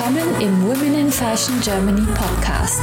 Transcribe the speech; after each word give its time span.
willkommen 0.00 0.40
im 0.40 0.62
Women 0.62 0.94
in 0.94 1.12
Fashion 1.12 1.60
Germany 1.60 2.06
Podcast, 2.14 2.80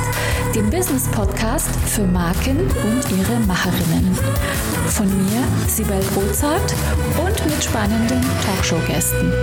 dem 0.53 0.69
Business 0.69 1.09
Podcast 1.09 1.67
für 1.87 2.05
Marken 2.05 2.59
und 2.59 3.17
ihre 3.17 3.39
Macherinnen. 3.47 4.13
Von 4.89 5.07
mir, 5.07 5.43
Sibel 5.67 5.99
Rozart 6.15 6.75
und 7.17 7.45
mit 7.45 7.63
spannenden 7.63 8.21
Talkshow-Gästen. 8.45 9.33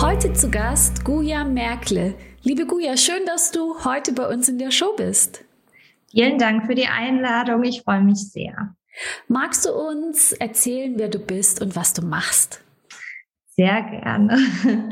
Heute 0.00 0.32
zu 0.34 0.52
Gast 0.52 1.04
Guja 1.04 1.42
Merkle. 1.42 2.14
Liebe 2.42 2.64
Guja, 2.64 2.96
schön, 2.96 3.26
dass 3.26 3.50
du 3.50 3.84
heute 3.84 4.12
bei 4.12 4.28
uns 4.28 4.48
in 4.48 4.58
der 4.58 4.70
Show 4.70 4.94
bist. 4.96 5.44
Vielen 6.12 6.38
Dank 6.38 6.66
für 6.66 6.76
die 6.76 6.86
Einladung. 6.86 7.64
Ich 7.64 7.82
freue 7.82 8.02
mich 8.02 8.30
sehr. 8.30 8.76
Magst 9.26 9.64
du 9.64 9.72
uns 9.72 10.32
erzählen, 10.32 10.94
wer 10.96 11.08
du 11.08 11.18
bist 11.18 11.60
und 11.60 11.74
was 11.74 11.92
du 11.92 12.02
machst? 12.06 12.62
Sehr 13.58 13.82
gerne. 13.84 14.36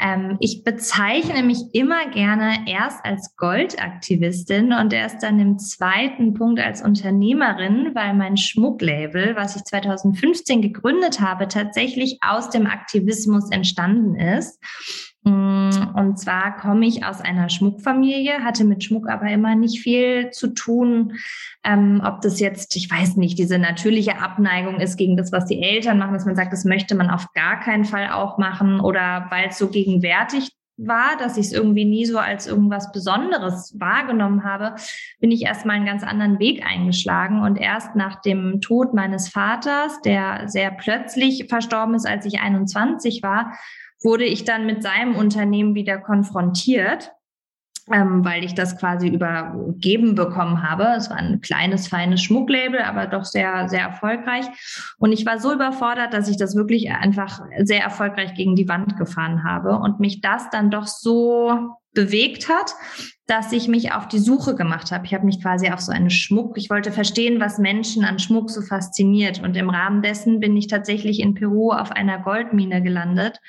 ähm, 0.00 0.38
ich 0.40 0.64
bezeichne 0.64 1.42
mich 1.42 1.58
immer 1.74 2.08
gerne 2.08 2.66
erst 2.66 3.04
als 3.04 3.36
Goldaktivistin 3.36 4.72
und 4.72 4.94
erst 4.94 5.22
dann 5.22 5.38
im 5.38 5.58
zweiten 5.58 6.32
Punkt 6.32 6.58
als 6.58 6.80
Unternehmerin, 6.80 7.90
weil 7.94 8.14
mein 8.14 8.38
Schmucklabel, 8.38 9.36
was 9.36 9.56
ich 9.56 9.64
2015 9.64 10.62
gegründet 10.62 11.20
habe, 11.20 11.46
tatsächlich 11.48 12.18
aus 12.26 12.48
dem 12.48 12.66
Aktivismus 12.66 13.50
entstanden 13.50 14.14
ist. 14.14 14.58
Mm, 15.26 15.70
und 15.94 16.20
zwar 16.20 16.56
komme 16.56 16.86
ich 16.86 17.04
aus 17.04 17.20
einer 17.20 17.48
Schmuckfamilie, 17.48 18.44
hatte 18.44 18.64
mit 18.64 18.84
Schmuck 18.84 19.08
aber 19.08 19.28
immer 19.28 19.56
nicht 19.56 19.80
viel 19.80 20.30
zu 20.30 20.54
tun. 20.54 21.14
Ähm, 21.64 22.00
ob 22.04 22.20
das 22.20 22.38
jetzt, 22.38 22.76
ich 22.76 22.88
weiß 22.88 23.16
nicht, 23.16 23.36
diese 23.36 23.58
natürliche 23.58 24.20
Abneigung 24.20 24.78
ist 24.78 24.96
gegen 24.96 25.16
das, 25.16 25.32
was 25.32 25.46
die 25.46 25.60
Eltern 25.60 25.98
machen, 25.98 26.14
dass 26.14 26.26
man 26.26 26.36
sagt, 26.36 26.52
das 26.52 26.64
möchte 26.64 26.94
man 26.94 27.10
auf 27.10 27.32
gar 27.32 27.58
keinen 27.58 27.84
Fall 27.84 28.10
auch 28.10 28.38
machen 28.38 28.78
oder 28.78 29.26
weil 29.30 29.48
es 29.48 29.58
so 29.58 29.68
gegenwärtig 29.68 30.52
war, 30.76 31.16
dass 31.18 31.36
ich 31.36 31.46
es 31.46 31.52
irgendwie 31.52 31.86
nie 31.86 32.06
so 32.06 32.18
als 32.18 32.46
irgendwas 32.46 32.92
Besonderes 32.92 33.74
wahrgenommen 33.80 34.44
habe, 34.44 34.76
bin 35.18 35.30
ich 35.32 35.42
erstmal 35.42 35.76
einen 35.76 35.86
ganz 35.86 36.04
anderen 36.04 36.38
Weg 36.38 36.64
eingeschlagen. 36.64 37.40
Und 37.40 37.56
erst 37.56 37.96
nach 37.96 38.20
dem 38.20 38.60
Tod 38.60 38.94
meines 38.94 39.28
Vaters, 39.28 40.00
der 40.02 40.48
sehr 40.48 40.70
plötzlich 40.70 41.46
verstorben 41.48 41.94
ist, 41.94 42.06
als 42.06 42.26
ich 42.26 42.40
21 42.40 43.22
war, 43.22 43.54
wurde 44.06 44.24
ich 44.24 44.44
dann 44.44 44.66
mit 44.66 44.84
seinem 44.84 45.16
Unternehmen 45.16 45.74
wieder 45.74 45.98
konfrontiert, 45.98 47.10
ähm, 47.92 48.24
weil 48.24 48.44
ich 48.44 48.54
das 48.54 48.78
quasi 48.78 49.08
übergeben 49.08 50.14
bekommen 50.14 50.62
habe. 50.62 50.94
Es 50.96 51.10
war 51.10 51.16
ein 51.16 51.40
kleines, 51.40 51.88
feines 51.88 52.22
Schmucklabel, 52.22 52.82
aber 52.82 53.08
doch 53.08 53.24
sehr, 53.24 53.68
sehr 53.68 53.80
erfolgreich. 53.80 54.46
Und 54.98 55.10
ich 55.10 55.26
war 55.26 55.40
so 55.40 55.52
überfordert, 55.52 56.14
dass 56.14 56.28
ich 56.28 56.36
das 56.36 56.54
wirklich 56.54 56.90
einfach 56.90 57.40
sehr 57.64 57.82
erfolgreich 57.82 58.34
gegen 58.34 58.54
die 58.54 58.68
Wand 58.68 58.96
gefahren 58.96 59.42
habe 59.42 59.76
und 59.76 59.98
mich 59.98 60.20
das 60.20 60.50
dann 60.50 60.70
doch 60.70 60.86
so 60.86 61.74
bewegt 61.92 62.48
hat, 62.48 62.74
dass 63.26 63.50
ich 63.50 63.66
mich 63.66 63.92
auf 63.92 64.06
die 64.06 64.20
Suche 64.20 64.54
gemacht 64.54 64.92
habe. 64.92 65.04
Ich 65.04 65.14
habe 65.14 65.26
mich 65.26 65.42
quasi 65.42 65.68
auf 65.70 65.80
so 65.80 65.90
eine 65.90 66.10
Schmuck, 66.10 66.58
ich 66.58 66.70
wollte 66.70 66.92
verstehen, 66.92 67.40
was 67.40 67.58
Menschen 67.58 68.04
an 68.04 68.20
Schmuck 68.20 68.50
so 68.50 68.62
fasziniert. 68.62 69.42
Und 69.42 69.56
im 69.56 69.68
Rahmen 69.68 70.02
dessen 70.02 70.38
bin 70.38 70.56
ich 70.56 70.68
tatsächlich 70.68 71.18
in 71.18 71.34
Peru 71.34 71.72
auf 71.72 71.90
einer 71.90 72.20
Goldmine 72.20 72.82
gelandet 72.82 73.40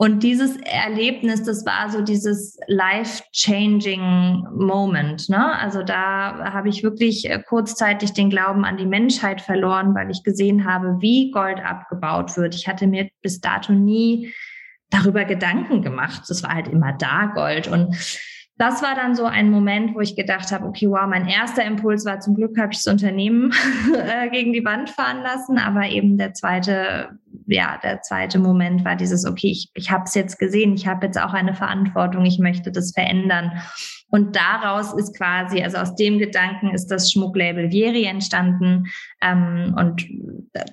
und 0.00 0.22
dieses 0.22 0.56
Erlebnis, 0.58 1.42
das 1.42 1.66
war 1.66 1.90
so 1.90 2.02
dieses 2.02 2.56
life-changing 2.68 4.46
Moment. 4.54 5.28
Ne? 5.28 5.58
Also 5.58 5.82
da 5.82 6.52
habe 6.52 6.68
ich 6.68 6.84
wirklich 6.84 7.28
äh, 7.28 7.42
kurzzeitig 7.42 8.12
den 8.12 8.30
Glauben 8.30 8.64
an 8.64 8.76
die 8.76 8.86
Menschheit 8.86 9.40
verloren, 9.40 9.96
weil 9.96 10.08
ich 10.12 10.22
gesehen 10.22 10.64
habe, 10.64 10.98
wie 11.00 11.32
Gold 11.32 11.58
abgebaut 11.58 12.36
wird. 12.36 12.54
Ich 12.54 12.68
hatte 12.68 12.86
mir 12.86 13.08
bis 13.22 13.40
dato 13.40 13.72
nie 13.72 14.32
darüber 14.88 15.24
Gedanken 15.24 15.82
gemacht. 15.82 16.22
Das 16.28 16.44
war 16.44 16.54
halt 16.54 16.68
immer 16.68 16.92
da 16.92 17.32
Gold. 17.34 17.66
Und 17.66 17.96
das 18.58 18.82
war 18.82 18.96
dann 18.96 19.14
so 19.14 19.24
ein 19.24 19.50
Moment, 19.50 19.94
wo 19.94 20.00
ich 20.00 20.16
gedacht 20.16 20.50
habe, 20.50 20.66
okay, 20.66 20.90
wow, 20.90 21.06
mein 21.08 21.28
erster 21.28 21.64
Impuls 21.64 22.04
war, 22.04 22.18
zum 22.18 22.34
Glück 22.34 22.58
habe 22.58 22.72
ich 22.72 22.78
das 22.78 22.92
Unternehmen 22.92 23.52
äh, 23.96 24.28
gegen 24.30 24.52
die 24.52 24.64
Wand 24.64 24.90
fahren 24.90 25.22
lassen, 25.22 25.58
aber 25.58 25.86
eben 25.86 26.18
der 26.18 26.34
zweite, 26.34 27.10
ja, 27.48 27.78
der 27.82 28.02
zweite 28.02 28.38
Moment 28.38 28.84
war 28.84 28.94
dieses, 28.94 29.24
okay, 29.24 29.50
ich, 29.50 29.70
ich 29.74 29.90
habe 29.90 30.04
es 30.04 30.14
jetzt 30.14 30.38
gesehen, 30.38 30.74
ich 30.74 30.86
habe 30.86 31.06
jetzt 31.06 31.18
auch 31.18 31.32
eine 31.32 31.54
Verantwortung, 31.54 32.26
ich 32.26 32.38
möchte 32.38 32.70
das 32.70 32.92
verändern. 32.92 33.52
Und 34.10 34.36
daraus 34.36 34.92
ist 34.92 35.16
quasi, 35.16 35.62
also 35.62 35.78
aus 35.78 35.94
dem 35.94 36.18
Gedanken 36.18 36.70
ist 36.70 36.88
das 36.88 37.10
Schmucklabel 37.10 37.70
Vieri 37.70 38.04
entstanden. 38.04 38.86
Ähm, 39.22 39.74
und 39.78 40.06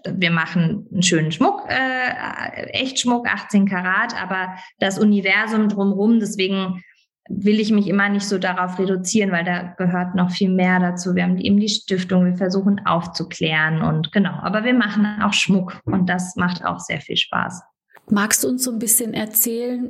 wir 0.10 0.32
machen 0.32 0.88
einen 0.92 1.04
schönen 1.04 1.32
Schmuck, 1.32 1.64
äh, 1.70 2.64
Echtschmuck, 2.72 3.28
18 3.28 3.68
Karat, 3.68 4.14
aber 4.22 4.56
das 4.80 5.00
Universum 5.00 5.70
drumherum, 5.70 6.20
deswegen 6.20 6.82
will 7.28 7.60
ich 7.60 7.72
mich 7.72 7.88
immer 7.88 8.08
nicht 8.10 8.28
so 8.28 8.38
darauf 8.38 8.78
reduzieren, 8.78 9.32
weil 9.32 9.44
da 9.44 9.74
gehört 9.78 10.16
noch 10.16 10.32
viel 10.32 10.50
mehr 10.50 10.80
dazu. 10.80 11.16
Wir 11.16 11.24
haben 11.24 11.38
eben 11.38 11.60
die 11.60 11.70
Stiftung, 11.70 12.26
wir 12.26 12.36
versuchen 12.36 12.86
aufzuklären 12.86 13.82
und 13.82 14.12
genau, 14.12 14.34
aber 14.42 14.64
wir 14.64 14.74
machen 14.74 15.08
auch 15.22 15.34
Schmuck 15.34 15.80
und 15.86 16.08
das 16.08 16.36
macht 16.36 16.64
auch 16.64 16.80
sehr 16.80 17.02
viel 17.02 17.18
Spaß. 17.18 17.64
Magst 18.10 18.44
du 18.44 18.50
uns 18.50 18.64
so 18.64 18.72
ein 18.72 18.80
bisschen 18.80 19.14
erzählen, 19.14 19.90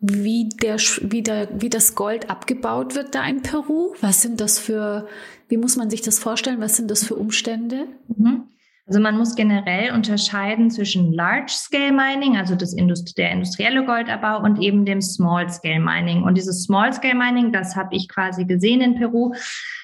wie, 0.00 0.50
der, 0.50 0.76
wie, 0.76 1.22
der, 1.22 1.48
wie 1.60 1.70
das 1.70 1.94
Gold 1.94 2.28
abgebaut 2.28 2.94
wird 2.94 3.14
da 3.14 3.26
in 3.26 3.40
Peru? 3.40 3.94
Was 4.02 4.20
sind 4.20 4.40
das 4.42 4.58
für, 4.58 5.08
wie 5.48 5.56
muss 5.56 5.76
man 5.76 5.88
sich 5.88 6.02
das 6.02 6.18
vorstellen? 6.18 6.60
Was 6.60 6.76
sind 6.76 6.90
das 6.90 7.04
für 7.04 7.14
Umstände? 7.14 7.86
Mhm. 8.08 8.44
Also 8.88 9.00
man 9.00 9.18
muss 9.18 9.34
generell 9.34 9.92
unterscheiden 9.92 10.70
zwischen 10.70 11.12
Large-Scale 11.12 11.90
Mining, 11.90 12.36
also 12.36 12.54
das 12.54 12.72
Indust 12.72 13.18
der 13.18 13.32
industrielle 13.32 13.84
Goldabbau 13.84 14.40
und 14.40 14.62
eben 14.62 14.84
dem 14.84 15.02
Small-Scale 15.02 15.80
Mining. 15.80 16.22
Und 16.22 16.36
dieses 16.36 16.62
Small-Scale 16.62 17.16
Mining, 17.16 17.50
das 17.50 17.74
habe 17.74 17.96
ich 17.96 18.08
quasi 18.08 18.44
gesehen 18.44 18.80
in 18.80 18.94
Peru. 18.94 19.34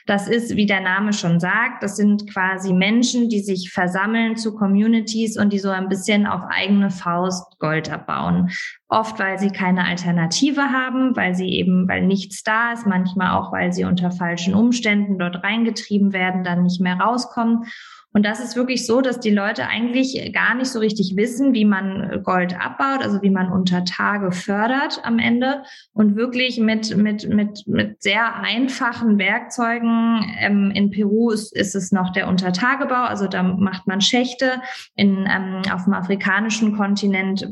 Das 0.07 0.29
ist, 0.29 0.55
wie 0.55 0.67
der 0.67 0.81
Name 0.81 1.13
schon 1.13 1.41
sagt, 1.41 1.83
das 1.83 1.97
sind 1.97 2.31
quasi 2.33 2.73
Menschen, 2.73 3.29
die 3.29 3.41
sich 3.41 3.73
versammeln 3.73 4.37
zu 4.37 4.55
Communities 4.55 5.37
und 5.37 5.53
die 5.53 5.59
so 5.59 5.71
ein 5.71 5.89
bisschen 5.89 6.25
auf 6.25 6.43
eigene 6.49 6.91
Faust 6.91 7.59
Gold 7.59 7.91
abbauen. 7.91 8.51
Oft, 8.89 9.19
weil 9.19 9.37
sie 9.41 9.51
keine 9.51 9.85
Alternative 9.85 10.71
haben, 10.71 11.17
weil 11.17 11.35
sie 11.35 11.49
eben, 11.49 11.89
weil 11.89 12.07
nichts 12.07 12.45
da 12.45 12.73
ist, 12.73 12.87
manchmal 12.87 13.37
auch, 13.37 13.51
weil 13.51 13.73
sie 13.73 13.85
unter 13.85 14.13
falschen 14.13 14.55
Umständen 14.55 15.19
dort 15.19 15.43
reingetrieben 15.43 16.13
werden, 16.13 16.45
dann 16.45 16.63
nicht 16.63 16.81
mehr 16.81 17.01
rauskommen. 17.01 17.65
Und 18.13 18.27
das 18.27 18.41
ist 18.41 18.57
wirklich 18.57 18.87
so, 18.87 19.01
dass 19.01 19.21
die 19.21 19.31
Leute 19.31 19.67
eigentlich 19.69 20.33
gar 20.33 20.55
nicht 20.55 20.71
so 20.71 20.79
richtig 20.79 21.17
wissen, 21.17 21.55
wie 21.55 21.65
man 21.65 22.23
Gold 22.23 22.55
abbaut, 22.61 23.03
also 23.03 23.23
wie 23.23 23.31
man 23.31 23.51
unter 23.51 23.85
Tage 23.85 24.33
fördert 24.33 25.01
am 25.05 25.19
Ende 25.19 25.63
und 25.95 26.17
wirklich 26.17 26.61
mit, 26.61 26.97
mit, 26.97 27.29
mit, 27.29 27.67
mit 27.67 28.03
sehr 28.03 28.37
einfachen 28.37 29.19
Werkzeugen. 29.19 30.25
Ähm, 30.41 30.73
in 30.75 30.91
Peru 30.91 31.31
ist, 31.31 31.55
ist 31.57 31.75
es 31.75 31.93
noch 31.93 32.13
der 32.13 32.29
Untertagebau, 32.29 33.05
also 33.05 33.27
da 33.27 33.43
macht 33.43 33.87
man 33.87 34.01
Schächte. 34.01 34.61
In, 34.95 35.27
ähm, 35.31 35.63
auf 35.73 35.85
dem 35.85 35.95
afrikanischen 35.95 36.77
Kontinent 36.77 37.49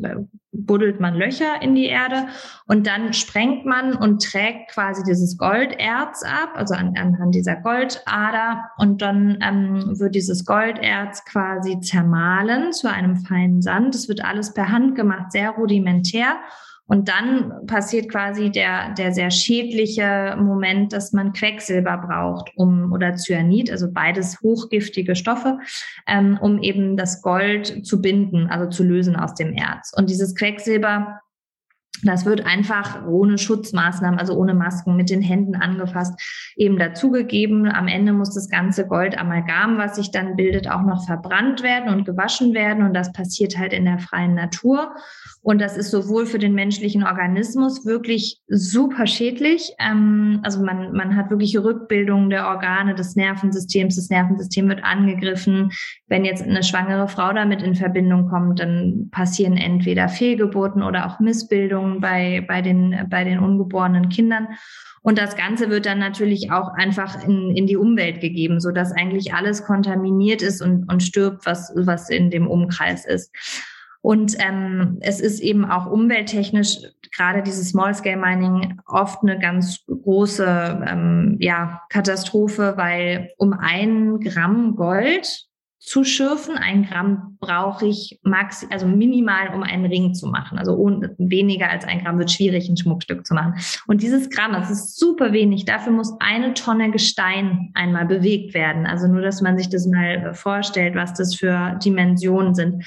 buddelt 0.52 1.00
man 1.00 1.14
Löcher 1.14 1.62
in 1.62 1.74
die 1.74 1.86
Erde 1.86 2.26
und 2.66 2.86
dann 2.86 3.12
sprengt 3.12 3.64
man 3.64 3.94
und 3.94 4.22
trägt 4.22 4.72
quasi 4.72 5.02
dieses 5.04 5.36
Golderz 5.38 6.22
ab, 6.24 6.50
also 6.54 6.74
an, 6.74 6.94
anhand 6.96 7.34
dieser 7.34 7.56
Goldader 7.56 8.70
und 8.76 9.00
dann 9.00 9.38
ähm, 9.42 9.98
wird 9.98 10.14
dieses 10.14 10.44
Golderz 10.44 11.24
quasi 11.24 11.78
zermahlen 11.80 12.72
zu 12.72 12.90
einem 12.90 13.16
feinen 13.16 13.62
Sand. 13.62 13.94
Es 13.94 14.08
wird 14.08 14.24
alles 14.24 14.52
per 14.52 14.70
Hand 14.70 14.96
gemacht, 14.96 15.32
sehr 15.32 15.50
rudimentär 15.50 16.36
und 16.90 17.08
dann 17.08 17.66
passiert 17.68 18.10
quasi 18.10 18.50
der, 18.50 18.92
der 18.94 19.12
sehr 19.12 19.30
schädliche 19.30 20.36
Moment, 20.36 20.92
dass 20.92 21.12
man 21.12 21.32
Quecksilber 21.32 21.98
braucht, 21.98 22.50
um 22.56 22.90
oder 22.92 23.14
Cyanid, 23.14 23.70
also 23.70 23.86
beides 23.92 24.40
hochgiftige 24.42 25.14
Stoffe, 25.14 25.60
ähm, 26.08 26.36
um 26.42 26.60
eben 26.60 26.96
das 26.96 27.22
Gold 27.22 27.86
zu 27.86 28.02
binden, 28.02 28.48
also 28.48 28.68
zu 28.68 28.82
lösen 28.82 29.14
aus 29.14 29.34
dem 29.34 29.52
Erz. 29.52 29.92
Und 29.96 30.10
dieses 30.10 30.34
Quecksilber 30.34 31.20
das 32.02 32.24
wird 32.24 32.46
einfach 32.46 33.06
ohne 33.06 33.38
Schutzmaßnahmen, 33.38 34.18
also 34.18 34.34
ohne 34.34 34.54
Masken, 34.54 34.96
mit 34.96 35.10
den 35.10 35.22
Händen 35.22 35.56
angefasst, 35.56 36.14
eben 36.56 36.78
dazugegeben. 36.78 37.70
Am 37.70 37.88
Ende 37.88 38.12
muss 38.12 38.34
das 38.34 38.48
ganze 38.48 38.86
Goldamalgam, 38.86 39.78
was 39.78 39.96
sich 39.96 40.10
dann 40.10 40.36
bildet, 40.36 40.70
auch 40.70 40.82
noch 40.82 41.04
verbrannt 41.04 41.62
werden 41.62 41.92
und 41.92 42.04
gewaschen 42.04 42.54
werden. 42.54 42.84
Und 42.84 42.94
das 42.94 43.12
passiert 43.12 43.58
halt 43.58 43.72
in 43.72 43.84
der 43.84 43.98
freien 43.98 44.34
Natur. 44.34 44.94
Und 45.42 45.60
das 45.60 45.76
ist 45.76 45.90
sowohl 45.90 46.26
für 46.26 46.38
den 46.38 46.54
menschlichen 46.54 47.02
Organismus 47.02 47.86
wirklich 47.86 48.40
super 48.48 49.06
schädlich. 49.06 49.72
Ähm, 49.78 50.40
also 50.42 50.62
man, 50.62 50.92
man 50.92 51.16
hat 51.16 51.30
wirklich 51.30 51.56
Rückbildung 51.56 52.28
der 52.28 52.46
Organe 52.46 52.94
des 52.94 53.16
Nervensystems. 53.16 53.96
Das 53.96 54.10
Nervensystem 54.10 54.68
wird 54.68 54.84
angegriffen. 54.84 55.70
Wenn 56.08 56.24
jetzt 56.24 56.42
eine 56.42 56.62
schwangere 56.62 57.08
Frau 57.08 57.32
damit 57.32 57.62
in 57.62 57.74
Verbindung 57.74 58.28
kommt, 58.28 58.60
dann 58.60 59.08
passieren 59.10 59.56
entweder 59.56 60.08
Fehlgeburten 60.08 60.82
oder 60.82 61.06
auch 61.06 61.20
Missbildungen 61.20 61.89
bei, 61.98 62.44
bei, 62.46 62.62
den, 62.62 63.08
bei 63.10 63.24
den 63.24 63.40
ungeborenen 63.40 64.10
Kindern. 64.10 64.46
Und 65.02 65.18
das 65.18 65.34
Ganze 65.34 65.70
wird 65.70 65.86
dann 65.86 65.98
natürlich 65.98 66.52
auch 66.52 66.74
einfach 66.74 67.24
in, 67.24 67.56
in 67.56 67.66
die 67.66 67.76
Umwelt 67.76 68.20
gegeben, 68.20 68.60
so 68.60 68.70
dass 68.70 68.92
eigentlich 68.92 69.32
alles 69.32 69.64
kontaminiert 69.64 70.42
ist 70.42 70.60
und, 70.60 70.92
und 70.92 71.02
stirbt, 71.02 71.46
was, 71.46 71.72
was 71.74 72.10
in 72.10 72.30
dem 72.30 72.46
Umkreis 72.46 73.06
ist. 73.06 73.34
Und 74.02 74.36
ähm, 74.38 74.98
es 75.00 75.20
ist 75.20 75.40
eben 75.40 75.64
auch 75.64 75.86
umwelttechnisch, 75.86 76.78
gerade 77.14 77.42
dieses 77.42 77.70
Small-Scale-Mining, 77.70 78.80
oft 78.86 79.22
eine 79.22 79.38
ganz 79.38 79.84
große 79.86 80.84
ähm, 80.88 81.36
ja, 81.38 81.82
Katastrophe, 81.90 82.74
weil 82.76 83.30
um 83.36 83.52
ein 83.52 84.20
Gramm 84.20 84.76
Gold 84.76 85.49
zu 85.80 86.04
schürfen. 86.04 86.56
Ein 86.58 86.84
Gramm 86.84 87.38
brauche 87.40 87.86
ich 87.86 88.20
max, 88.22 88.66
also 88.70 88.86
minimal, 88.86 89.54
um 89.54 89.62
einen 89.62 89.86
Ring 89.86 90.12
zu 90.12 90.26
machen. 90.26 90.58
Also 90.58 90.76
ohne, 90.76 91.14
weniger 91.16 91.70
als 91.70 91.86
ein 91.86 92.04
Gramm 92.04 92.18
wird 92.18 92.30
schwierig, 92.30 92.68
ein 92.68 92.76
Schmuckstück 92.76 93.26
zu 93.26 93.32
machen. 93.32 93.54
Und 93.86 94.02
dieses 94.02 94.28
Gramm, 94.28 94.52
das 94.52 94.70
ist 94.70 94.98
super 94.98 95.32
wenig. 95.32 95.64
Dafür 95.64 95.92
muss 95.92 96.14
eine 96.20 96.52
Tonne 96.52 96.90
Gestein 96.90 97.70
einmal 97.74 98.04
bewegt 98.04 98.52
werden. 98.52 98.86
Also 98.86 99.08
nur, 99.08 99.22
dass 99.22 99.40
man 99.40 99.56
sich 99.56 99.70
das 99.70 99.86
mal 99.86 100.34
vorstellt, 100.34 100.94
was 100.94 101.14
das 101.14 101.34
für 101.34 101.78
Dimensionen 101.82 102.54
sind. 102.54 102.84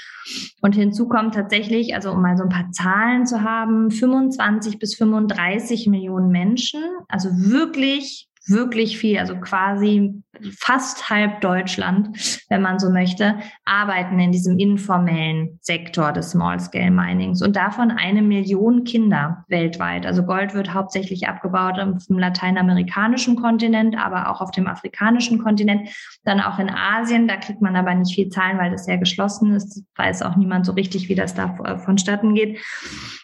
Und 0.62 0.76
hinzu 0.76 1.08
kommt 1.10 1.34
tatsächlich, 1.34 1.96
also 1.96 2.12
um 2.12 2.22
mal 2.22 2.38
so 2.38 2.44
ein 2.44 2.50
paar 2.50 2.70
Zahlen 2.72 3.26
zu 3.26 3.42
haben, 3.42 3.90
25 3.90 4.78
bis 4.78 4.96
35 4.96 5.88
Millionen 5.88 6.30
Menschen, 6.30 6.82
also 7.10 7.30
wirklich 7.32 8.30
wirklich 8.46 8.98
viel, 8.98 9.20
also 9.20 9.36
quasi 9.36 10.22
fast 10.58 11.10
halb 11.10 11.42
Deutschland, 11.42 12.44
wenn 12.50 12.62
man 12.62 12.80
so 12.80 12.90
möchte, 12.90 13.36
arbeiten 13.66 14.20
in 14.20 14.32
diesem 14.32 14.58
informellen 14.58 15.60
Sektor 15.62 16.12
des 16.12 16.32
Small-Scale 16.32 16.92
Minings 16.92 17.42
und 17.42 17.56
davon 17.56 17.92
eine 17.92 18.22
Million 18.22 18.84
Kinder 18.84 19.46
weltweit. 19.48 20.06
Also 20.06 20.24
Gold 20.24 20.54
wird 20.54 20.74
hauptsächlich 20.74 21.28
abgebaut 21.28 21.80
auf 21.80 22.06
dem 22.08 22.20
lateinamerikanischen 22.20 23.36
Kontinent, 23.36 23.98
aber 23.98 24.30
auch 24.30 24.42
auf 24.42 24.52
dem 24.52 24.68
afrikanischen 24.68 25.40
Kontinent, 25.40 25.90
dann 26.26 26.42
auch 26.42 26.60
in 26.60 26.70
Asien. 26.70 27.28
Da 27.28 27.38
kriegt 27.38 27.62
man 27.62 27.76
aber 27.76 27.94
nicht 27.94 28.16
viel 28.16 28.30
Zahlen, 28.30 28.58
weil 28.58 28.72
das 28.72 28.86
sehr 28.86 28.98
geschlossen 28.98 29.54
ist. 29.54 29.84
Weiß 29.96 30.22
auch 30.22 30.36
niemand 30.36 30.66
so 30.66 30.74
richtig, 30.74 31.10
wie 31.10 31.16
das 31.16 31.34
da 31.36 31.78
vonstatten 31.78 32.34
geht. 32.34 32.60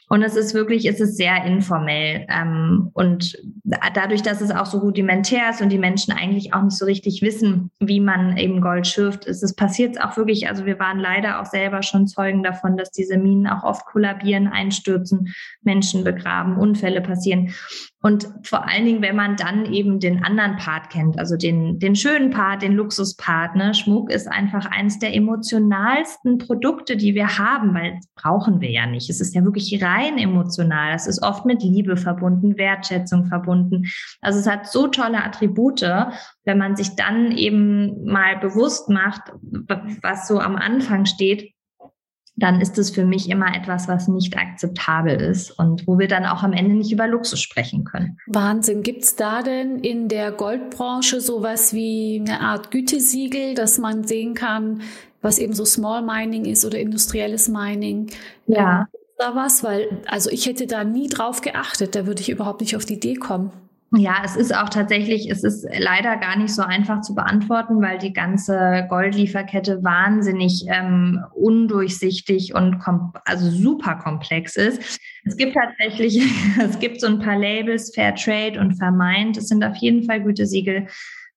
Und 0.09 0.23
es 0.23 0.35
ist 0.35 0.56
wirklich, 0.56 0.88
es 0.88 1.00
ist 1.00 1.17
sehr 1.17 1.45
informell. 1.45 2.25
Ähm, 2.29 2.89
und 2.94 3.38
dadurch, 3.94 4.23
dass 4.23 4.41
es 4.41 4.50
auch 4.50 4.65
so 4.65 4.79
rudimentär 4.79 5.51
ist 5.51 5.61
und 5.61 5.69
die 5.69 5.77
Menschen 5.77 6.11
eigentlich 6.11 6.51
auch 6.53 6.63
nicht 6.63 6.77
so 6.77 6.85
richtig 6.85 7.21
wissen, 7.21 7.69
wie 7.79 8.00
man 8.00 8.35
eben 8.35 8.59
Gold 8.59 8.88
schürft, 8.88 9.25
ist 9.25 9.44
es 9.44 9.56
passiert 9.56 10.01
auch 10.03 10.17
wirklich, 10.17 10.50
also 10.50 10.65
wir 10.65 10.79
waren 10.79 10.97
leider 10.97 11.39
auch 11.39 11.45
selber 11.45 11.83
schon 11.83 12.07
Zeugen 12.07 12.41
davon, 12.41 12.75
dass 12.75 12.89
diese 12.89 13.17
Minen 13.17 13.45
auch 13.45 13.63
oft 13.63 13.85
kollabieren, 13.85 14.47
einstürzen, 14.47 15.31
Menschen 15.61 16.03
begraben, 16.03 16.57
Unfälle 16.57 17.01
passieren. 17.01 17.53
Und 18.01 18.30
vor 18.44 18.66
allen 18.66 18.86
Dingen, 18.86 19.01
wenn 19.01 19.18
man 19.18 19.36
dann 19.36 19.66
eben 19.74 20.00
den 20.00 20.24
anderen 20.24 20.56
Part 20.56 20.90
kennt, 20.90 21.19
also 21.19 21.36
den, 21.36 21.80
den 21.80 21.98
schönen 21.98 22.30
Part, 22.30 22.62
den 22.62 22.74
Luxuspart, 22.74 23.57
ne? 23.57 23.74
Schmuck 23.74 24.10
ist 24.10 24.28
einfach 24.28 24.66
eines 24.68 25.00
der 25.00 25.13
emotionalsten 25.13 26.38
Produkte, 26.38 26.96
die 26.96 27.13
wir 27.13 27.38
haben, 27.38 27.74
weil 27.74 28.00
brauchen 28.16 28.62
wir 28.62 28.72
ja 28.72 28.86
nicht. 28.86 29.10
Es 29.10 29.19
ist 29.19 29.36
ja 29.36 29.44
wirklich 29.44 29.84
rein 29.84 30.18
emotional. 30.18 30.96
Es 30.96 31.07
ist 31.07 31.22
oft 31.22 31.46
mit 31.46 31.62
Liebe 31.62 31.98
verbunden, 31.98 32.57
Wertschätzung 32.57 33.25
verbunden. 33.25 33.88
Also 34.22 34.40
es 34.40 34.48
hat 34.48 34.68
so 34.68 34.88
tolle 34.88 35.22
Attribute, 35.22 35.81
wenn 36.46 36.57
man 36.57 36.78
sich 36.78 36.96
dann 36.96 37.34
eben 37.34 38.06
mal 38.06 38.38
bewusst 38.38 38.88
macht, 38.90 39.24
was 40.01 40.25
so 40.25 40.40
am 40.40 40.56
Anfang 40.56 41.06
steht, 41.06 41.51
dann 42.39 42.62
ist 42.62 42.77
es 42.77 42.89
für 42.89 43.06
mich 43.06 43.30
immer 43.30 43.56
etwas, 43.56 43.88
was 43.88 44.07
nicht 44.07 44.38
akzeptabel 44.38 45.21
ist 45.21 45.51
und 45.51 45.86
wo 45.88 46.00
wir 46.00 46.07
dann 46.07 46.25
auch 46.25 46.44
am 46.44 46.53
Ende 46.53 46.75
nicht 46.75 46.91
über 46.91 47.07
Luxus 47.07 47.41
sprechen 47.41 47.83
können. 47.83 48.18
Wahnsinn. 48.27 48.83
Gibt 48.83 49.03
es 49.03 49.15
da 49.15 49.41
denn 49.41 49.80
in 49.80 50.07
der 50.07 50.31
Goldbranche 50.31 51.21
sowas 51.21 51.74
wie 51.74 52.24
eine 52.25 52.39
Art 52.39 52.71
Gütesiegel, 52.71 53.53
dass 53.53 53.77
man 53.77 54.06
sehen 54.06 54.33
kann, 54.33 54.81
was 55.21 55.38
eben 55.38 55.53
so 55.53 55.65
Small 55.65 56.01
Mining 56.01 56.45
ist 56.45 56.65
oder 56.65 56.80
industrielles 56.80 57.50
Mining? 57.50 58.12
Ja. 58.47 58.88
Da 59.18 59.36
was? 59.36 59.63
Weil, 59.63 60.01
also 60.07 60.30
ich 60.30 60.45
hätte 60.45 60.65
da 60.65 60.86
nie 60.86 61.09
drauf 61.09 61.41
geachtet, 61.41 61.94
da 61.95 62.07
würde 62.07 62.21
ich 62.21 62.30
überhaupt 62.30 62.62
nicht 62.62 62.77
auf 62.77 62.86
die 62.86 62.94
Idee 62.94 63.15
kommen. 63.15 63.51
Ja, 63.95 64.21
es 64.24 64.36
ist 64.36 64.56
auch 64.56 64.69
tatsächlich, 64.69 65.31
es 65.31 65.44
ist 65.44 65.65
leider 65.80 66.18
gar 66.18 66.38
nicht 66.38 66.53
so 66.53 66.62
einfach 66.62 67.01
zu 67.01 67.15
beantworten, 67.15 67.81
weil 67.81 67.97
die 67.97 68.13
ganze 68.13 68.86
Goldlieferkette 68.88 69.83
wahnsinnig 69.83 70.65
ähm, 70.68 71.24
undurchsichtig 71.33 72.53
und 72.53 72.77
also 73.25 73.50
super 73.50 73.95
komplex 73.95 74.57
ist. 74.57 75.00
Es 75.25 75.36
gibt 75.38 75.56
tatsächlich, 75.56 76.21
es 76.59 76.77
gibt 76.77 77.01
so 77.01 77.07
ein 77.07 77.18
paar 77.18 77.38
Labels, 77.38 77.91
Fair 77.95 78.13
Trade 78.13 78.59
und 78.59 78.75
Vermeint. 78.75 79.38
Es 79.38 79.47
sind 79.47 79.63
auf 79.63 79.75
jeden 79.77 80.03
Fall 80.03 80.21
Gütesiegel 80.21 80.86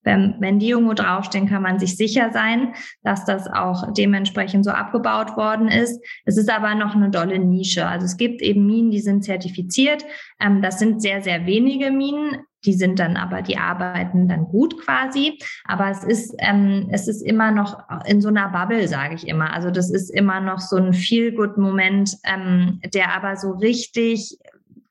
wenn, 0.04 0.37
wenn 0.40 0.58
die 0.58 0.70
irgendwo 0.70 0.94
draufstehen, 0.94 1.49
kann 1.49 1.62
man 1.62 1.78
sich 1.78 1.96
sicher 1.96 2.31
sein, 2.32 2.75
dass 3.02 3.25
das 3.25 3.46
auch 3.46 3.93
dementsprechend 3.93 4.64
so 4.64 4.70
abgebaut 4.70 5.37
worden 5.37 5.69
ist. 5.69 6.02
Es 6.25 6.37
ist 6.37 6.50
aber 6.50 6.75
noch 6.75 6.94
eine 6.94 7.10
dolle 7.10 7.38
Nische. 7.38 7.87
Also 7.87 8.06
es 8.06 8.16
gibt 8.16 8.43
eben 8.43 8.66
Minen, 8.66 8.90
die 8.90 9.00
sind 9.00 9.25
zertifiziert. 9.25 10.04
Ähm, 10.40 10.62
das 10.62 10.78
sind 10.78 11.02
sehr, 11.02 11.22
sehr 11.22 11.46
wenige 11.46 11.90
Minen. 11.90 12.38
Die 12.64 12.75
sind 12.75 13.00
dann 13.00 13.16
aber, 13.16 13.43
die 13.43 13.58
arbeiten 13.58 14.28
dann 14.28 14.44
gut 14.44 14.81
quasi. 14.81 15.38
Aber 15.64 15.90
es 15.90 16.04
ist, 16.04 16.34
ähm, 16.38 16.88
es 16.93 17.08
ist 17.08 17.20
immer 17.20 17.50
noch 17.50 17.82
in 18.06 18.20
so 18.20 18.28
einer 18.28 18.50
Bubble, 18.50 18.87
sage 18.87 19.16
ich 19.16 19.26
immer. 19.26 19.52
Also 19.52 19.70
das 19.70 19.90
ist 19.90 20.10
immer 20.10 20.40
noch 20.40 20.60
so 20.60 20.76
ein 20.76 20.93
Feel-Good-Moment, 20.93 22.19
ähm, 22.25 22.81
der 22.94 23.14
aber 23.16 23.37
so 23.37 23.50
richtig 23.50 24.38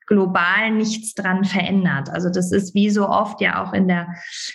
global 0.06 0.70
nichts 0.70 1.14
dran 1.14 1.44
verändert. 1.44 2.10
Also 2.10 2.28
das 2.28 2.52
ist 2.52 2.74
wie 2.74 2.90
so 2.90 3.08
oft 3.08 3.40
ja 3.40 3.62
auch 3.62 3.72
in 3.72 3.88
der, 3.88 4.08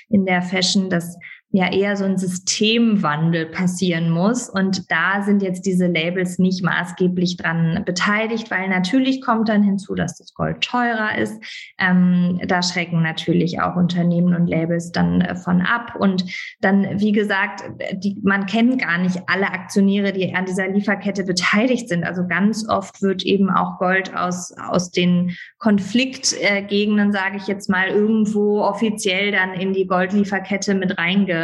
in 0.10 0.26
der 0.26 0.42
Fashion, 0.42 0.90
dass 0.90 1.18
ja 1.52 1.72
eher 1.72 1.96
so 1.96 2.04
ein 2.04 2.18
Systemwandel 2.18 3.46
passieren 3.46 4.10
muss. 4.10 4.50
Und 4.50 4.92
da 4.92 5.22
sind 5.24 5.42
jetzt 5.42 5.66
diese 5.66 5.88
Labels 5.88 6.40
nicht 6.40 6.62
maßgeblich 6.62 7.38
dran 7.38 7.84
beteiligt, 7.86 8.52
weil 8.52 8.68
natürlich 8.68 9.22
kommt 9.22 9.48
dann 9.48 9.64
hinzu, 9.64 9.96
dass 9.96 10.18
das 10.18 10.34
Gold 10.34 10.62
teurer 10.62 11.18
ist. 11.18 11.42
Ähm, 11.80 12.42
da 12.46 12.62
schrecken 12.62 13.02
natürlich 13.02 13.62
auch 13.62 13.78
Unternehmen 13.78 14.36
und 14.36 14.48
Labels 14.48 14.92
dann 14.92 15.22
äh, 15.22 15.36
von 15.36 15.62
ab. 15.62 15.94
Und 15.98 16.26
dann, 16.60 17.00
wie 17.00 17.14
gesagt, 17.14 17.64
die, 17.94 18.20
man 18.24 18.46
kennt 18.46 18.82
gar 18.82 18.98
nicht 18.98 19.22
alle 19.28 19.48
Aktionäre, 19.48 20.12
die 20.12 20.36
an 20.36 20.46
dieser 20.46 20.68
Lieferkette 20.68 21.24
beteiligt 21.24 21.88
sind. 21.88 22.04
Also 22.04 22.28
ganz 22.28 22.68
oft 22.68 23.02
wird 23.02 23.24
eben 23.24 23.50
auch 23.50 23.78
Gold 23.80 24.14
aus, 24.14 24.54
aus 24.70 24.92
den 24.92 25.38
Konfliktgegenden, 25.60 27.14
sage 27.14 27.38
ich 27.38 27.48
jetzt 27.48 27.70
mal, 27.70 27.88
irgendwo 27.88 28.62
offiziell 28.64 29.32
dann 29.32 29.54
in 29.54 29.72
die 29.72 29.88
Goldlieferkette 29.88 30.76
mit 30.76 30.98
reinge 30.98 31.37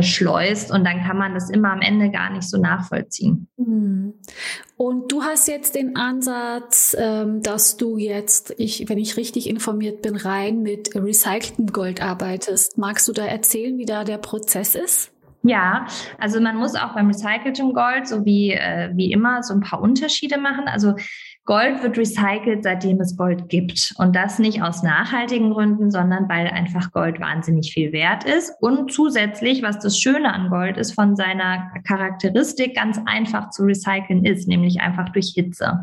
schleust 0.00 0.70
und 0.70 0.84
dann 0.84 1.02
kann 1.02 1.16
man 1.16 1.34
das 1.34 1.50
immer 1.50 1.72
am 1.72 1.80
Ende 1.80 2.10
gar 2.10 2.30
nicht 2.30 2.48
so 2.48 2.58
nachvollziehen. 2.58 3.48
Hm. 3.56 4.14
Und 4.76 5.10
du 5.10 5.22
hast 5.22 5.48
jetzt 5.48 5.74
den 5.74 5.96
Ansatz, 5.96 6.94
ähm, 6.98 7.42
dass 7.42 7.76
du 7.76 7.96
jetzt, 7.96 8.54
ich, 8.58 8.88
wenn 8.88 8.98
ich 8.98 9.16
richtig 9.16 9.48
informiert 9.48 10.02
bin, 10.02 10.16
rein 10.16 10.62
mit 10.62 10.94
recyceltem 10.94 11.68
Gold 11.68 12.02
arbeitest. 12.02 12.76
Magst 12.76 13.08
du 13.08 13.12
da 13.12 13.24
erzählen, 13.24 13.78
wie 13.78 13.86
da 13.86 14.04
der 14.04 14.18
Prozess 14.18 14.74
ist? 14.74 15.12
Ja, 15.42 15.86
also 16.18 16.40
man 16.40 16.56
muss 16.56 16.74
auch 16.74 16.94
beim 16.94 17.06
recyceltem 17.06 17.72
Gold, 17.72 18.08
so 18.08 18.24
wie, 18.24 18.52
äh, 18.52 18.90
wie 18.94 19.12
immer, 19.12 19.42
so 19.42 19.54
ein 19.54 19.60
paar 19.60 19.80
Unterschiede 19.80 20.38
machen. 20.38 20.64
Also 20.66 20.94
Gold 21.46 21.80
wird 21.84 21.96
recycelt, 21.96 22.64
seitdem 22.64 23.00
es 23.00 23.16
Gold 23.16 23.48
gibt. 23.48 23.94
Und 23.98 24.16
das 24.16 24.40
nicht 24.40 24.62
aus 24.62 24.82
nachhaltigen 24.82 25.52
Gründen, 25.52 25.92
sondern 25.92 26.28
weil 26.28 26.48
einfach 26.48 26.90
Gold 26.90 27.20
wahnsinnig 27.20 27.72
viel 27.72 27.92
wert 27.92 28.24
ist. 28.24 28.52
Und 28.60 28.92
zusätzlich, 28.92 29.62
was 29.62 29.78
das 29.78 29.96
Schöne 29.96 30.34
an 30.34 30.50
Gold 30.50 30.76
ist, 30.76 30.92
von 30.92 31.14
seiner 31.14 31.70
Charakteristik 31.86 32.74
ganz 32.74 33.00
einfach 33.06 33.50
zu 33.50 33.62
recyceln 33.62 34.24
ist, 34.24 34.48
nämlich 34.48 34.80
einfach 34.80 35.08
durch 35.10 35.32
Hitze. 35.36 35.82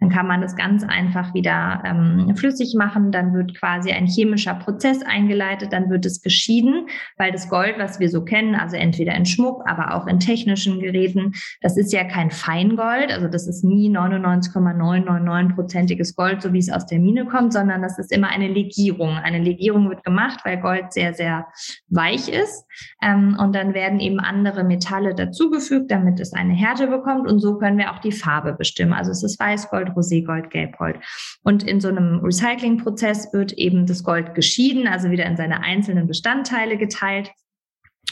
Dann 0.00 0.08
kann 0.08 0.26
man 0.26 0.40
das 0.40 0.56
ganz 0.56 0.82
einfach 0.82 1.34
wieder 1.34 1.82
ähm, 1.84 2.34
flüssig 2.34 2.74
machen. 2.76 3.12
Dann 3.12 3.32
wird 3.34 3.54
quasi 3.56 3.92
ein 3.92 4.06
chemischer 4.06 4.54
Prozess 4.54 5.02
eingeleitet. 5.02 5.74
Dann 5.74 5.90
wird 5.90 6.06
es 6.06 6.22
geschieden, 6.22 6.86
weil 7.18 7.32
das 7.32 7.50
Gold, 7.50 7.74
was 7.78 8.00
wir 8.00 8.08
so 8.08 8.24
kennen, 8.24 8.54
also 8.54 8.76
entweder 8.76 9.14
in 9.14 9.26
Schmuck, 9.26 9.62
aber 9.66 9.94
auch 9.94 10.06
in 10.06 10.18
technischen 10.18 10.80
Geräten, 10.80 11.34
das 11.60 11.76
ist 11.76 11.92
ja 11.92 12.04
kein 12.04 12.30
Feingold. 12.30 13.12
Also 13.12 13.28
das 13.28 13.46
ist 13.46 13.62
nie 13.62 13.90
99,999-prozentiges 13.90 16.16
Gold, 16.16 16.40
so 16.40 16.54
wie 16.54 16.58
es 16.58 16.70
aus 16.70 16.86
der 16.86 16.98
Mine 16.98 17.26
kommt, 17.26 17.52
sondern 17.52 17.82
das 17.82 17.98
ist 17.98 18.10
immer 18.10 18.28
eine 18.28 18.48
Legierung. 18.48 19.18
Eine 19.18 19.40
Legierung 19.40 19.90
wird 19.90 20.02
gemacht, 20.02 20.40
weil 20.44 20.56
Gold 20.58 20.94
sehr, 20.94 21.12
sehr 21.12 21.46
weich 21.88 22.26
ist. 22.28 22.64
Ähm, 23.02 23.36
und 23.38 23.54
dann 23.54 23.74
werden 23.74 24.00
eben 24.00 24.18
andere 24.18 24.64
Metalle 24.64 25.14
dazugefügt, 25.14 25.90
damit 25.90 26.20
es 26.20 26.32
eine 26.32 26.54
Härte 26.54 26.86
bekommt. 26.86 27.30
Und 27.30 27.40
so 27.40 27.58
können 27.58 27.76
wir 27.76 27.92
auch 27.92 27.98
die 27.98 28.12
Farbe 28.12 28.54
bestimmen. 28.54 28.94
Also 28.94 29.10
es 29.10 29.22
ist 29.22 29.38
Weißgold, 29.38 29.89
Roségold, 29.96 30.50
Gelbgold. 30.50 30.96
Und 31.42 31.62
in 31.62 31.80
so 31.80 31.88
einem 31.88 32.20
Recyclingprozess 32.20 33.32
wird 33.32 33.52
eben 33.52 33.86
das 33.86 34.02
Gold 34.04 34.34
geschieden, 34.34 34.86
also 34.86 35.10
wieder 35.10 35.26
in 35.26 35.36
seine 35.36 35.62
einzelnen 35.62 36.06
Bestandteile 36.06 36.76
geteilt. 36.76 37.30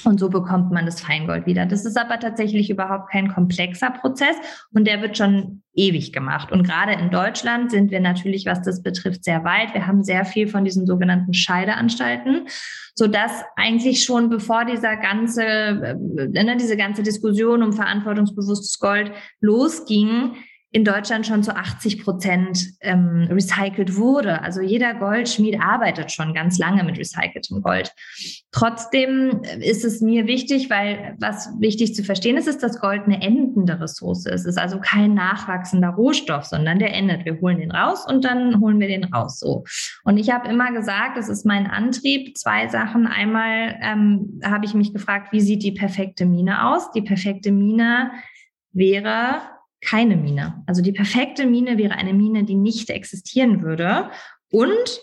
Und 0.05 0.21
so 0.21 0.29
bekommt 0.29 0.71
man 0.71 0.87
das 0.87 1.01
Feingold 1.01 1.47
wieder. 1.47 1.67
Das 1.67 1.85
ist 1.85 1.97
aber 1.97 2.21
tatsächlich 2.21 2.71
überhaupt 2.71 3.11
kein 3.11 3.29
komplexer 3.29 3.91
Prozess 3.91 4.37
und 4.73 4.87
der 4.87 5.03
wird 5.03 5.17
schon 5.17 5.63
ewig 5.75 6.13
gemacht. 6.13 6.53
Und 6.53 6.63
gerade 6.63 6.93
in 6.93 7.11
Deutschland 7.11 7.71
sind 7.71 7.91
wir 7.91 8.01
natürlich, 8.01 8.47
was 8.47 8.63
das 8.63 8.83
betrifft, 8.83 9.25
sehr 9.25 9.45
weit. 9.45 9.75
Wir 9.75 9.87
haben 9.87 10.05
sehr 10.05 10.25
viel 10.25 10.47
von 10.47 10.65
diesen 10.65 10.87
sogenannten 10.87 11.35
Scheideanstalten, 11.35 12.47
sodass 12.95 13.43
eigentlich 13.57 14.05
schon 14.05 14.29
bevor 14.29 14.65
dieser 14.65 14.97
ganze, 14.97 15.43
äh, 15.43 15.95
ne, 15.95 16.57
diese 16.57 16.77
ganze 16.77 17.03
Diskussion 17.03 17.63
um 17.63 17.73
verantwortungsbewusstes 17.73 18.79
Gold 18.79 19.11
losging, 19.41 20.37
in 20.79 20.85
Deutschland 20.85 21.27
schon 21.27 21.43
zu 21.43 21.57
80 21.57 22.05
Prozent 22.05 22.65
ähm, 22.83 23.27
recycelt 23.29 23.97
wurde. 23.97 24.43
Also 24.43 24.61
jeder 24.61 24.95
Goldschmied 24.95 25.61
arbeitet 25.61 26.13
schon 26.13 26.35
ganz 26.35 26.57
lange 26.57 26.85
mit 26.85 26.97
recyceltem 26.97 27.63
Gold. 27.63 27.93
Trotzdem 28.53 29.43
ist 29.61 29.85
es 29.85 30.01
mir 30.01 30.29
wichtig, 30.29 30.71
weil 30.71 31.17
was 31.19 31.51
wichtig 31.59 31.97
zu 31.97 32.05
verstehen 32.05 32.37
ist, 32.37 32.47
ist, 32.47 32.63
dass 32.63 32.81
Gold 32.81 33.03
eine 33.07 33.21
endende 33.21 33.81
Ressource 33.81 34.25
ist. 34.27 34.43
Es 34.43 34.45
ist 34.45 34.57
also 34.57 34.79
kein 34.79 35.15
nachwachsender 35.15 35.89
Rohstoff, 35.89 36.45
sondern 36.45 36.79
der 36.79 36.95
endet. 36.95 37.25
Wir 37.25 37.41
holen 37.41 37.59
den 37.59 37.73
raus 37.73 38.07
und 38.09 38.25
dann 38.25 38.61
holen 38.61 38.79
wir 38.79 38.87
den 38.87 39.03
raus. 39.03 39.41
So. 39.41 39.65
Und 40.05 40.17
ich 40.17 40.31
habe 40.31 40.49
immer 40.49 40.71
gesagt, 40.71 41.17
das 41.17 41.29
ist 41.29 41.45
mein 41.45 41.67
Antrieb. 41.67 42.39
Zwei 42.39 42.69
Sachen. 42.69 43.09
Einmal 43.09 43.77
ähm, 43.83 44.41
habe 44.45 44.65
ich 44.65 44.75
mich 44.75 44.93
gefragt, 44.93 45.33
wie 45.33 45.41
sieht 45.41 45.65
die 45.65 45.73
perfekte 45.73 46.25
Mine 46.25 46.69
aus? 46.69 46.93
Die 46.93 47.03
perfekte 47.03 47.51
Mine 47.51 48.13
wäre 48.73 49.41
keine 49.81 50.17
Mine. 50.17 50.63
Also 50.67 50.83
die 50.83 50.93
perfekte 50.93 51.47
Mine 51.47 51.79
wäre 51.79 51.95
eine 51.95 52.13
Mine, 52.13 52.45
die 52.45 52.57
nicht 52.57 52.91
existieren 52.91 53.63
würde. 53.63 54.11
Und 54.51 55.03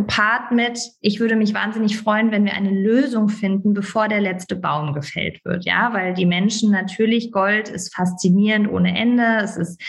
gepaart 0.00 0.50
mit, 0.50 0.80
ich 1.00 1.20
würde 1.20 1.36
mich 1.36 1.52
wahnsinnig 1.52 1.98
freuen, 1.98 2.30
wenn 2.30 2.46
wir 2.46 2.54
eine 2.54 2.70
Lösung 2.70 3.28
finden, 3.28 3.74
bevor 3.74 4.08
der 4.08 4.20
letzte 4.20 4.56
Baum 4.56 4.94
gefällt 4.94 5.44
wird. 5.44 5.66
Ja, 5.66 5.92
weil 5.92 6.14
die 6.14 6.24
Menschen 6.24 6.70
natürlich, 6.70 7.32
Gold 7.32 7.68
ist 7.68 7.94
faszinierend 7.94 8.70
ohne 8.70 8.96
Ende. 8.96 9.40
Es 9.42 9.58
ist 9.58 9.80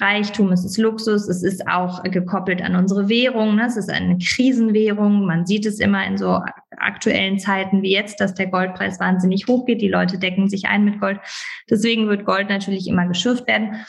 Reichtum, 0.00 0.52
es 0.52 0.64
ist 0.64 0.78
Luxus, 0.78 1.28
es 1.28 1.42
ist 1.42 1.68
auch 1.68 2.02
gekoppelt 2.02 2.62
an 2.62 2.76
unsere 2.76 3.10
Währung. 3.10 3.56
Ne? 3.56 3.66
Es 3.66 3.76
ist 3.76 3.90
eine 3.90 4.16
Krisenwährung. 4.16 5.26
Man 5.26 5.44
sieht 5.44 5.66
es 5.66 5.80
immer 5.80 6.06
in 6.06 6.16
so 6.16 6.40
aktuellen 6.78 7.38
Zeiten 7.38 7.82
wie 7.82 7.92
jetzt, 7.92 8.20
dass 8.20 8.34
der 8.34 8.46
Goldpreis 8.46 8.98
wahnsinnig 8.98 9.48
hoch 9.48 9.66
geht. 9.66 9.82
Die 9.82 9.88
Leute 9.88 10.18
decken 10.18 10.48
sich 10.48 10.66
ein 10.66 10.84
mit 10.84 10.98
Gold. 10.98 11.20
Deswegen 11.68 12.08
wird 12.08 12.24
Gold 12.24 12.48
natürlich 12.48 12.88
immer 12.88 13.06
geschürft 13.06 13.46
werden. 13.46 13.84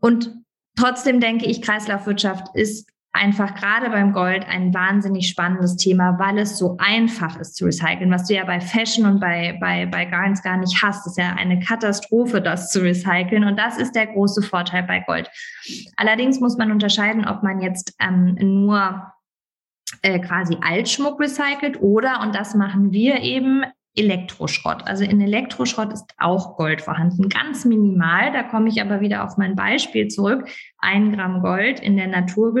Und 0.00 0.32
trotzdem 0.78 1.18
denke 1.18 1.46
ich, 1.46 1.60
Kreislaufwirtschaft 1.60 2.54
ist 2.54 2.88
einfach 3.18 3.54
gerade 3.54 3.90
beim 3.90 4.12
Gold 4.12 4.46
ein 4.48 4.72
wahnsinnig 4.72 5.28
spannendes 5.28 5.76
Thema, 5.76 6.18
weil 6.18 6.38
es 6.38 6.56
so 6.56 6.76
einfach 6.78 7.38
ist 7.38 7.56
zu 7.56 7.66
recyceln, 7.66 8.10
was 8.10 8.26
du 8.26 8.34
ja 8.34 8.44
bei 8.44 8.60
Fashion 8.60 9.06
und 9.06 9.20
bei, 9.20 9.58
bei, 9.60 9.86
bei 9.86 10.04
Garns 10.04 10.42
gar 10.42 10.56
nicht 10.56 10.82
hast. 10.82 11.04
Das 11.04 11.12
ist 11.12 11.18
ja 11.18 11.34
eine 11.34 11.60
Katastrophe, 11.60 12.40
das 12.40 12.70
zu 12.70 12.82
recyceln. 12.82 13.44
Und 13.44 13.58
das 13.58 13.76
ist 13.76 13.94
der 13.94 14.06
große 14.06 14.42
Vorteil 14.42 14.84
bei 14.84 15.00
Gold. 15.00 15.28
Allerdings 15.96 16.40
muss 16.40 16.56
man 16.56 16.70
unterscheiden, 16.70 17.26
ob 17.26 17.42
man 17.42 17.60
jetzt 17.60 17.94
ähm, 18.00 18.36
nur 18.40 19.12
äh, 20.02 20.18
quasi 20.20 20.56
Altschmuck 20.60 21.20
recycelt 21.20 21.80
oder, 21.80 22.20
und 22.22 22.34
das 22.34 22.54
machen 22.54 22.92
wir 22.92 23.20
eben, 23.20 23.64
Elektroschrott. 23.98 24.86
Also 24.86 25.04
in 25.04 25.20
Elektroschrott 25.20 25.92
ist 25.92 26.04
auch 26.18 26.56
Gold 26.56 26.80
vorhanden, 26.82 27.28
ganz 27.28 27.64
minimal. 27.64 28.32
Da 28.32 28.42
komme 28.42 28.68
ich 28.68 28.80
aber 28.80 29.00
wieder 29.00 29.24
auf 29.24 29.36
mein 29.36 29.56
Beispiel 29.56 30.08
zurück. 30.08 30.48
Ein 30.78 31.12
Gramm 31.12 31.42
Gold 31.42 31.80
in 31.80 31.96
der 31.96 32.06
Natur 32.06 32.54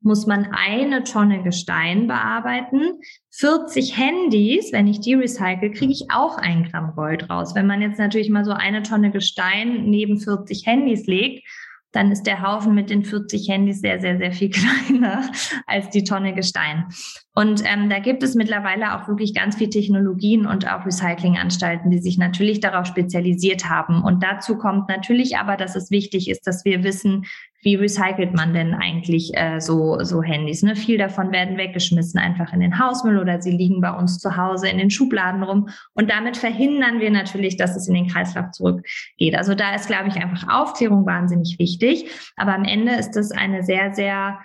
muss 0.00 0.26
man 0.26 0.48
eine 0.52 1.04
Tonne 1.04 1.42
Gestein 1.42 2.06
bearbeiten. 2.06 3.00
40 3.30 3.96
Handys, 3.96 4.72
wenn 4.72 4.86
ich 4.86 5.00
die 5.00 5.14
recycle, 5.14 5.72
kriege 5.72 5.92
ich 5.92 6.06
auch 6.12 6.38
ein 6.38 6.64
Gramm 6.64 6.94
Gold 6.94 7.28
raus. 7.30 7.54
Wenn 7.54 7.66
man 7.66 7.82
jetzt 7.82 7.98
natürlich 7.98 8.30
mal 8.30 8.44
so 8.44 8.52
eine 8.52 8.82
Tonne 8.82 9.10
Gestein 9.10 9.84
neben 9.90 10.18
40 10.18 10.66
Handys 10.66 11.06
legt, 11.06 11.46
dann 11.92 12.12
ist 12.12 12.24
der 12.24 12.42
Haufen 12.42 12.74
mit 12.74 12.90
den 12.90 13.04
40 13.04 13.48
Handys 13.48 13.80
sehr, 13.80 14.00
sehr, 14.00 14.18
sehr 14.18 14.32
viel 14.32 14.50
kleiner 14.88 15.30
als 15.66 15.90
die 15.90 16.04
Tonne 16.04 16.34
Gestein. 16.34 16.86
Und 17.34 17.62
ähm, 17.64 17.88
da 17.88 17.98
gibt 17.98 18.22
es 18.22 18.34
mittlerweile 18.34 18.96
auch 18.96 19.08
wirklich 19.08 19.34
ganz 19.34 19.56
viel 19.56 19.70
Technologien 19.70 20.46
und 20.46 20.70
auch 20.70 20.84
Recyclinganstalten, 20.84 21.90
die 21.90 21.98
sich 21.98 22.18
natürlich 22.18 22.60
darauf 22.60 22.86
spezialisiert 22.86 23.68
haben. 23.68 24.02
Und 24.02 24.22
dazu 24.22 24.58
kommt 24.58 24.88
natürlich 24.88 25.36
aber, 25.36 25.56
dass 25.56 25.76
es 25.76 25.90
wichtig 25.90 26.28
ist, 26.28 26.46
dass 26.46 26.64
wir 26.64 26.82
wissen, 26.82 27.26
wie 27.62 27.74
recycelt 27.74 28.34
man 28.34 28.54
denn 28.54 28.74
eigentlich 28.74 29.36
äh, 29.36 29.60
so, 29.60 29.98
so 30.02 30.22
Handys? 30.22 30.62
Ne? 30.62 30.76
Viel 30.76 30.98
davon 30.98 31.32
werden 31.32 31.56
weggeschmissen, 31.56 32.20
einfach 32.20 32.52
in 32.52 32.60
den 32.60 32.78
Hausmüll 32.78 33.18
oder 33.18 33.40
sie 33.40 33.50
liegen 33.50 33.80
bei 33.80 33.92
uns 33.92 34.18
zu 34.18 34.36
Hause 34.36 34.68
in 34.68 34.78
den 34.78 34.90
Schubladen 34.90 35.42
rum. 35.42 35.68
Und 35.94 36.10
damit 36.10 36.36
verhindern 36.36 37.00
wir 37.00 37.10
natürlich, 37.10 37.56
dass 37.56 37.76
es 37.76 37.88
in 37.88 37.94
den 37.94 38.08
Kreislauf 38.08 38.52
zurückgeht. 38.52 39.34
Also 39.36 39.54
da 39.54 39.74
ist, 39.74 39.88
glaube 39.88 40.08
ich, 40.08 40.16
einfach 40.16 40.48
Aufklärung 40.48 41.04
wahnsinnig 41.04 41.58
wichtig. 41.58 42.10
Aber 42.36 42.54
am 42.54 42.64
Ende 42.64 42.92
ist 42.94 43.12
das 43.12 43.32
eine 43.32 43.64
sehr, 43.64 43.92
sehr 43.92 44.38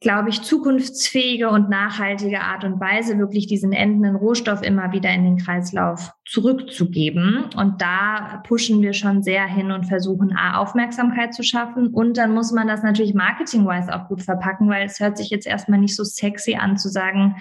glaube 0.00 0.28
ich, 0.28 0.42
zukunftsfähige 0.42 1.50
und 1.50 1.68
nachhaltige 1.68 2.40
Art 2.40 2.62
und 2.62 2.78
Weise, 2.78 3.18
wirklich 3.18 3.48
diesen 3.48 3.72
endenden 3.72 4.14
Rohstoff 4.14 4.62
immer 4.62 4.92
wieder 4.92 5.10
in 5.10 5.24
den 5.24 5.38
Kreislauf 5.38 6.12
zurückzugeben. 6.24 7.46
Und 7.56 7.82
da 7.82 8.40
pushen 8.46 8.80
wir 8.80 8.92
schon 8.92 9.24
sehr 9.24 9.44
hin 9.46 9.72
und 9.72 9.86
versuchen, 9.86 10.36
A, 10.36 10.58
Aufmerksamkeit 10.58 11.34
zu 11.34 11.42
schaffen. 11.42 11.88
Und 11.88 12.16
dann 12.16 12.32
muss 12.32 12.52
man 12.52 12.68
das 12.68 12.84
natürlich 12.84 13.14
marketing-wise 13.14 13.92
auch 13.92 14.06
gut 14.06 14.22
verpacken, 14.22 14.68
weil 14.68 14.86
es 14.86 15.00
hört 15.00 15.18
sich 15.18 15.30
jetzt 15.30 15.48
erstmal 15.48 15.80
nicht 15.80 15.96
so 15.96 16.04
sexy 16.04 16.54
an 16.54 16.76
zu 16.76 16.88
sagen, 16.88 17.34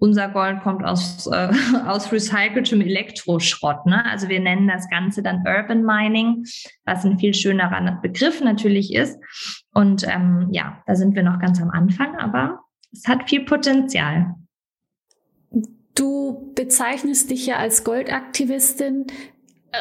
unser 0.00 0.28
Gold 0.28 0.62
kommt 0.62 0.84
aus, 0.84 1.28
äh, 1.28 1.52
aus 1.86 2.10
recyceltem 2.10 2.80
Elektroschrott. 2.80 3.86
Ne? 3.86 4.04
Also 4.06 4.28
wir 4.28 4.40
nennen 4.40 4.66
das 4.66 4.88
Ganze 4.88 5.22
dann 5.22 5.44
Urban 5.46 5.84
Mining, 5.84 6.44
was 6.84 7.04
ein 7.04 7.18
viel 7.18 7.34
schönerer 7.34 8.00
Begriff 8.02 8.40
natürlich 8.40 8.94
ist. 8.94 9.18
Und 9.72 10.06
ähm, 10.08 10.48
ja, 10.50 10.82
da 10.86 10.96
sind 10.96 11.14
wir 11.14 11.22
noch 11.22 11.38
ganz 11.38 11.60
am 11.60 11.70
Anfang, 11.70 12.16
aber 12.16 12.60
es 12.92 13.06
hat 13.06 13.28
viel 13.28 13.44
Potenzial. 13.44 14.34
Du 15.94 16.52
bezeichnest 16.54 17.30
dich 17.30 17.46
ja 17.46 17.56
als 17.56 17.84
Goldaktivistin. 17.84 19.06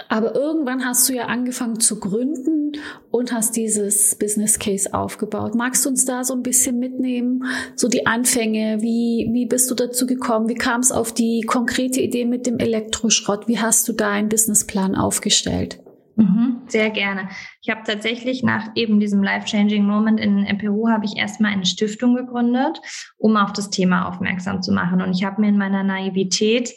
Aber 0.08 0.36
irgendwann 0.36 0.86
hast 0.86 1.10
du 1.10 1.13
ja 1.13 1.25
angefangen 1.25 1.79
zu 1.79 2.00
gründen 2.00 2.74
und 3.10 3.31
hast 3.31 3.55
dieses 3.55 4.15
Business 4.15 4.60
Case 4.60 4.93
aufgebaut. 4.93 5.55
Magst 5.55 5.84
du 5.84 5.89
uns 5.89 6.05
da 6.05 6.24
so 6.24 6.36
ein 6.36 6.43
bisschen 6.43 6.77
mitnehmen? 6.77 7.46
So 7.75 7.88
die 7.88 8.05
Anfänge, 8.05 8.81
wie, 8.81 9.29
wie 9.31 9.48
bist 9.48 9.69
du 9.72 9.75
dazu 9.75 10.05
gekommen? 10.05 10.48
Wie 10.48 10.55
kam 10.55 10.81
es 10.81 10.91
auf 10.91 11.12
die 11.12 11.41
konkrete 11.41 12.01
Idee 12.01 12.25
mit 12.25 12.46
dem 12.46 12.60
Elektroschrott? 12.60 13.48
Wie 13.48 13.60
hast 13.60 13.88
du 13.88 13.93
da 13.93 14.12
einen 14.12 14.29
Businessplan 14.29 14.96
aufgestellt? 14.96 15.79
Mhm, 16.19 16.63
sehr 16.67 16.89
gerne. 16.89 17.29
Ich 17.62 17.69
habe 17.69 17.81
tatsächlich 17.86 18.43
nach 18.43 18.72
eben 18.75 19.00
diesem 19.00 19.24
Life-Changing 19.24 19.86
Moment 19.86 20.19
in, 20.19 20.46
in 20.46 20.58
Peru 20.58 20.89
habe 20.89 21.05
ich 21.05 21.17
erstmal 21.17 21.53
eine 21.53 21.65
Stiftung 21.65 22.13
gegründet, 22.13 22.81
um 23.17 23.38
auf 23.38 23.53
das 23.53 23.69
Thema 23.69 24.08
aufmerksam 24.08 24.62
zu 24.62 24.74
machen. 24.74 25.01
Und 25.01 25.13
ich 25.13 25.24
habe 25.24 25.41
mir 25.41 25.48
in 25.48 25.58
meiner 25.58 25.84
Naivität 25.84 26.74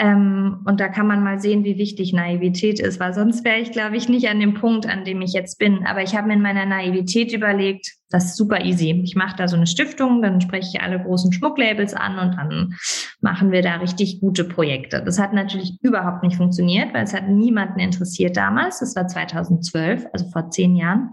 ähm, 0.00 0.60
und 0.64 0.80
da 0.80 0.88
kann 0.88 1.06
man 1.06 1.22
mal 1.22 1.38
sehen, 1.38 1.62
wie 1.62 1.76
wichtig 1.76 2.14
Naivität 2.14 2.80
ist, 2.80 2.98
weil 2.98 3.12
sonst 3.12 3.44
wäre 3.44 3.58
ich, 3.58 3.70
glaube 3.70 3.98
ich, 3.98 4.08
nicht 4.08 4.28
an 4.30 4.40
dem 4.40 4.54
Punkt, 4.54 4.86
an 4.86 5.04
dem 5.04 5.20
ich 5.20 5.34
jetzt 5.34 5.58
bin. 5.58 5.86
Aber 5.86 6.02
ich 6.02 6.16
habe 6.16 6.28
mir 6.28 6.34
in 6.34 6.42
meiner 6.42 6.64
Naivität 6.64 7.34
überlegt, 7.34 7.99
das 8.10 8.26
ist 8.26 8.36
super 8.36 8.64
easy. 8.64 9.00
Ich 9.04 9.14
mache 9.14 9.36
da 9.36 9.46
so 9.48 9.56
eine 9.56 9.66
Stiftung, 9.66 10.20
dann 10.20 10.40
spreche 10.40 10.68
ich 10.74 10.82
alle 10.82 11.00
großen 11.00 11.32
Schmucklabels 11.32 11.94
an 11.94 12.18
und 12.18 12.36
dann 12.36 12.74
machen 13.20 13.52
wir 13.52 13.62
da 13.62 13.76
richtig 13.76 14.20
gute 14.20 14.44
Projekte. 14.44 15.02
Das 15.04 15.18
hat 15.18 15.32
natürlich 15.32 15.78
überhaupt 15.82 16.24
nicht 16.24 16.36
funktioniert, 16.36 16.92
weil 16.92 17.04
es 17.04 17.14
hat 17.14 17.28
niemanden 17.28 17.78
interessiert 17.78 18.36
damals. 18.36 18.80
Das 18.80 18.96
war 18.96 19.06
2012, 19.06 20.06
also 20.12 20.28
vor 20.30 20.50
zehn 20.50 20.74
Jahren. 20.74 21.12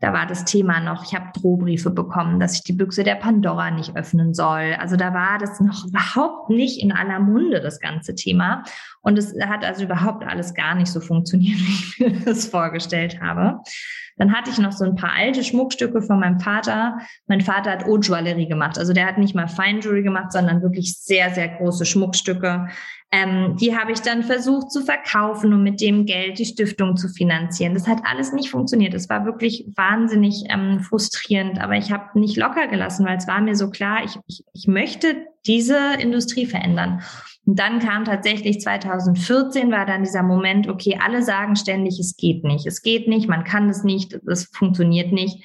Da 0.00 0.12
war 0.12 0.26
das 0.26 0.44
Thema 0.44 0.80
noch, 0.80 1.04
ich 1.04 1.14
habe 1.14 1.30
Drohbriefe 1.32 1.90
bekommen, 1.90 2.40
dass 2.40 2.56
ich 2.56 2.64
die 2.64 2.72
Büchse 2.72 3.04
der 3.04 3.14
Pandora 3.14 3.70
nicht 3.70 3.96
öffnen 3.96 4.34
soll. 4.34 4.74
Also 4.78 4.96
da 4.96 5.14
war 5.14 5.38
das 5.38 5.60
noch 5.60 5.86
überhaupt 5.86 6.50
nicht 6.50 6.82
in 6.82 6.90
aller 6.90 7.20
Munde, 7.20 7.60
das 7.60 7.78
ganze 7.78 8.16
Thema. 8.16 8.64
Und 9.00 9.16
es 9.16 9.34
hat 9.40 9.64
also 9.64 9.84
überhaupt 9.84 10.24
alles 10.24 10.54
gar 10.54 10.74
nicht 10.74 10.90
so 10.90 11.00
funktioniert, 11.00 11.58
wie 11.58 11.72
ich 11.72 11.98
mir 12.00 12.24
das 12.24 12.46
vorgestellt 12.46 13.20
habe. 13.20 13.60
Dann 14.16 14.32
hatte 14.32 14.50
ich 14.50 14.58
noch 14.58 14.72
so 14.72 14.84
ein 14.84 14.94
paar 14.94 15.12
alte 15.12 15.42
Schmuckstücke 15.44 16.02
von 16.02 16.20
meinem 16.20 16.40
Vater. 16.40 16.98
Mein 17.26 17.40
Vater 17.40 17.70
hat 17.70 17.84
Haute 17.84 18.08
Joaillerie 18.08 18.48
gemacht. 18.48 18.78
Also 18.78 18.92
der 18.92 19.06
hat 19.06 19.18
nicht 19.18 19.34
mal 19.34 19.48
Feinjewelry 19.48 20.02
gemacht, 20.02 20.32
sondern 20.32 20.62
wirklich 20.62 20.98
sehr, 20.98 21.30
sehr 21.30 21.48
große 21.48 21.86
Schmuckstücke. 21.86 22.68
Ähm, 23.14 23.56
die 23.60 23.76
habe 23.76 23.92
ich 23.92 24.00
dann 24.00 24.22
versucht 24.22 24.70
zu 24.72 24.82
verkaufen, 24.82 25.52
um 25.52 25.62
mit 25.62 25.82
dem 25.82 26.06
Geld 26.06 26.38
die 26.38 26.46
Stiftung 26.46 26.96
zu 26.96 27.08
finanzieren. 27.08 27.74
Das 27.74 27.86
hat 27.86 28.00
alles 28.04 28.32
nicht 28.32 28.50
funktioniert. 28.50 28.94
Es 28.94 29.10
war 29.10 29.26
wirklich 29.26 29.66
wahnsinnig 29.76 30.44
ähm, 30.48 30.80
frustrierend, 30.80 31.60
aber 31.60 31.76
ich 31.76 31.92
habe 31.92 32.18
nicht 32.18 32.38
locker 32.38 32.68
gelassen, 32.68 33.04
weil 33.04 33.18
es 33.18 33.28
war 33.28 33.42
mir 33.42 33.54
so 33.54 33.68
klar, 33.68 34.02
ich, 34.02 34.18
ich, 34.26 34.44
ich 34.54 34.66
möchte 34.66 35.26
diese 35.46 35.78
Industrie 35.98 36.46
verändern. 36.46 37.02
Und 37.44 37.58
dann 37.58 37.80
kam 37.80 38.04
tatsächlich 38.04 38.60
2014 38.60 39.70
war 39.70 39.84
dann 39.84 40.04
dieser 40.04 40.22
Moment, 40.22 40.68
okay, 40.68 40.98
alle 41.02 41.22
sagen 41.22 41.56
ständig, 41.56 41.98
es 41.98 42.16
geht 42.16 42.44
nicht, 42.44 42.66
es 42.66 42.82
geht 42.82 43.08
nicht, 43.08 43.28
man 43.28 43.44
kann 43.44 43.68
es 43.68 43.82
nicht, 43.82 44.14
es 44.28 44.44
funktioniert 44.52 45.12
nicht. 45.12 45.42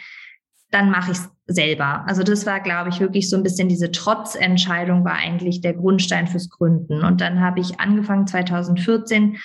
Dann 0.70 0.92
mache 0.92 1.12
ich 1.12 1.18
es 1.18 1.30
selber. 1.48 2.04
Also 2.08 2.24
das 2.24 2.46
war, 2.46 2.60
glaube 2.60 2.90
ich, 2.90 3.00
wirklich 3.00 3.30
so 3.30 3.38
ein 3.38 3.44
bisschen 3.44 3.70
diese 3.70 3.90
Trotzentscheidung 3.90 5.06
war 5.06 5.14
eigentlich 5.14 5.62
der 5.62 5.74
Grundstein 5.74 6.28
fürs 6.28 6.50
Gründen. 6.50 7.04
Und 7.04 7.22
dann 7.22 7.40
habe 7.40 7.62
ich 7.62 7.80
angefangen 7.80 8.28
2014 8.28 9.38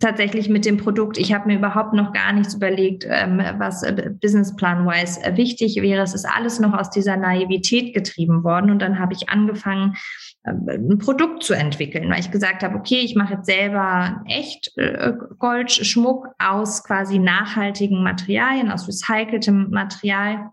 tatsächlich 0.00 0.48
mit 0.48 0.64
dem 0.64 0.78
Produkt. 0.78 1.18
Ich 1.18 1.32
habe 1.32 1.46
mir 1.46 1.58
überhaupt 1.58 1.92
noch 1.92 2.12
gar 2.12 2.32
nichts 2.32 2.54
überlegt, 2.54 3.06
ähm, 3.08 3.40
was 3.58 3.82
äh, 3.82 4.10
Businessplan-wise 4.20 5.22
äh, 5.22 5.36
wichtig 5.36 5.76
wäre. 5.76 6.02
Es 6.02 6.14
ist 6.14 6.24
alles 6.24 6.58
noch 6.58 6.72
aus 6.72 6.90
dieser 6.90 7.16
Naivität 7.16 7.94
getrieben 7.94 8.42
worden. 8.42 8.70
Und 8.70 8.80
dann 8.80 8.98
habe 8.98 9.12
ich 9.12 9.28
angefangen, 9.28 9.96
äh, 10.44 10.52
ein 10.52 10.98
Produkt 10.98 11.44
zu 11.44 11.52
entwickeln, 11.54 12.10
weil 12.10 12.20
ich 12.20 12.30
gesagt 12.30 12.62
habe, 12.62 12.76
okay, 12.76 13.00
ich 13.00 13.14
mache 13.14 13.34
jetzt 13.34 13.46
selber 13.46 14.24
echt 14.26 14.72
äh, 14.76 15.12
Goldschmuck 15.38 16.28
aus 16.38 16.82
quasi 16.82 17.18
nachhaltigen 17.18 18.02
Materialien, 18.02 18.72
aus 18.72 18.88
recyceltem 18.88 19.70
Material. 19.70 20.50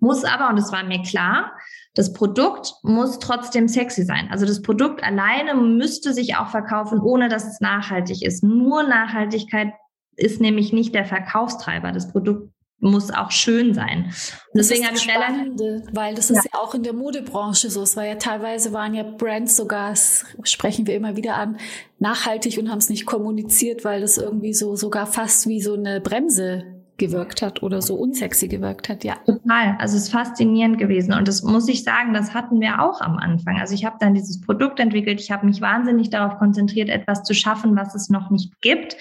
Muss 0.00 0.24
aber, 0.24 0.50
und 0.50 0.58
es 0.58 0.72
war 0.72 0.82
mir 0.84 1.02
klar, 1.02 1.52
das 1.94 2.12
Produkt 2.12 2.74
muss 2.82 3.20
trotzdem 3.20 3.68
sexy 3.68 4.02
sein. 4.04 4.28
Also 4.30 4.46
das 4.46 4.62
Produkt 4.62 5.02
alleine 5.04 5.54
müsste 5.54 6.12
sich 6.12 6.36
auch 6.36 6.48
verkaufen, 6.48 7.00
ohne 7.00 7.28
dass 7.28 7.46
es 7.46 7.60
nachhaltig 7.60 8.22
ist. 8.22 8.42
Nur 8.42 8.82
Nachhaltigkeit 8.82 9.72
ist 10.16 10.40
nämlich 10.40 10.72
nicht 10.72 10.94
der 10.94 11.04
Verkaufstreiber. 11.04 11.92
Das 11.92 12.10
Produkt 12.10 12.50
muss 12.80 13.10
auch 13.10 13.30
schön 13.30 13.74
sein. 13.74 14.06
Und 14.52 14.58
deswegen 14.58 14.84
habe 14.84 14.96
ich 14.96 15.02
Spannende, 15.02 15.84
weil 15.92 16.14
das 16.14 16.30
ist 16.30 16.44
ja. 16.44 16.50
ja. 16.52 16.60
auch 16.60 16.74
in 16.74 16.82
der 16.82 16.92
Modebranche 16.92 17.70
so. 17.70 17.82
Es 17.82 17.96
war 17.96 18.04
ja 18.04 18.16
teilweise 18.16 18.72
waren 18.72 18.92
ja 18.94 19.04
Brands 19.04 19.56
sogar, 19.56 19.90
das 19.90 20.26
sprechen 20.42 20.86
wir 20.86 20.94
immer 20.94 21.16
wieder 21.16 21.36
an, 21.36 21.58
nachhaltig 21.98 22.58
und 22.58 22.70
haben 22.70 22.78
es 22.78 22.90
nicht 22.90 23.06
kommuniziert, 23.06 23.84
weil 23.84 24.00
das 24.00 24.18
irgendwie 24.18 24.52
so 24.52 24.74
sogar 24.76 25.06
fast 25.06 25.46
wie 25.46 25.62
so 25.62 25.74
eine 25.74 26.00
Bremse 26.00 26.73
gewirkt 26.96 27.42
hat 27.42 27.62
oder 27.62 27.82
so 27.82 27.96
unsexy 27.96 28.48
gewirkt 28.48 28.88
hat, 28.88 29.04
ja. 29.04 29.16
Total. 29.26 29.76
Also 29.78 29.96
es 29.96 30.04
ist 30.04 30.12
faszinierend 30.12 30.78
gewesen. 30.78 31.12
Und 31.12 31.28
das 31.28 31.42
muss 31.42 31.68
ich 31.68 31.82
sagen, 31.84 32.14
das 32.14 32.34
hatten 32.34 32.60
wir 32.60 32.80
auch 32.80 33.00
am 33.00 33.18
Anfang. 33.18 33.58
Also 33.58 33.74
ich 33.74 33.84
habe 33.84 33.96
dann 34.00 34.14
dieses 34.14 34.40
Produkt 34.40 34.78
entwickelt. 34.80 35.20
Ich 35.20 35.30
habe 35.30 35.46
mich 35.46 35.60
wahnsinnig 35.60 36.10
darauf 36.10 36.38
konzentriert, 36.38 36.88
etwas 36.88 37.24
zu 37.24 37.34
schaffen, 37.34 37.76
was 37.76 37.94
es 37.94 38.08
noch 38.10 38.30
nicht 38.30 38.60
gibt 38.60 38.96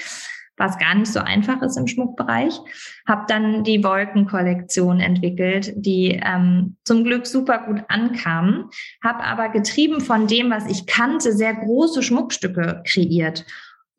was 0.57 0.77
gar 0.77 0.95
nicht 0.95 1.11
so 1.11 1.19
einfach 1.19 1.61
ist 1.61 1.77
im 1.77 1.87
Schmuckbereich. 1.87 2.59
Habe 3.07 3.25
dann 3.27 3.63
die 3.63 3.83
Wolkenkollektion 3.83 4.99
entwickelt, 4.99 5.73
die 5.75 6.21
ähm, 6.23 6.77
zum 6.83 7.03
Glück 7.03 7.25
super 7.25 7.65
gut 7.65 7.83
ankam. 7.87 8.69
Habe 9.03 9.23
aber 9.23 9.49
getrieben 9.49 9.99
von 9.99 10.27
dem, 10.27 10.51
was 10.51 10.67
ich 10.67 10.85
kannte, 10.85 11.33
sehr 11.33 11.55
große 11.55 12.03
Schmuckstücke 12.03 12.83
kreiert 12.85 13.45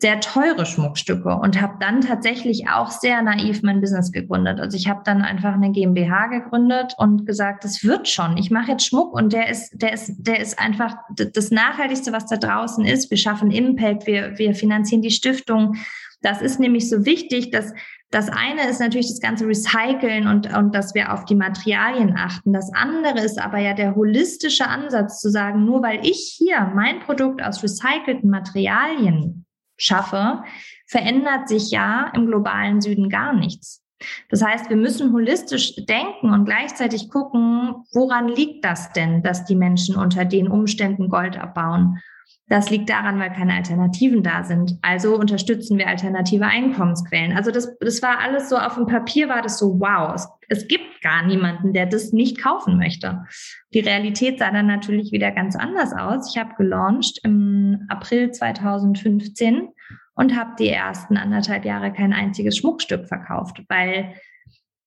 sehr 0.01 0.21
teure 0.21 0.67
Schmuckstücke 0.67 1.37
und 1.37 1.61
habe 1.61 1.77
dann 1.81 2.01
tatsächlich 2.01 2.69
auch 2.69 2.91
sehr 2.91 3.23
naiv 3.23 3.63
mein 3.63 3.81
Business 3.81 4.13
gegründet. 4.13 4.61
Also 4.61 4.77
ich 4.77 4.89
habe 4.89 5.03
dann 5.05 5.23
einfach 5.23 5.55
eine 5.55 5.71
GmbH 5.71 6.27
gegründet 6.27 6.95
und 6.99 7.27
gesagt, 7.27 7.65
das 7.65 7.85
wird 7.85 8.09
schon. 8.09 8.37
Ich 8.37 8.51
mache 8.51 8.73
jetzt 8.73 8.87
Schmuck 8.87 9.15
und 9.15 9.33
der 9.33 9.49
ist, 9.49 9.71
der 9.73 9.93
ist, 9.93 10.13
der 10.19 10.41
ist 10.41 10.59
einfach 10.59 10.97
das 11.17 11.51
Nachhaltigste, 11.51 12.13
was 12.13 12.27
da 12.27 12.37
draußen 12.37 12.85
ist. 12.85 13.11
Wir 13.11 13.19
schaffen 13.19 13.51
Impact, 13.51 14.07
wir, 14.07 14.37
wir 14.37 14.55
finanzieren 14.55 15.01
die 15.01 15.11
Stiftung. 15.11 15.77
Das 16.21 16.43
ist 16.43 16.59
nämlich 16.59 16.89
so 16.89 17.05
wichtig, 17.05 17.51
dass 17.51 17.73
das 18.11 18.29
eine 18.29 18.69
ist 18.69 18.81
natürlich 18.81 19.09
das 19.09 19.21
ganze 19.21 19.47
Recyceln 19.47 20.27
und, 20.27 20.53
und 20.55 20.75
dass 20.75 20.95
wir 20.95 21.13
auf 21.13 21.25
die 21.25 21.35
Materialien 21.35 22.15
achten. 22.17 22.53
Das 22.53 22.73
andere 22.73 23.21
ist 23.21 23.41
aber 23.41 23.59
ja 23.59 23.75
der 23.75 23.95
holistische 23.95 24.69
Ansatz 24.69 25.21
zu 25.21 25.31
sagen, 25.31 25.65
nur 25.65 25.83
weil 25.83 26.07
ich 26.07 26.37
hier 26.39 26.71
mein 26.75 27.01
Produkt 27.01 27.43
aus 27.43 27.63
recycelten 27.63 28.31
Materialien 28.31 29.44
schaffe, 29.77 30.43
verändert 30.87 31.49
sich 31.49 31.71
ja 31.71 32.11
im 32.15 32.27
globalen 32.27 32.81
Süden 32.81 33.09
gar 33.09 33.33
nichts. 33.33 33.83
Das 34.29 34.43
heißt, 34.43 34.69
wir 34.71 34.77
müssen 34.77 35.13
holistisch 35.13 35.77
denken 35.87 36.31
und 36.31 36.45
gleichzeitig 36.45 37.11
gucken, 37.11 37.75
woran 37.93 38.29
liegt 38.29 38.65
das 38.65 38.93
denn, 38.93 39.23
dass 39.23 39.45
die 39.45 39.57
Menschen 39.57 39.97
unter 39.97 40.25
den 40.25 40.49
Umständen 40.49 41.09
Gold 41.09 41.39
abbauen? 41.39 42.01
Das 42.49 42.69
liegt 42.69 42.91
daran, 42.91 43.19
weil 43.19 43.33
keine 43.33 43.55
Alternativen 43.55 44.23
da 44.23 44.45
sind. 44.45 44.79
Also 44.83 45.17
unterstützen 45.17 45.79
wir 45.79 45.89
alternative 45.89 46.45
Einkommensquellen. 46.45 47.35
Also 47.35 47.51
das, 47.51 47.75
das 47.79 48.03
war 48.03 48.19
alles 48.19 48.51
so 48.51 48.57
auf 48.59 48.75
dem 48.75 48.87
Papier 48.87 49.31
war 49.31 49.41
das 49.41 49.59
so, 49.59 49.81
wow, 49.81 50.15
es, 50.15 50.29
es 50.49 50.69
gibt 50.69 51.01
gar 51.01 51.27
niemanden, 51.27 51.73
der 51.73 51.87
das 51.87 52.13
nicht 52.13 52.39
kaufen 52.39 52.77
möchte. 52.77 53.25
Die 53.73 53.81
Realität 53.81 54.39
sah 54.39 54.51
dann 54.51 54.67
natürlich 54.67 55.11
wieder 55.11 55.31
ganz 55.31 55.57
anders 55.57 55.95
aus. 55.95 56.35
Ich 56.35 56.41
habe 56.41 56.55
gelauncht 56.57 57.19
im 57.25 57.87
April 57.89 58.31
2015 58.31 59.69
und 60.15 60.37
habe 60.37 60.51
die 60.59 60.69
ersten 60.69 61.17
anderthalb 61.17 61.65
Jahre 61.65 61.93
kein 61.93 62.13
einziges 62.13 62.59
Schmuckstück 62.59 63.09
verkauft, 63.09 63.63
weil 63.69 64.15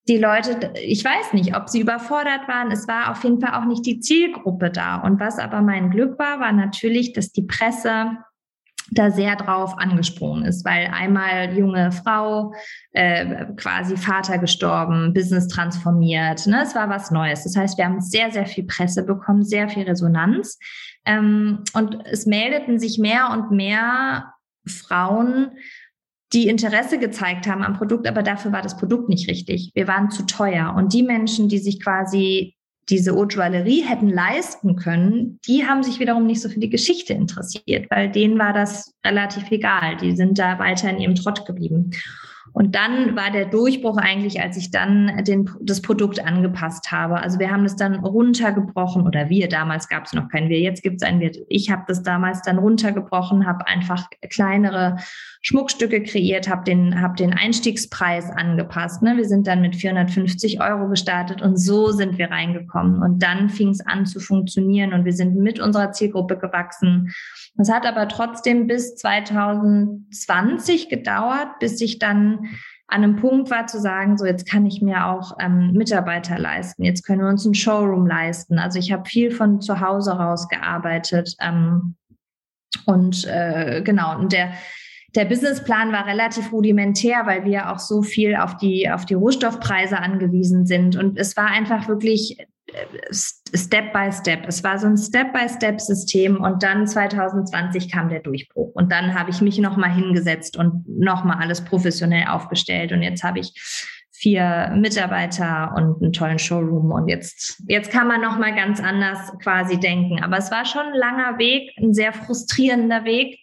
die 0.07 0.17
Leute, 0.17 0.71
ich 0.81 1.03
weiß 1.03 1.33
nicht, 1.33 1.55
ob 1.55 1.69
sie 1.69 1.81
überfordert 1.81 2.47
waren. 2.47 2.71
Es 2.71 2.87
war 2.87 3.11
auf 3.11 3.23
jeden 3.23 3.41
Fall 3.41 3.59
auch 3.59 3.65
nicht 3.65 3.85
die 3.85 3.99
Zielgruppe 3.99 4.69
da. 4.69 4.97
Und 4.97 5.19
was 5.19 5.37
aber 5.37 5.61
mein 5.61 5.89
Glück 5.89 6.17
war, 6.17 6.39
war 6.39 6.53
natürlich, 6.53 7.13
dass 7.13 7.31
die 7.31 7.43
Presse 7.43 8.17
da 8.91 9.11
sehr 9.11 9.35
drauf 9.35 9.77
angesprungen 9.77 10.45
ist, 10.45 10.63
weil 10.63 10.87
einmal 10.87 11.53
junge 11.57 11.91
Frau, 11.91 12.53
äh, 12.93 13.45
quasi 13.57 13.97
Vater 13.97 14.37
gestorben, 14.37 15.13
Business 15.13 15.49
transformiert. 15.49 16.47
Ne? 16.47 16.61
Es 16.63 16.73
war 16.73 16.89
was 16.89 17.11
Neues. 17.11 17.43
Das 17.43 17.57
heißt, 17.57 17.77
wir 17.77 17.85
haben 17.85 17.99
sehr, 17.99 18.31
sehr 18.31 18.45
viel 18.45 18.63
Presse 18.63 19.03
bekommen, 19.03 19.43
sehr 19.43 19.67
viel 19.67 19.83
Resonanz. 19.83 20.57
Ähm, 21.05 21.63
und 21.73 21.99
es 22.05 22.25
meldeten 22.25 22.79
sich 22.79 22.97
mehr 22.97 23.31
und 23.31 23.51
mehr 23.51 24.33
Frauen, 24.65 25.51
die 26.33 26.47
Interesse 26.47 26.99
gezeigt 26.99 27.47
haben 27.47 27.63
am 27.63 27.73
Produkt, 27.73 28.07
aber 28.07 28.21
dafür 28.21 28.51
war 28.51 28.61
das 28.61 28.77
Produkt 28.77 29.09
nicht 29.09 29.29
richtig. 29.29 29.71
Wir 29.73 29.87
waren 29.87 30.11
zu 30.11 30.25
teuer. 30.25 30.73
Und 30.75 30.93
die 30.93 31.03
Menschen, 31.03 31.47
die 31.47 31.59
sich 31.59 31.81
quasi 31.81 32.55
diese 32.89 33.15
Haute 33.15 33.37
Joaillerie 33.37 33.81
hätten 33.81 34.09
leisten 34.09 34.75
können, 34.75 35.39
die 35.47 35.65
haben 35.65 35.83
sich 35.83 35.99
wiederum 35.99 36.25
nicht 36.25 36.41
so 36.41 36.49
für 36.49 36.59
die 36.59 36.69
Geschichte 36.69 37.13
interessiert, 37.13 37.89
weil 37.89 38.09
denen 38.09 38.39
war 38.39 38.53
das 38.53 38.93
relativ 39.05 39.51
egal. 39.51 39.97
Die 39.97 40.15
sind 40.15 40.39
da 40.39 40.57
weiter 40.59 40.89
in 40.89 40.99
ihrem 40.99 41.15
Trott 41.15 41.45
geblieben. 41.45 41.91
Und 42.57 42.73
dann 42.73 43.15
war 43.15 43.29
der 43.29 43.45
Durchbruch 43.45 43.97
eigentlich, 43.97 44.41
als 44.41 44.57
ich 44.57 44.71
dann 44.71 45.23
den, 45.25 45.47
das 45.61 45.79
Produkt 45.79 46.25
angepasst 46.25 46.91
habe. 46.91 47.21
Also 47.21 47.37
wir 47.37 47.51
haben 47.51 47.65
es 47.65 47.75
dann 47.75 48.03
runtergebrochen 48.03 49.05
oder 49.05 49.29
wir, 49.29 49.47
damals 49.47 49.87
gab 49.89 50.05
es 50.05 50.13
noch 50.13 50.27
kein 50.27 50.49
wir, 50.49 50.59
jetzt 50.59 50.81
gibt 50.81 50.95
es 50.95 51.07
ein 51.07 51.19
wir. 51.19 51.29
Ich 51.49 51.69
habe 51.69 51.83
das 51.87 52.01
damals 52.01 52.41
dann 52.41 52.57
runtergebrochen, 52.57 53.45
habe 53.45 53.67
einfach 53.67 54.07
kleinere 54.31 54.97
Schmuckstücke 55.43 56.01
kreiert, 56.01 56.49
habe 56.49 56.63
den, 56.63 56.99
hab 56.99 57.15
den 57.15 57.31
Einstiegspreis 57.31 58.31
angepasst. 58.31 59.03
Ne? 59.03 59.17
Wir 59.17 59.25
sind 59.25 59.45
dann 59.45 59.61
mit 59.61 59.75
450 59.75 60.59
Euro 60.59 60.89
gestartet 60.89 61.43
und 61.43 61.57
so 61.57 61.91
sind 61.91 62.17
wir 62.17 62.31
reingekommen. 62.31 63.03
Und 63.03 63.21
dann 63.21 63.51
fing 63.51 63.69
es 63.69 63.85
an 63.85 64.07
zu 64.07 64.19
funktionieren 64.19 64.93
und 64.93 65.05
wir 65.05 65.13
sind 65.13 65.35
mit 65.35 65.59
unserer 65.59 65.91
Zielgruppe 65.91 66.39
gewachsen. 66.39 67.13
Das 67.57 67.71
hat 67.71 67.85
aber 67.87 68.07
trotzdem 68.07 68.67
bis 68.67 68.95
2020 68.95 70.89
gedauert, 70.89 71.59
bis 71.59 71.81
ich 71.81 71.97
dann 71.99 72.47
an 72.87 73.03
einem 73.03 73.17
Punkt 73.17 73.51
war 73.51 73.67
zu 73.67 73.81
sagen, 73.81 74.17
so 74.17 74.25
jetzt 74.25 74.49
kann 74.49 74.65
ich 74.65 74.81
mir 74.81 75.07
auch 75.07 75.37
ähm, 75.41 75.73
Mitarbeiter 75.73 76.39
leisten, 76.39 76.83
jetzt 76.83 77.05
können 77.05 77.21
wir 77.21 77.27
uns 77.27 77.45
einen 77.45 77.53
Showroom 77.53 78.07
leisten. 78.07 78.59
Also 78.59 78.79
ich 78.79 78.93
habe 78.93 79.09
viel 79.09 79.31
von 79.31 79.59
zu 79.59 79.81
Hause 79.81 80.11
raus 80.11 80.47
gearbeitet 80.47 81.35
ähm, 81.41 81.95
und 82.85 83.25
äh, 83.25 83.81
genau 83.83 84.17
und 84.17 84.31
der 84.31 84.53
der 85.15 85.25
Businessplan 85.25 85.91
war 85.91 86.05
relativ 86.05 86.51
rudimentär, 86.51 87.25
weil 87.25 87.43
wir 87.43 87.71
auch 87.71 87.79
so 87.79 88.03
viel 88.03 88.35
auf 88.35 88.55
die 88.57 88.89
auf 88.89 89.05
die 89.05 89.15
Rohstoffpreise 89.15 89.97
angewiesen 89.97 90.65
sind 90.65 90.95
und 90.95 91.17
es 91.17 91.35
war 91.35 91.47
einfach 91.47 91.87
wirklich 91.87 92.37
Step 93.11 93.93
by 93.93 94.11
Step. 94.11 94.45
Es 94.47 94.63
war 94.63 94.77
so 94.77 94.87
ein 94.87 94.97
Step 94.97 95.33
by 95.33 95.47
Step 95.49 95.79
System 95.79 96.41
und 96.41 96.63
dann 96.63 96.87
2020 96.87 97.91
kam 97.91 98.09
der 98.09 98.19
Durchbruch 98.19 98.73
und 98.73 98.91
dann 98.91 99.13
habe 99.17 99.29
ich 99.29 99.41
mich 99.41 99.57
noch 99.59 99.77
mal 99.77 99.93
hingesetzt 99.93 100.57
und 100.57 100.83
noch 100.87 101.23
mal 101.23 101.37
alles 101.37 101.63
professionell 101.63 102.27
aufgestellt 102.27 102.91
und 102.91 103.01
jetzt 103.01 103.23
habe 103.23 103.39
ich 103.39 103.53
vier 104.11 104.73
Mitarbeiter 104.75 105.73
und 105.75 106.01
einen 106.01 106.11
tollen 106.11 106.39
Showroom 106.39 106.91
und 106.91 107.07
jetzt 107.07 107.61
jetzt 107.67 107.91
kann 107.91 108.07
man 108.07 108.21
noch 108.21 108.37
mal 108.37 108.55
ganz 108.55 108.79
anders 108.79 109.19
quasi 109.43 109.79
denken, 109.79 110.23
aber 110.23 110.37
es 110.37 110.51
war 110.51 110.65
schon 110.65 110.87
ein 110.87 110.97
langer 110.97 111.37
Weg, 111.37 111.71
ein 111.77 111.93
sehr 111.93 112.13
frustrierender 112.13 113.05
Weg. 113.05 113.39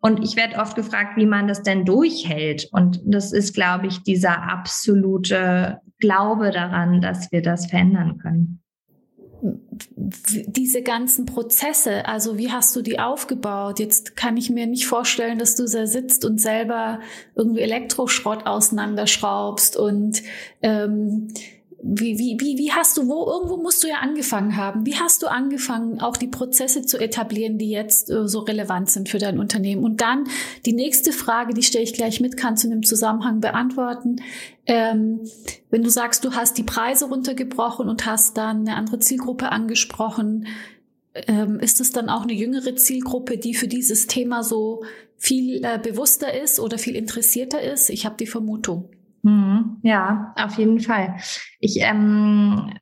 Und 0.00 0.22
ich 0.22 0.36
werde 0.36 0.58
oft 0.58 0.76
gefragt, 0.76 1.16
wie 1.16 1.26
man 1.26 1.48
das 1.48 1.64
denn 1.64 1.84
durchhält. 1.84 2.68
Und 2.70 3.00
das 3.04 3.32
ist, 3.32 3.52
glaube 3.52 3.88
ich, 3.88 4.04
dieser 4.04 4.44
absolute 4.44 5.80
glaube 5.98 6.50
daran, 6.50 7.00
dass 7.00 7.32
wir 7.32 7.42
das 7.42 7.66
verändern 7.66 8.18
können. 8.18 8.62
Diese 9.40 10.82
ganzen 10.82 11.24
Prozesse, 11.24 12.06
also 12.06 12.38
wie 12.38 12.50
hast 12.50 12.74
du 12.74 12.82
die 12.82 12.98
aufgebaut? 12.98 13.78
Jetzt 13.78 14.16
kann 14.16 14.36
ich 14.36 14.50
mir 14.50 14.66
nicht 14.66 14.86
vorstellen, 14.86 15.38
dass 15.38 15.54
du 15.54 15.64
da 15.64 15.86
sitzt 15.86 16.24
und 16.24 16.40
selber 16.40 16.98
irgendwie 17.36 17.60
Elektroschrott 17.60 18.46
auseinanderschraubst 18.46 19.76
und 19.76 20.22
ähm, 20.60 21.28
wie, 21.80 22.18
wie, 22.18 22.36
wie, 22.40 22.58
wie 22.58 22.72
hast 22.72 22.96
du, 22.96 23.06
wo, 23.06 23.26
irgendwo 23.26 23.56
musst 23.56 23.84
du 23.84 23.88
ja 23.88 23.98
angefangen 24.00 24.56
haben. 24.56 24.84
Wie 24.84 24.96
hast 24.96 25.22
du 25.22 25.28
angefangen, 25.28 26.00
auch 26.00 26.16
die 26.16 26.26
Prozesse 26.26 26.82
zu 26.82 26.98
etablieren, 26.98 27.56
die 27.56 27.70
jetzt 27.70 28.10
äh, 28.10 28.26
so 28.26 28.40
relevant 28.40 28.90
sind 28.90 29.08
für 29.08 29.18
dein 29.18 29.38
Unternehmen? 29.38 29.84
Und 29.84 30.00
dann 30.00 30.24
die 30.66 30.72
nächste 30.72 31.12
Frage, 31.12 31.54
die 31.54 31.62
stelle 31.62 31.84
ich 31.84 31.92
gleich 31.92 32.20
mit, 32.20 32.36
kannst 32.36 32.64
du 32.64 32.68
in 32.68 32.72
dem 32.72 32.82
Zusammenhang 32.82 33.40
beantworten. 33.40 34.16
Ähm, 34.66 35.20
wenn 35.70 35.82
du 35.82 35.90
sagst, 35.90 36.24
du 36.24 36.32
hast 36.32 36.58
die 36.58 36.64
Preise 36.64 37.04
runtergebrochen 37.06 37.88
und 37.88 38.06
hast 38.06 38.36
dann 38.36 38.66
eine 38.66 38.74
andere 38.74 38.98
Zielgruppe 38.98 39.52
angesprochen, 39.52 40.48
ähm, 41.14 41.60
ist 41.60 41.80
es 41.80 41.92
dann 41.92 42.08
auch 42.08 42.22
eine 42.22 42.34
jüngere 42.34 42.74
Zielgruppe, 42.74 43.38
die 43.38 43.54
für 43.54 43.68
dieses 43.68 44.08
Thema 44.08 44.42
so 44.42 44.82
viel 45.16 45.64
äh, 45.64 45.78
bewusster 45.78 46.40
ist 46.40 46.58
oder 46.58 46.76
viel 46.76 46.96
interessierter 46.96 47.62
ist. 47.62 47.88
Ich 47.88 48.04
habe 48.04 48.16
die 48.18 48.26
Vermutung. 48.26 48.88
Mhm. 49.22 49.78
Ja, 49.82 50.34
auf 50.36 50.56
jeden 50.58 50.80
Fall. 50.80 51.16
Ich 51.60 51.80
ähm, 51.80 52.72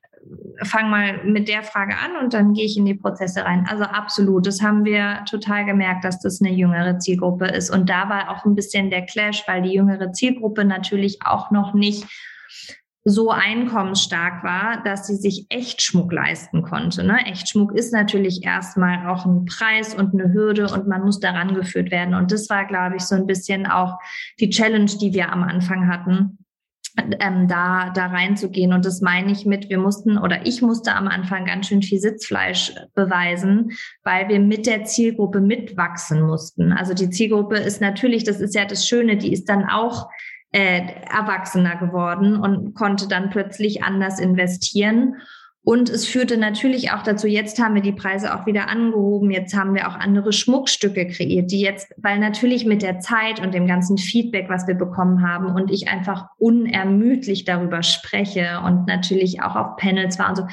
fange 0.63 0.89
mal 0.89 1.23
mit 1.23 1.47
der 1.47 1.63
Frage 1.63 1.95
an 1.95 2.23
und 2.23 2.33
dann 2.33 2.53
gehe 2.53 2.65
ich 2.65 2.77
in 2.77 2.85
die 2.85 2.93
Prozesse 2.93 3.45
rein. 3.45 3.65
Also 3.69 3.83
absolut, 3.83 4.47
das 4.47 4.61
haben 4.61 4.85
wir 4.85 5.23
total 5.29 5.65
gemerkt, 5.65 6.03
dass 6.03 6.19
das 6.19 6.41
eine 6.41 6.51
jüngere 6.51 6.99
Zielgruppe 6.99 7.47
ist. 7.47 7.69
Und 7.69 7.89
da 7.89 8.09
war 8.09 8.31
auch 8.31 8.45
ein 8.45 8.55
bisschen 8.55 8.89
der 8.89 9.05
Clash, 9.05 9.43
weil 9.47 9.61
die 9.61 9.73
jüngere 9.73 10.11
Zielgruppe 10.11 10.65
natürlich 10.65 11.19
auch 11.25 11.51
noch 11.51 11.73
nicht 11.73 12.05
so 13.09 13.31
einkommensstark 13.31 14.43
war, 14.43 14.83
dass 14.83 15.07
sie 15.07 15.15
sich 15.15 15.45
Echtschmuck 15.47 16.11
leisten 16.11 16.61
konnte. 16.61 17.05
Ne? 17.05 17.25
Echtschmuck 17.25 17.71
ist 17.71 17.93
natürlich 17.93 18.43
erstmal 18.43 19.07
auch 19.07 19.25
ein 19.25 19.45
Preis 19.45 19.95
und 19.95 20.13
eine 20.13 20.33
Hürde 20.33 20.67
und 20.67 20.87
man 20.87 21.03
muss 21.03 21.21
daran 21.21 21.55
geführt 21.55 21.89
werden. 21.89 22.13
Und 22.13 22.33
das 22.33 22.49
war, 22.49 22.65
glaube 22.65 22.97
ich, 22.97 23.03
so 23.03 23.15
ein 23.15 23.25
bisschen 23.25 23.65
auch 23.65 23.97
die 24.41 24.49
Challenge, 24.49 24.91
die 24.99 25.13
wir 25.13 25.31
am 25.31 25.43
Anfang 25.43 25.87
hatten. 25.87 26.39
Ähm, 27.19 27.47
da, 27.47 27.91
da 27.91 28.07
reinzugehen. 28.07 28.73
Und 28.73 28.83
das 28.83 29.01
meine 29.01 29.31
ich 29.31 29.45
mit, 29.45 29.69
wir 29.69 29.77
mussten 29.77 30.17
oder 30.17 30.47
ich 30.47 30.63
musste 30.63 30.95
am 30.95 31.07
Anfang 31.07 31.45
ganz 31.45 31.67
schön 31.67 31.83
viel 31.83 31.99
Sitzfleisch 31.99 32.73
beweisen, 32.95 33.73
weil 34.03 34.29
wir 34.29 34.39
mit 34.39 34.65
der 34.65 34.83
Zielgruppe 34.83 35.39
mitwachsen 35.39 36.23
mussten. 36.23 36.73
Also 36.73 36.95
die 36.95 37.11
Zielgruppe 37.11 37.57
ist 37.57 37.81
natürlich, 37.81 38.23
das 38.23 38.41
ist 38.41 38.55
ja 38.55 38.65
das 38.65 38.87
Schöne, 38.87 39.15
die 39.15 39.31
ist 39.31 39.47
dann 39.47 39.65
auch 39.65 40.09
äh, 40.51 40.81
erwachsener 41.11 41.75
geworden 41.75 42.37
und 42.37 42.73
konnte 42.73 43.07
dann 43.07 43.29
plötzlich 43.29 43.83
anders 43.83 44.19
investieren. 44.19 45.15
Und 45.63 45.89
es 45.89 46.07
führte 46.07 46.37
natürlich 46.37 46.91
auch 46.91 47.03
dazu, 47.03 47.27
jetzt 47.27 47.61
haben 47.61 47.75
wir 47.75 47.81
die 47.81 47.91
Preise 47.91 48.33
auch 48.33 48.45
wieder 48.45 48.69
angehoben, 48.69 49.31
jetzt 49.31 49.53
haben 49.53 49.75
wir 49.75 49.89
auch 49.89 49.95
andere 49.95 50.31
Schmuckstücke 50.31 51.07
kreiert, 51.07 51.51
die 51.51 51.59
jetzt, 51.59 51.93
weil 51.97 52.19
natürlich 52.19 52.65
mit 52.65 52.81
der 52.81 53.01
Zeit 53.01 53.41
und 53.41 53.53
dem 53.53 53.67
ganzen 53.67 53.97
Feedback, 53.97 54.47
was 54.47 54.65
wir 54.65 54.75
bekommen 54.75 55.27
haben 55.27 55.47
und 55.47 55.69
ich 55.69 55.89
einfach 55.89 56.27
unermüdlich 56.37 57.43
darüber 57.43 57.83
spreche 57.83 58.61
und 58.65 58.87
natürlich 58.87 59.41
auch 59.41 59.57
auf 59.57 59.75
Panels 59.75 60.17
war 60.17 60.29
und 60.29 60.35
so, 60.37 60.47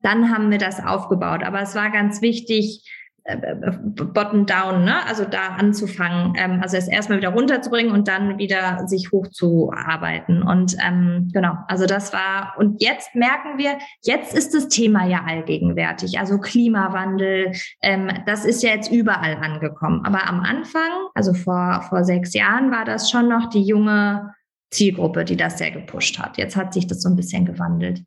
dann 0.00 0.32
haben 0.32 0.50
wir 0.50 0.58
das 0.58 0.82
aufgebaut. 0.82 1.42
Aber 1.44 1.60
es 1.60 1.74
war 1.74 1.90
ganz 1.90 2.22
wichtig, 2.22 2.90
bottom 3.24 4.44
down, 4.44 4.84
ne? 4.84 5.06
also 5.06 5.24
da 5.24 5.56
anzufangen, 5.56 6.34
ähm, 6.36 6.60
also 6.62 6.76
es 6.76 6.88
erstmal 6.88 7.18
wieder 7.18 7.30
runterzubringen 7.30 7.92
und 7.92 8.06
dann 8.06 8.36
wieder 8.38 8.86
sich 8.86 9.12
hochzuarbeiten. 9.12 10.42
Und 10.42 10.76
ähm, 10.86 11.30
genau, 11.32 11.54
also 11.66 11.86
das 11.86 12.12
war, 12.12 12.54
und 12.58 12.82
jetzt 12.82 13.14
merken 13.14 13.56
wir, 13.56 13.78
jetzt 14.02 14.34
ist 14.34 14.54
das 14.54 14.68
Thema 14.68 15.06
ja 15.06 15.24
allgegenwärtig, 15.26 16.18
also 16.18 16.38
Klimawandel, 16.38 17.52
ähm, 17.80 18.10
das 18.26 18.44
ist 18.44 18.62
ja 18.62 18.70
jetzt 18.70 18.92
überall 18.92 19.36
angekommen. 19.36 20.02
Aber 20.04 20.28
am 20.28 20.40
Anfang, 20.40 21.08
also 21.14 21.32
vor, 21.32 21.82
vor 21.88 22.04
sechs 22.04 22.34
Jahren, 22.34 22.70
war 22.70 22.84
das 22.84 23.10
schon 23.10 23.28
noch 23.28 23.48
die 23.48 23.62
junge 23.62 24.34
Zielgruppe, 24.74 25.24
die 25.24 25.36
das 25.36 25.58
sehr 25.58 25.70
gepusht 25.70 26.18
hat. 26.18 26.36
Jetzt 26.36 26.56
hat 26.56 26.74
sich 26.74 26.86
das 26.86 27.02
so 27.02 27.08
ein 27.08 27.16
bisschen 27.16 27.44
gewandelt. 27.44 28.02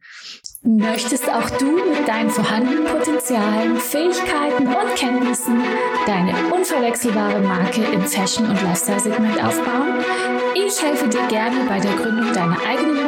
Möchtest 0.63 1.30
auch 1.30 1.49
du 1.51 1.65
mit 1.65 2.08
deinen 2.08 2.30
vorhandenen 2.30 2.84
Potenzialen, 2.84 3.77
Fähigkeiten 3.77 4.67
und 4.67 4.95
Kenntnissen 4.95 5.62
deine 6.06 6.34
unverwechselbare 6.53 7.39
Marke 7.39 7.82
im 7.93 8.01
Fashion- 8.01 8.49
und 8.49 8.62
Lifestyle-Segment 8.62 9.43
aufbauen? 9.43 10.03
Ich 10.56 10.82
helfe 10.82 11.08
dir 11.08 11.25
gerne 11.27 11.65
bei 11.67 11.80
der 11.80 11.93
Gründung 11.93 12.34
deiner 12.34 12.58
eigenen 12.67 13.07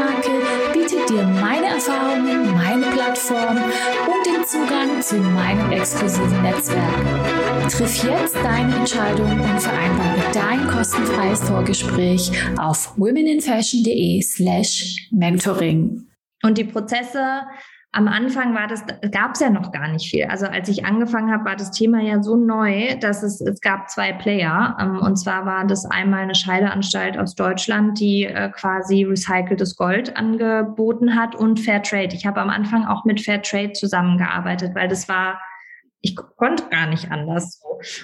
Marke, 0.89 1.06
biete 1.06 1.13
dir 1.13 1.23
meine 1.23 1.67
Erfahrungen, 1.67 2.54
meine 2.54 2.86
Plattform 2.88 3.58
und 3.58 4.25
den 4.25 4.45
Zugang 4.45 5.02
zu 5.02 5.15
meinem 5.17 5.71
exklusiven 5.71 6.41
Netzwerk. 6.41 7.69
Triff 7.69 8.04
jetzt 8.04 8.36
deine 8.36 8.75
Entscheidung 8.75 9.32
und 9.32 9.60
vereinbare 9.60 10.21
dein 10.34 10.67
kostenfreies 10.67 11.41
Vorgespräch 11.43 12.32
auf 12.58 12.97
womeninfashion.de 12.97 14.21
slash 14.21 15.10
mentoring. 15.12 16.08
Und 16.43 16.58
die 16.58 16.63
Prozesse 16.63 17.41
am 17.91 18.08
Anfang 18.08 18.54
war 18.54 18.67
das, 18.67 18.84
gab 19.12 19.34
es 19.34 19.39
ja 19.39 19.49
noch 19.49 19.71
gar 19.71 19.88
nicht 19.88 20.12
viel. 20.12 20.25
Also 20.25 20.45
als 20.45 20.69
ich 20.69 20.86
angefangen 20.86 21.32
habe, 21.32 21.45
war 21.45 21.56
das 21.56 21.71
Thema 21.71 22.02
ja 22.02 22.21
so 22.21 22.36
neu, 22.36 22.95
dass 22.99 23.23
es, 23.23 23.41
es 23.41 23.62
gab 23.62 23.89
zwei 23.89 24.13
Player. 24.13 24.78
Ähm, 24.80 24.99
und 24.99 25.15
zwar 25.17 25.47
war 25.47 25.65
das 25.65 25.86
einmal 25.86 26.21
eine 26.21 26.36
Scheideanstalt 26.36 27.17
aus 27.17 27.34
Deutschland, 27.34 27.99
die 27.99 28.25
äh, 28.25 28.49
quasi 28.52 29.04
recyceltes 29.06 29.75
Gold 29.75 30.15
angeboten 30.15 31.15
hat 31.15 31.36
und 31.36 31.60
Fairtrade. 31.60 32.15
Ich 32.15 32.28
habe 32.28 32.41
am 32.41 32.49
Anfang 32.49 32.86
auch 32.86 33.06
mit 33.06 33.21
Fairtrade 33.21 33.73
zusammengearbeitet, 33.73 34.75
weil 34.75 34.88
das 34.88 35.10
war 35.10 35.39
ich 36.01 36.15
konnte 36.15 36.63
gar 36.69 36.88
nicht 36.88 37.12
anders. 37.12 37.62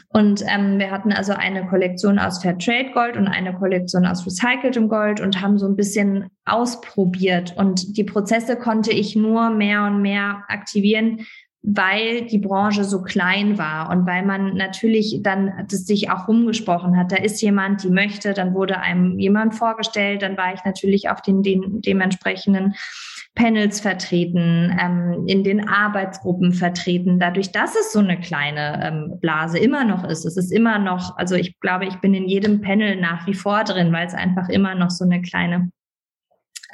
Und 0.10 0.44
ähm, 0.48 0.80
wir 0.80 0.92
hatten 0.92 1.12
also 1.12 1.34
eine 1.34 1.66
Kollektion 1.68 2.20
aus 2.20 2.42
Fairtrade 2.42 2.92
Gold 2.94 3.18
und 3.18 3.28
eine 3.28 3.54
Kollektion 3.54 4.06
aus 4.06 4.26
recyceltem 4.26 4.90
Gold 4.90 5.22
und 5.22 5.42
haben 5.42 5.58
so 5.58 5.66
ein 5.66 5.76
bisschen 5.76 6.30
ausprobiert. 6.46 7.56
Und 7.58 7.98
die 7.98 8.04
Prozesse 8.04 8.58
konnte 8.58 8.92
ich 8.92 9.16
nur 9.16 9.50
mehr 9.50 9.84
und 9.84 10.02
mehr 10.02 10.44
aktivieren, 10.48 11.26
weil 11.62 12.26
die 12.28 12.38
Branche 12.38 12.84
so 12.84 13.02
klein 13.02 13.58
war 13.58 13.90
und 13.90 14.06
weil 14.06 14.24
man 14.24 14.56
natürlich 14.56 15.22
dann 15.24 15.66
das 15.68 15.86
sich 15.86 16.12
auch 16.12 16.28
rumgesprochen 16.28 16.96
hat. 16.96 17.12
Da 17.12 17.18
ist 17.18 17.42
jemand, 17.42 17.84
die 17.84 17.90
möchte, 17.90 18.34
dann 18.34 18.54
wurde 18.54 18.80
einem 18.80 19.18
jemand 19.18 19.56
vorgestellt, 19.56 20.22
dann 20.22 20.38
war 20.38 20.54
ich 20.54 20.64
natürlich 20.64 21.10
auf 21.10 21.22
den, 21.22 21.42
den 21.42 21.82
dementsprechenden 21.82 22.76
Panels 23.36 23.82
vertreten, 23.82 24.76
ähm, 24.82 25.26
in 25.28 25.44
den 25.44 25.68
Arbeitsgruppen 25.68 26.54
vertreten, 26.54 27.20
dadurch, 27.20 27.52
dass 27.52 27.76
es 27.76 27.92
so 27.92 28.00
eine 28.00 28.20
kleine 28.20 28.80
ähm, 28.82 29.20
Blase 29.20 29.60
immer 29.60 29.84
noch 29.84 30.06
ist. 30.06 30.26
Es 30.26 30.38
ist 30.38 30.52
immer 30.52 30.80
noch, 30.80 31.18
also 31.18 31.36
ich 31.36 31.60
glaube, 31.60 31.86
ich 31.86 32.00
bin 32.00 32.14
in 32.14 32.28
jedem 32.28 32.62
Panel 32.62 32.96
nach 32.96 33.28
wie 33.28 33.34
vor 33.34 33.66
drin, 33.66 33.92
weil 33.92 34.08
es 34.08 34.14
einfach 34.14 34.48
immer 34.48 34.74
noch 34.74 34.90
so 34.90 35.04
eine 35.04 35.22
kleine 35.22 35.70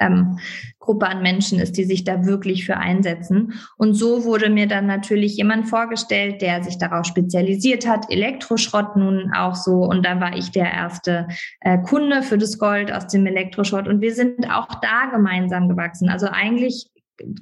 ähm, 0.02 0.38
Gruppe 0.82 1.06
an 1.06 1.22
Menschen 1.22 1.60
ist, 1.60 1.76
die 1.76 1.84
sich 1.84 2.04
da 2.04 2.26
wirklich 2.26 2.66
für 2.66 2.76
einsetzen. 2.76 3.54
Und 3.78 3.94
so 3.94 4.24
wurde 4.24 4.50
mir 4.50 4.66
dann 4.66 4.86
natürlich 4.86 5.36
jemand 5.36 5.68
vorgestellt, 5.68 6.42
der 6.42 6.62
sich 6.62 6.76
darauf 6.76 7.06
spezialisiert 7.06 7.86
hat, 7.86 8.10
Elektroschrott 8.10 8.96
nun 8.96 9.32
auch 9.32 9.54
so. 9.54 9.84
Und 9.84 10.04
dann 10.04 10.20
war 10.20 10.36
ich 10.36 10.50
der 10.50 10.70
erste 10.70 11.28
äh, 11.60 11.78
Kunde 11.78 12.22
für 12.22 12.36
das 12.36 12.58
Gold 12.58 12.92
aus 12.92 13.06
dem 13.06 13.24
Elektroschrott. 13.26 13.86
Und 13.86 14.00
wir 14.00 14.14
sind 14.14 14.50
auch 14.50 14.68
da 14.80 15.06
gemeinsam 15.10 15.68
gewachsen. 15.68 16.08
Also 16.08 16.26
eigentlich 16.26 16.91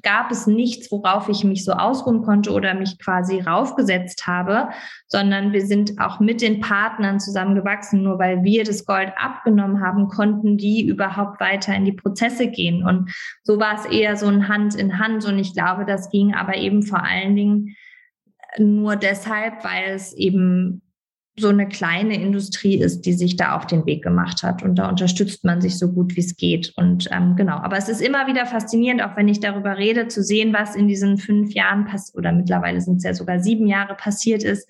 gab 0.02 0.30
es 0.30 0.46
nichts, 0.46 0.90
worauf 0.90 1.28
ich 1.28 1.44
mich 1.44 1.64
so 1.64 1.72
ausruhen 1.72 2.22
konnte 2.22 2.52
oder 2.52 2.74
mich 2.74 2.98
quasi 2.98 3.40
raufgesetzt 3.40 4.26
habe, 4.26 4.70
sondern 5.06 5.52
wir 5.52 5.66
sind 5.66 6.00
auch 6.00 6.20
mit 6.20 6.40
den 6.42 6.60
Partnern 6.60 7.20
zusammengewachsen. 7.20 8.02
Nur 8.02 8.18
weil 8.18 8.42
wir 8.42 8.64
das 8.64 8.84
Gold 8.84 9.12
abgenommen 9.16 9.80
haben, 9.80 10.08
konnten 10.08 10.56
die 10.56 10.86
überhaupt 10.86 11.40
weiter 11.40 11.74
in 11.74 11.84
die 11.84 11.92
Prozesse 11.92 12.48
gehen. 12.48 12.84
Und 12.84 13.10
so 13.42 13.58
war 13.58 13.74
es 13.74 13.84
eher 13.86 14.16
so 14.16 14.26
ein 14.26 14.48
Hand 14.48 14.74
in 14.74 14.98
Hand. 14.98 15.24
Und 15.24 15.38
ich 15.38 15.54
glaube, 15.54 15.84
das 15.84 16.10
ging 16.10 16.34
aber 16.34 16.56
eben 16.56 16.82
vor 16.82 17.02
allen 17.02 17.36
Dingen 17.36 17.76
nur 18.58 18.96
deshalb, 18.96 19.64
weil 19.64 19.94
es 19.94 20.12
eben 20.12 20.82
so 21.40 21.48
eine 21.48 21.68
kleine 21.68 22.20
Industrie 22.20 22.76
ist, 22.76 23.02
die 23.06 23.12
sich 23.12 23.36
da 23.36 23.56
auf 23.56 23.66
den 23.66 23.86
Weg 23.86 24.02
gemacht 24.02 24.42
hat. 24.42 24.62
Und 24.62 24.76
da 24.76 24.88
unterstützt 24.88 25.44
man 25.44 25.60
sich 25.60 25.78
so 25.78 25.90
gut 25.90 26.16
wie 26.16 26.20
es 26.20 26.36
geht. 26.36 26.72
Und 26.76 27.08
ähm, 27.10 27.36
genau, 27.36 27.56
aber 27.56 27.76
es 27.76 27.88
ist 27.88 28.00
immer 28.00 28.26
wieder 28.26 28.46
faszinierend, 28.46 29.02
auch 29.02 29.16
wenn 29.16 29.28
ich 29.28 29.40
darüber 29.40 29.76
rede, 29.78 30.08
zu 30.08 30.22
sehen, 30.22 30.52
was 30.52 30.76
in 30.76 30.88
diesen 30.88 31.18
fünf 31.18 31.52
Jahren 31.52 31.84
passiert, 31.84 32.18
oder 32.18 32.32
mittlerweile 32.32 32.80
sind 32.80 32.98
es 32.98 33.04
ja 33.04 33.14
sogar 33.14 33.40
sieben 33.40 33.66
Jahre 33.66 33.94
passiert 33.94 34.42
ist 34.42 34.68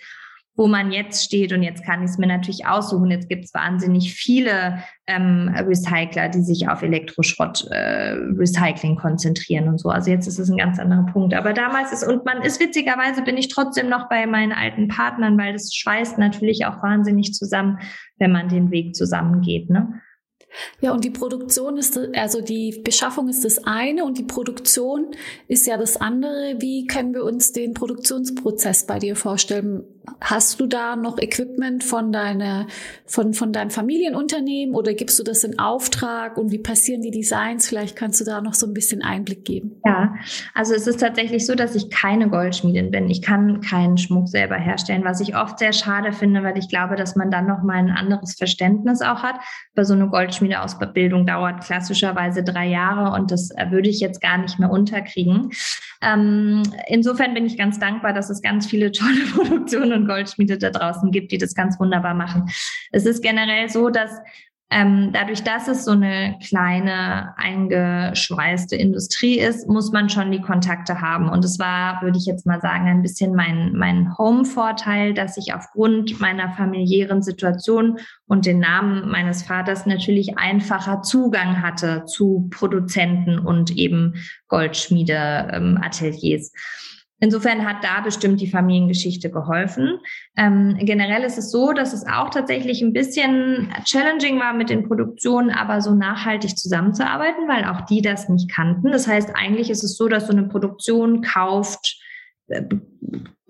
wo 0.61 0.67
man 0.67 0.93
jetzt 0.93 1.25
steht. 1.25 1.55
Und 1.55 1.63
jetzt 1.63 1.87
kann 1.87 2.03
ich 2.03 2.11
es 2.11 2.19
mir 2.19 2.27
natürlich 2.27 2.67
aussuchen. 2.67 3.11
Jetzt 3.11 3.31
gibt 3.31 3.47
es 3.47 3.55
wahnsinnig 3.55 4.13
viele 4.13 4.83
ähm, 5.07 5.51
Recycler, 5.57 6.29
die 6.29 6.43
sich 6.43 6.69
auf 6.69 6.83
Elektroschrott-Recycling 6.83 8.93
äh, 8.93 8.97
konzentrieren 8.97 9.69
und 9.69 9.81
so. 9.81 9.89
Also 9.89 10.11
jetzt 10.11 10.27
ist 10.27 10.39
es 10.39 10.51
ein 10.51 10.59
ganz 10.59 10.79
anderer 10.79 11.07
Punkt. 11.07 11.33
Aber 11.33 11.55
damals 11.55 11.95
ist, 11.95 12.07
und 12.07 12.27
man 12.27 12.43
ist 12.43 12.61
witzigerweise, 12.61 13.23
bin 13.23 13.39
ich 13.39 13.49
trotzdem 13.49 13.89
noch 13.89 14.11
bei 14.11 14.27
meinen 14.27 14.53
alten 14.53 14.89
Partnern, 14.89 15.39
weil 15.39 15.55
das 15.55 15.75
schweißt 15.75 16.19
natürlich 16.19 16.67
auch 16.67 16.83
wahnsinnig 16.83 17.33
zusammen, 17.33 17.79
wenn 18.19 18.31
man 18.31 18.51
den 18.51 18.71
Weg 18.71 18.95
zusammengeht. 18.95 19.71
Ne? 19.71 20.03
Ja, 20.81 20.93
und 20.93 21.05
die 21.05 21.11
Produktion 21.11 21.77
ist, 21.77 21.99
also 22.17 22.41
die 22.41 22.81
Beschaffung 22.85 23.29
ist 23.29 23.45
das 23.45 23.65
eine 23.65 24.05
und 24.05 24.19
die 24.19 24.25
Produktion 24.25 25.09
ist 25.49 25.67
ja 25.67 25.77
das 25.77 25.97
andere. 25.97 26.57
Wie 26.59 26.87
können 26.87 27.15
wir 27.15 27.25
uns 27.25 27.53
den 27.53 27.75
Produktionsprozess 27.75 28.87
bei 28.87 28.99
dir 28.99 29.17
vorstellen? 29.17 29.85
Hast 30.21 30.59
du 30.59 30.67
da 30.67 30.97
noch 30.97 31.19
Equipment 31.19 31.85
von 31.85 32.11
deiner, 32.11 32.67
von, 33.07 33.35
von 33.35 33.53
deinem 33.53 33.71
Familienunternehmen 33.71 34.75
oder 34.75 34.95
gibst 34.95 35.19
du 35.19 35.23
das 35.23 35.45
in 35.45 35.59
Auftrag 35.59 36.37
und 36.37 36.51
wie 36.51 36.59
passieren 36.59 37.03
die 37.03 37.11
Designs? 37.11 37.69
Vielleicht 37.69 37.97
kannst 37.97 38.21
du 38.21 38.25
da 38.25 38.41
noch 38.41 38.55
so 38.55 38.67
ein 38.67 38.75
bisschen 38.75 39.03
Einblick 39.03 39.45
geben. 39.45 39.81
Ja, 39.85 40.15
also 40.55 40.75
es 40.75 40.87
ist 40.87 41.01
tatsächlich 41.01 41.47
so, 41.47 41.55
dass 41.55 41.75
ich 41.75 41.91
keine 41.91 42.29
Goldschmiedin 42.29 42.91
bin. 42.91 43.09
Ich 43.09 43.23
kann 43.23 43.61
keinen 43.61 43.99
Schmuck 43.99 44.29
selber 44.29 44.57
herstellen, 44.57 45.05
was 45.05 45.21
ich 45.21 45.37
oft 45.37 45.59
sehr 45.59 45.73
schade 45.73 46.13
finde, 46.13 46.43
weil 46.43 46.59
ich 46.59 46.69
glaube, 46.69 46.97
dass 46.97 47.15
man 47.15 47.31
dann 47.31 47.47
noch 47.47 47.63
mal 47.63 47.77
ein 47.77 47.91
anderes 47.91 48.35
Verständnis 48.35 49.03
auch 49.03 49.23
hat. 49.23 49.37
Bei 49.75 49.85
so 49.85 49.95
eine 49.95 50.09
Goldschmiede 50.09 50.40
Goldschmiedeausbildung 50.41 51.27
dauert 51.27 51.65
klassischerweise 51.65 52.43
drei 52.43 52.67
Jahre 52.69 53.13
und 53.13 53.31
das 53.31 53.51
äh, 53.51 53.71
würde 53.71 53.89
ich 53.89 54.01
jetzt 54.01 54.21
gar 54.21 54.39
nicht 54.39 54.59
mehr 54.59 54.71
unterkriegen. 54.71 55.51
Ähm, 56.03 56.63
insofern 56.89 57.35
bin 57.35 57.45
ich 57.45 57.59
ganz 57.59 57.79
dankbar, 57.79 58.13
dass 58.13 58.31
es 58.31 58.41
ganz 58.41 58.67
viele 58.67 58.91
tolle 58.93 59.25
Produktionen 59.35 59.93
und 59.93 60.07
Goldschmiede 60.07 60.59
da 60.59 60.71
draußen 60.71 61.11
gibt, 61.11 61.33
die 61.33 61.39
das 61.39 61.55
ganz 61.55 61.79
wunderbar 61.79 62.15
machen. 62.15 62.51
Es 62.91 63.07
ist 63.07 63.23
generell 63.23 63.69
so, 63.69 63.91
dass 63.91 64.11
ähm, 64.73 65.11
dadurch, 65.13 65.43
dass 65.43 65.67
es 65.67 65.85
so 65.85 65.91
eine 65.91 66.39
kleine, 66.47 67.37
eingeschweißte 67.37 68.77
Industrie 68.77 69.41
ist, 69.41 69.69
muss 69.69 69.91
man 69.91 70.09
schon 70.09 70.31
die 70.31 70.41
Kontakte 70.41 71.01
haben. 71.01 71.29
Und 71.29 71.45
es 71.45 71.59
war, 71.59 72.01
würde 72.03 72.19
ich 72.19 72.27
jetzt 72.27 72.47
mal 72.47 72.61
sagen, 72.61 72.87
ein 72.87 73.03
bisschen 73.03 73.35
mein, 73.35 73.73
mein 73.75 74.17
Home-Vorteil, 74.17 75.13
dass 75.13 75.37
ich 75.37 75.55
aufgrund 75.55 76.21
meiner 76.21 76.53
familiären 76.53 77.21
Situation 77.21 77.99
und 78.27 78.47
den 78.47 78.61
Namen 78.61 79.11
meines 79.11 79.43
Vaters 79.43 79.87
natürlich 79.87 80.39
einfacher 80.39 81.03
Zugang 81.03 81.63
hatte 81.63 82.05
zu 82.05 82.49
Produzenten 82.51 83.41
und 83.41 83.73
eben 83.73 84.15
Goldschmiede-Ateliers. 84.47 86.53
Ähm, 86.53 86.61
Insofern 87.21 87.67
hat 87.67 87.85
da 87.85 88.01
bestimmt 88.01 88.41
die 88.41 88.49
Familiengeschichte 88.49 89.31
geholfen. 89.31 90.01
Ähm, 90.37 90.77
generell 90.81 91.23
ist 91.23 91.37
es 91.37 91.51
so, 91.51 91.73
dass 91.73 91.93
es 91.93 92.07
auch 92.07 92.31
tatsächlich 92.31 92.81
ein 92.81 92.95
bisschen 92.95 93.73
challenging 93.85 94.41
war 94.41 94.55
mit 94.55 94.71
den 94.71 94.89
Produktionen, 94.89 95.51
aber 95.51 95.83
so 95.83 95.95
nachhaltig 95.95 96.57
zusammenzuarbeiten, 96.57 97.47
weil 97.47 97.67
auch 97.67 97.83
die 97.83 98.01
das 98.01 98.31
nicht 98.31 98.51
kannten. 98.51 98.91
Das 98.91 99.07
heißt, 99.07 99.31
eigentlich 99.35 99.69
ist 99.69 99.85
es 99.85 99.97
so, 99.97 100.09
dass 100.09 100.27
so 100.27 100.33
eine 100.33 100.49
Produktion 100.49 101.21
kauft 101.21 102.01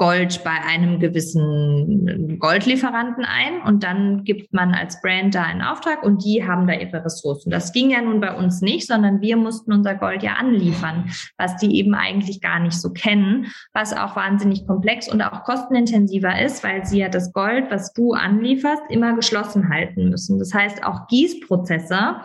Gold 0.01 0.43
bei 0.45 0.53
einem 0.67 0.99
gewissen 0.99 2.39
Goldlieferanten 2.39 3.23
ein 3.25 3.61
und 3.67 3.83
dann 3.85 4.25
gibt 4.25 4.51
man 4.55 4.73
als 4.73 5.01
Brand 5.03 5.35
da 5.35 5.43
einen 5.43 5.61
Auftrag 5.61 6.03
und 6.03 6.25
die 6.25 6.43
haben 6.47 6.67
da 6.67 6.73
ihre 6.73 7.05
Ressourcen. 7.05 7.51
Das 7.51 7.73
ging 7.73 7.91
ja 7.91 8.01
nun 8.01 8.19
bei 8.19 8.35
uns 8.35 8.63
nicht, 8.63 8.87
sondern 8.87 9.21
wir 9.21 9.37
mussten 9.37 9.75
unser 9.75 9.95
Gold 9.95 10.23
ja 10.23 10.35
anliefern, 10.35 11.11
was 11.37 11.57
die 11.57 11.77
eben 11.77 11.95
eigentlich 11.95 12.41
gar 12.41 12.61
nicht 12.61 12.81
so 12.81 12.95
kennen, 12.95 13.49
was 13.75 13.93
auch 13.93 14.17
wahnsinnig 14.17 14.67
komplex 14.67 15.07
und 15.07 15.21
auch 15.21 15.45
kostenintensiver 15.45 16.41
ist, 16.41 16.65
weil 16.65 16.87
sie 16.87 17.01
ja 17.01 17.11
das 17.11 17.35
Gold, 17.35 17.71
was 17.71 17.93
du 17.93 18.15
anlieferst, 18.15 18.83
immer 18.89 19.15
geschlossen 19.15 19.69
halten 19.69 20.09
müssen. 20.09 20.39
Das 20.39 20.55
heißt, 20.55 20.83
auch 20.83 21.09
Gießprozesse 21.09 22.23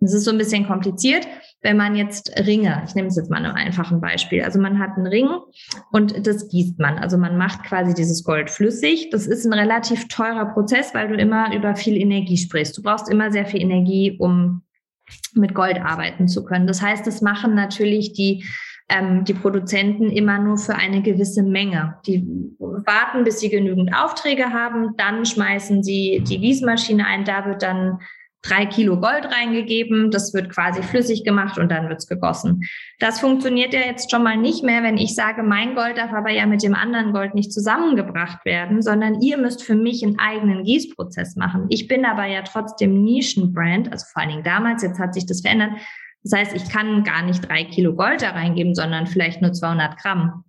das 0.00 0.14
ist 0.14 0.24
so 0.24 0.30
ein 0.30 0.38
bisschen 0.38 0.66
kompliziert. 0.66 1.26
Wenn 1.60 1.76
man 1.76 1.96
jetzt 1.96 2.32
Ringe, 2.46 2.82
ich 2.86 2.94
nehme 2.94 3.08
es 3.08 3.16
jetzt 3.16 3.30
mal 3.30 3.44
einem 3.44 3.54
einfachen 3.54 4.00
Beispiel, 4.00 4.42
also 4.42 4.60
man 4.60 4.78
hat 4.78 4.96
einen 4.96 5.08
Ring 5.08 5.28
und 5.90 6.26
das 6.26 6.48
gießt 6.48 6.78
man. 6.78 6.98
Also 6.98 7.18
man 7.18 7.36
macht 7.36 7.64
quasi 7.64 7.94
dieses 7.94 8.22
Gold 8.22 8.48
flüssig. 8.48 9.10
Das 9.10 9.26
ist 9.26 9.44
ein 9.44 9.52
relativ 9.52 10.06
teurer 10.08 10.46
Prozess, 10.46 10.94
weil 10.94 11.08
du 11.08 11.14
immer 11.14 11.54
über 11.54 11.74
viel 11.74 11.96
Energie 11.96 12.36
sprichst. 12.36 12.78
Du 12.78 12.82
brauchst 12.82 13.10
immer 13.10 13.32
sehr 13.32 13.46
viel 13.46 13.60
Energie, 13.60 14.16
um 14.18 14.62
mit 15.34 15.54
Gold 15.54 15.80
arbeiten 15.80 16.28
zu 16.28 16.44
können. 16.44 16.66
Das 16.66 16.82
heißt, 16.82 17.06
das 17.06 17.22
machen 17.22 17.54
natürlich 17.54 18.12
die 18.12 18.44
ähm, 18.88 19.24
die 19.24 19.34
Produzenten 19.34 20.10
immer 20.10 20.38
nur 20.38 20.56
für 20.56 20.74
eine 20.74 21.02
gewisse 21.02 21.42
Menge. 21.42 21.96
Die 22.06 22.26
warten, 22.58 23.24
bis 23.24 23.40
sie 23.40 23.50
genügend 23.50 23.94
Aufträge 23.94 24.52
haben, 24.52 24.94
dann 24.96 25.26
schmeißen 25.26 25.82
sie 25.82 26.24
die 26.26 26.40
Gießmaschine 26.40 27.06
ein, 27.06 27.24
da 27.24 27.44
wird 27.46 27.62
dann 27.62 27.98
drei 28.42 28.66
Kilo 28.66 29.00
Gold 29.00 29.26
reingegeben, 29.26 30.10
das 30.10 30.32
wird 30.32 30.50
quasi 30.50 30.82
flüssig 30.82 31.24
gemacht 31.24 31.58
und 31.58 31.70
dann 31.70 31.88
wird's 31.88 32.06
gegossen. 32.06 32.62
Das 32.98 33.20
funktioniert 33.20 33.74
ja 33.74 33.80
jetzt 33.80 34.10
schon 34.10 34.22
mal 34.22 34.36
nicht 34.36 34.62
mehr, 34.62 34.82
wenn 34.82 34.96
ich 34.96 35.14
sage, 35.14 35.42
mein 35.42 35.74
Gold 35.74 35.98
darf 35.98 36.12
aber 36.12 36.30
ja 36.30 36.46
mit 36.46 36.62
dem 36.62 36.74
anderen 36.74 37.12
Gold 37.12 37.34
nicht 37.34 37.52
zusammengebracht 37.52 38.44
werden, 38.44 38.80
sondern 38.80 39.20
ihr 39.20 39.38
müsst 39.38 39.62
für 39.62 39.74
mich 39.74 40.04
einen 40.04 40.18
eigenen 40.18 40.64
Gießprozess 40.64 41.36
machen. 41.36 41.66
Ich 41.68 41.88
bin 41.88 42.04
aber 42.04 42.26
ja 42.26 42.42
trotzdem 42.42 43.02
Nischenbrand, 43.02 43.90
also 43.90 44.06
vor 44.12 44.22
allen 44.22 44.30
Dingen 44.30 44.44
damals, 44.44 44.82
jetzt 44.82 45.00
hat 45.00 45.14
sich 45.14 45.26
das 45.26 45.40
verändert. 45.40 45.72
Das 46.22 46.38
heißt, 46.38 46.56
ich 46.56 46.68
kann 46.68 47.04
gar 47.04 47.22
nicht 47.22 47.48
drei 47.48 47.64
Kilo 47.64 47.94
Gold 47.94 48.22
da 48.22 48.30
reingeben, 48.30 48.74
sondern 48.74 49.06
vielleicht 49.06 49.42
nur 49.42 49.52
200 49.52 49.98
Gramm. 49.98 50.44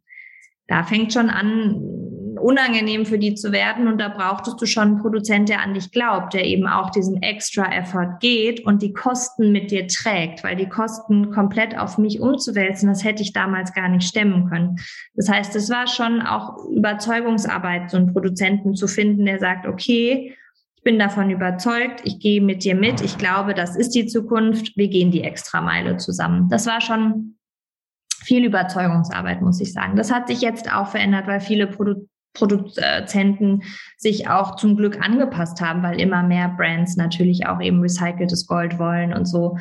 Da 0.67 0.83
fängt 0.83 1.13
schon 1.13 1.29
an, 1.29 2.08
unangenehm 2.41 3.05
für 3.05 3.19
die 3.19 3.35
zu 3.35 3.51
werden. 3.51 3.87
Und 3.87 3.99
da 3.99 4.09
brauchtest 4.09 4.61
du 4.61 4.65
schon 4.65 4.83
einen 4.83 5.01
Produzent, 5.01 5.49
der 5.49 5.61
an 5.61 5.73
dich 5.73 5.91
glaubt, 5.91 6.33
der 6.33 6.45
eben 6.45 6.67
auch 6.67 6.89
diesen 6.89 7.21
extra 7.21 7.71
Effort 7.73 8.17
geht 8.19 8.65
und 8.65 8.81
die 8.81 8.93
Kosten 8.93 9.51
mit 9.51 9.71
dir 9.71 9.87
trägt, 9.87 10.43
weil 10.43 10.55
die 10.55 10.69
Kosten 10.69 11.31
komplett 11.31 11.77
auf 11.77 11.97
mich 11.97 12.19
umzuwälzen, 12.19 12.89
das 12.89 13.03
hätte 13.03 13.21
ich 13.23 13.33
damals 13.33 13.73
gar 13.73 13.89
nicht 13.89 14.07
stemmen 14.07 14.49
können. 14.49 14.77
Das 15.15 15.29
heißt, 15.29 15.55
es 15.55 15.69
war 15.69 15.87
schon 15.87 16.21
auch 16.21 16.65
Überzeugungsarbeit, 16.75 17.89
so 17.89 17.97
einen 17.97 18.13
Produzenten 18.13 18.75
zu 18.75 18.87
finden, 18.87 19.25
der 19.25 19.39
sagt, 19.39 19.67
okay, 19.67 20.35
ich 20.75 20.83
bin 20.83 20.97
davon 20.97 21.29
überzeugt, 21.29 22.01
ich 22.05 22.19
gehe 22.19 22.41
mit 22.41 22.63
dir 22.63 22.73
mit, 22.73 23.01
ich 23.01 23.17
glaube, 23.17 23.53
das 23.53 23.75
ist 23.75 23.95
die 23.95 24.07
Zukunft, 24.07 24.77
wir 24.77 24.87
gehen 24.87 25.11
die 25.11 25.23
Extrameile 25.23 25.97
zusammen. 25.97 26.47
Das 26.49 26.67
war 26.67 26.79
schon 26.79 27.35
viel 28.23 28.45
Überzeugungsarbeit, 28.45 29.41
muss 29.41 29.59
ich 29.59 29.73
sagen. 29.73 29.95
Das 29.95 30.11
hat 30.11 30.27
sich 30.27 30.41
jetzt 30.41 30.71
auch 30.73 30.87
verändert, 30.87 31.27
weil 31.27 31.41
viele 31.41 31.67
Produ 31.67 32.07
Produzenten 32.33 33.63
sich 33.97 34.29
auch 34.29 34.55
zum 34.55 34.77
Glück 34.77 35.01
angepasst 35.01 35.61
haben, 35.61 35.83
weil 35.83 35.99
immer 35.99 36.23
mehr 36.23 36.49
Brands 36.49 36.95
natürlich 36.95 37.47
auch 37.47 37.61
eben 37.61 37.81
recyceltes 37.81 38.47
Gold 38.47 38.79
wollen 38.79 39.13
und 39.13 39.25
so. 39.25 39.57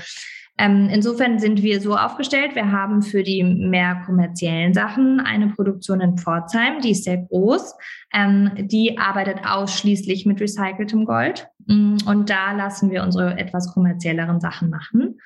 Ähm, 0.58 0.88
insofern 0.92 1.38
sind 1.38 1.62
wir 1.62 1.80
so 1.80 1.96
aufgestellt. 1.96 2.56
Wir 2.56 2.72
haben 2.72 3.02
für 3.02 3.22
die 3.22 3.44
mehr 3.44 4.02
kommerziellen 4.04 4.74
Sachen 4.74 5.20
eine 5.20 5.48
Produktion 5.48 6.00
in 6.00 6.18
Pforzheim, 6.18 6.80
die 6.80 6.90
ist 6.90 7.04
sehr 7.04 7.18
groß. 7.18 7.74
Ähm, 8.12 8.50
die 8.56 8.98
arbeitet 8.98 9.46
ausschließlich 9.46 10.26
mit 10.26 10.40
recyceltem 10.40 11.04
Gold. 11.04 11.46
Mm, 11.66 11.98
und 12.06 12.28
da 12.28 12.52
lassen 12.52 12.90
wir 12.90 13.04
unsere 13.04 13.38
etwas 13.38 13.72
kommerzielleren 13.72 14.40
Sachen 14.40 14.68
machen. 14.68 15.20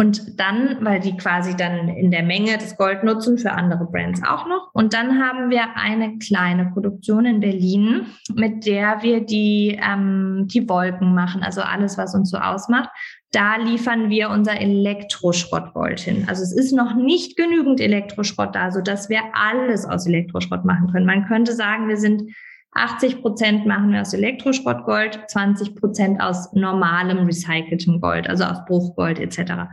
Und 0.00 0.38
dann, 0.38 0.78
weil 0.80 1.00
die 1.00 1.16
quasi 1.16 1.56
dann 1.56 1.88
in 1.88 2.12
der 2.12 2.22
Menge 2.22 2.56
das 2.56 2.76
Gold 2.76 3.02
nutzen 3.02 3.36
für 3.36 3.50
andere 3.50 3.84
Brands 3.84 4.22
auch 4.22 4.46
noch. 4.46 4.70
Und 4.72 4.94
dann 4.94 5.20
haben 5.20 5.50
wir 5.50 5.74
eine 5.74 6.18
kleine 6.18 6.66
Produktion 6.66 7.26
in 7.26 7.40
Berlin, 7.40 8.06
mit 8.32 8.64
der 8.64 9.02
wir 9.02 9.26
die, 9.26 9.76
ähm, 9.82 10.46
die 10.46 10.68
Wolken 10.68 11.14
machen, 11.14 11.42
also 11.42 11.62
alles, 11.62 11.98
was 11.98 12.14
uns 12.14 12.30
so 12.30 12.38
ausmacht. 12.38 12.90
Da 13.32 13.56
liefern 13.56 14.08
wir 14.08 14.30
unser 14.30 14.60
Elektroschrottgold 14.60 15.98
hin. 15.98 16.26
Also 16.28 16.44
es 16.44 16.52
ist 16.52 16.72
noch 16.72 16.94
nicht 16.94 17.36
genügend 17.36 17.80
Elektroschrott 17.80 18.54
da, 18.54 18.70
so 18.70 18.80
dass 18.80 19.08
wir 19.08 19.20
alles 19.32 19.84
aus 19.84 20.06
Elektroschrott 20.06 20.64
machen 20.64 20.92
können. 20.92 21.06
Man 21.06 21.26
könnte 21.26 21.54
sagen, 21.54 21.88
wir 21.88 21.96
sind 21.96 22.32
80 22.72 23.22
Prozent 23.22 23.66
machen 23.66 23.92
wir 23.92 24.00
aus 24.00 24.12
Elektroschrottgold, 24.14 25.20
20 25.28 25.74
Prozent 25.74 26.20
aus 26.20 26.52
normalem 26.52 27.26
recyceltem 27.26 28.00
Gold, 28.00 28.28
also 28.28 28.44
aus 28.44 28.64
Bruchgold 28.66 29.18
etc. 29.18 29.68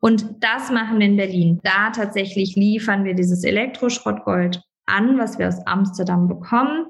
Und 0.00 0.26
das 0.40 0.70
machen 0.70 0.98
wir 0.98 1.06
in 1.06 1.16
Berlin. 1.16 1.60
Da 1.62 1.90
tatsächlich 1.90 2.56
liefern 2.56 3.04
wir 3.04 3.14
dieses 3.14 3.44
Elektroschrottgold 3.44 4.60
an, 4.86 5.18
was 5.18 5.38
wir 5.38 5.48
aus 5.48 5.66
Amsterdam 5.66 6.28
bekommen. 6.28 6.86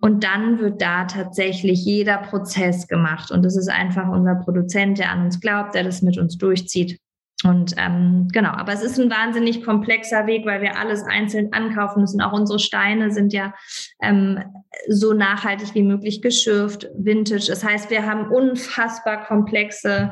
Und 0.00 0.22
dann 0.22 0.60
wird 0.60 0.80
da 0.80 1.06
tatsächlich 1.06 1.84
jeder 1.84 2.18
Prozess 2.18 2.86
gemacht. 2.86 3.30
Und 3.32 3.44
das 3.44 3.56
ist 3.56 3.68
einfach 3.68 4.08
unser 4.08 4.36
Produzent, 4.36 4.98
der 4.98 5.10
an 5.10 5.24
uns 5.24 5.40
glaubt, 5.40 5.74
der 5.74 5.82
das 5.82 6.02
mit 6.02 6.18
uns 6.18 6.38
durchzieht. 6.38 7.00
Und 7.44 7.74
ähm, 7.76 8.26
genau, 8.32 8.50
aber 8.50 8.72
es 8.72 8.82
ist 8.82 8.98
ein 8.98 9.10
wahnsinnig 9.10 9.64
komplexer 9.64 10.26
Weg, 10.26 10.44
weil 10.44 10.60
wir 10.60 10.76
alles 10.76 11.04
einzeln 11.04 11.52
ankaufen 11.52 12.00
müssen. 12.00 12.20
Auch 12.20 12.32
unsere 12.32 12.58
Steine 12.58 13.12
sind 13.12 13.32
ja 13.32 13.54
ähm, 14.02 14.42
so 14.88 15.12
nachhaltig 15.12 15.72
wie 15.74 15.84
möglich 15.84 16.20
geschürft, 16.20 16.88
vintage. 16.96 17.46
Das 17.46 17.62
heißt, 17.62 17.90
wir 17.90 18.04
haben 18.06 18.32
unfassbar 18.32 19.24
komplexe 19.24 20.10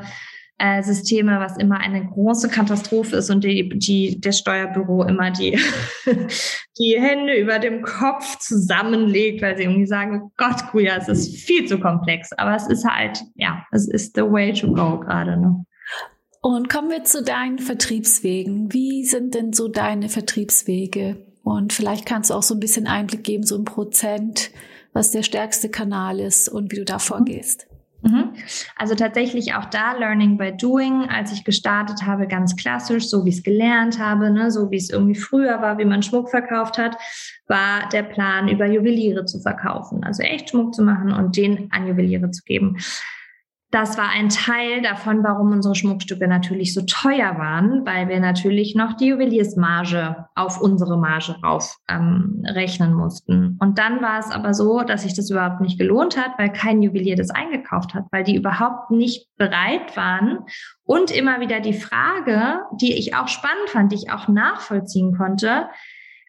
äh, 0.57 0.81
Systeme, 0.81 1.39
was 1.39 1.57
immer 1.57 1.79
eine 1.79 2.05
große 2.05 2.47
Katastrophe 2.47 3.17
ist 3.17 3.29
und 3.29 3.43
die, 3.43 3.69
die 3.77 4.21
der 4.21 4.31
Steuerbüro 4.31 5.03
immer 5.03 5.29
die, 5.29 5.59
die 6.79 6.95
Hände 6.97 7.35
über 7.35 7.59
dem 7.59 7.83
Kopf 7.83 8.39
zusammenlegt, 8.39 9.41
weil 9.41 9.57
sie 9.57 9.63
irgendwie 9.63 9.85
sagen, 9.85 10.21
oh 10.23 10.31
Gott, 10.37 10.65
Kuya, 10.71 10.95
es 10.95 11.09
ist 11.09 11.35
viel 11.45 11.65
zu 11.65 11.77
komplex. 11.77 12.31
Aber 12.33 12.55
es 12.55 12.67
ist 12.67 12.85
halt, 12.85 13.21
ja, 13.35 13.65
es 13.71 13.87
ist 13.87 14.15
the 14.15 14.23
way 14.23 14.53
to 14.53 14.71
go 14.71 14.99
gerade. 14.99 15.37
Ne? 15.37 15.65
Und 16.41 16.69
kommen 16.69 16.89
wir 16.89 17.03
zu 17.03 17.23
deinen 17.23 17.59
Vertriebswegen. 17.59 18.73
Wie 18.73 19.03
sind 19.03 19.35
denn 19.35 19.53
so 19.53 19.67
deine 19.67 20.09
Vertriebswege? 20.09 21.17
Und 21.43 21.73
vielleicht 21.73 22.05
kannst 22.05 22.29
du 22.29 22.33
auch 22.33 22.43
so 22.43 22.53
ein 22.53 22.59
bisschen 22.59 22.87
Einblick 22.87 23.23
geben, 23.23 23.43
so 23.43 23.57
ein 23.57 23.65
Prozent, 23.65 24.51
was 24.93 25.11
der 25.11 25.23
stärkste 25.23 25.69
Kanal 25.69 26.19
ist 26.19 26.49
und 26.49 26.71
wie 26.71 26.77
du 26.77 26.85
da 26.85 26.99
vorgehst. 26.99 27.67
Mhm. 28.01 28.33
Also 28.75 28.95
tatsächlich 28.95 29.55
auch 29.55 29.65
da 29.65 29.93
Learning 29.93 30.37
by 30.37 30.51
Doing, 30.55 31.09
als 31.09 31.31
ich 31.31 31.43
gestartet 31.43 32.03
habe, 32.05 32.27
ganz 32.27 32.55
klassisch, 32.55 33.09
so 33.09 33.25
wie 33.25 33.29
ich 33.29 33.37
es 33.37 33.43
gelernt 33.43 33.99
habe, 33.99 34.29
ne, 34.29 34.51
so 34.51 34.69
wie 34.71 34.77
es 34.77 34.89
irgendwie 34.89 35.19
früher 35.19 35.61
war, 35.61 35.77
wie 35.77 35.85
man 35.85 36.03
Schmuck 36.03 36.29
verkauft 36.29 36.77
hat, 36.77 36.97
war 37.47 37.89
der 37.89 38.03
Plan, 38.03 38.47
über 38.49 38.67
Juweliere 38.67 39.25
zu 39.25 39.39
verkaufen. 39.39 40.03
Also 40.03 40.23
echt 40.23 40.49
Schmuck 40.49 40.75
zu 40.75 40.83
machen 40.83 41.11
und 41.11 41.37
den 41.37 41.71
an 41.71 41.87
Juweliere 41.87 42.29
zu 42.31 42.43
geben. 42.43 42.77
Das 43.69 43.97
war 43.97 44.09
ein 44.09 44.29
Teil 44.29 44.81
davon, 44.81 45.23
warum 45.23 45.51
unsere 45.51 45.75
Schmuckstücke 45.75 46.27
natürlich 46.27 46.73
so 46.73 46.83
teuer 46.83 47.37
waren, 47.37 47.85
weil 47.85 48.07
wir 48.07 48.21
natürlich 48.21 48.75
noch 48.75 48.93
die 48.93 49.07
Juweliersmarge 49.07 50.27
auf 50.35 50.61
unsere 50.61 50.97
Marge 50.97 51.35
rauf 51.43 51.75
ähm, 51.89 52.43
rechnen 52.45 52.93
mussten. 52.93 53.57
Und 53.59 53.77
dann 53.77 54.01
war 54.01 54.19
es 54.19 54.31
aber 54.31 54.53
so, 54.53 54.83
dass 54.83 55.03
sich 55.03 55.15
das 55.15 55.29
überhaupt 55.29 55.59
nicht 55.59 55.77
gelohnt 55.77 56.17
hat, 56.17 56.39
weil 56.39 56.51
kein 56.53 56.81
Juwelier 56.81 57.17
das 57.17 57.29
eingekauft 57.29 57.93
hat, 57.93 58.05
weil 58.11 58.23
die 58.23 58.35
überhaupt 58.35 58.89
nicht 58.91 59.27
bereit 59.35 59.97
waren. 59.97 60.45
Und 60.85 61.11
immer 61.11 61.41
wieder 61.41 61.59
die 61.59 61.73
Frage, 61.73 62.61
die 62.79 62.93
ich 62.97 63.15
auch 63.15 63.27
spannend 63.27 63.69
fand, 63.69 63.91
die 63.91 63.97
ich 63.97 64.11
auch 64.11 64.29
nachvollziehen 64.29 65.17
konnte, 65.17 65.67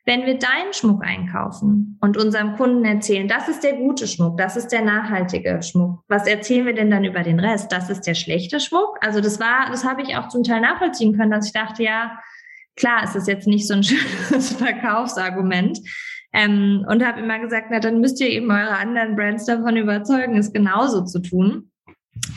wenn 0.08 0.24
wir 0.24 0.38
deinen 0.38 0.72
Schmuck 0.72 1.04
einkaufen 1.04 1.98
und 2.00 2.16
unserem 2.16 2.56
Kunden 2.56 2.82
erzählen, 2.86 3.28
das 3.28 3.46
ist 3.46 3.62
der 3.62 3.74
gute 3.74 4.08
Schmuck, 4.08 4.38
das 4.38 4.56
ist 4.56 4.68
der 4.68 4.80
nachhaltige 4.80 5.62
Schmuck, 5.62 6.02
was 6.08 6.26
erzählen 6.26 6.64
wir 6.64 6.72
denn 6.72 6.90
dann 6.90 7.04
über 7.04 7.22
den 7.22 7.38
Rest? 7.38 7.70
Das 7.72 7.90
ist 7.90 8.06
der 8.06 8.14
schlechte 8.14 8.58
Schmuck? 8.58 8.96
Also 9.02 9.20
das 9.20 9.38
war, 9.38 9.68
das 9.70 9.84
habe 9.84 10.00
ich 10.00 10.16
auch 10.16 10.28
zum 10.28 10.44
Teil 10.44 10.62
nachvollziehen 10.62 11.14
können, 11.14 11.30
dass 11.30 11.48
ich 11.48 11.52
dachte, 11.52 11.82
ja, 11.82 12.18
klar, 12.74 13.02
es 13.04 13.16
ist 13.16 13.28
jetzt 13.28 13.46
nicht 13.46 13.68
so 13.68 13.74
ein 13.74 13.82
schönes 13.84 14.54
Verkaufsargument. 14.54 15.78
Ähm, 16.32 16.86
und 16.88 17.04
habe 17.04 17.20
immer 17.20 17.38
gesagt, 17.38 17.66
na 17.70 17.78
dann 17.78 18.00
müsst 18.00 18.18
ihr 18.22 18.30
eben 18.30 18.50
eure 18.50 18.78
anderen 18.78 19.14
Brands 19.14 19.44
davon 19.44 19.76
überzeugen, 19.76 20.38
es 20.38 20.54
genauso 20.54 21.04
zu 21.04 21.20
tun. 21.20 21.70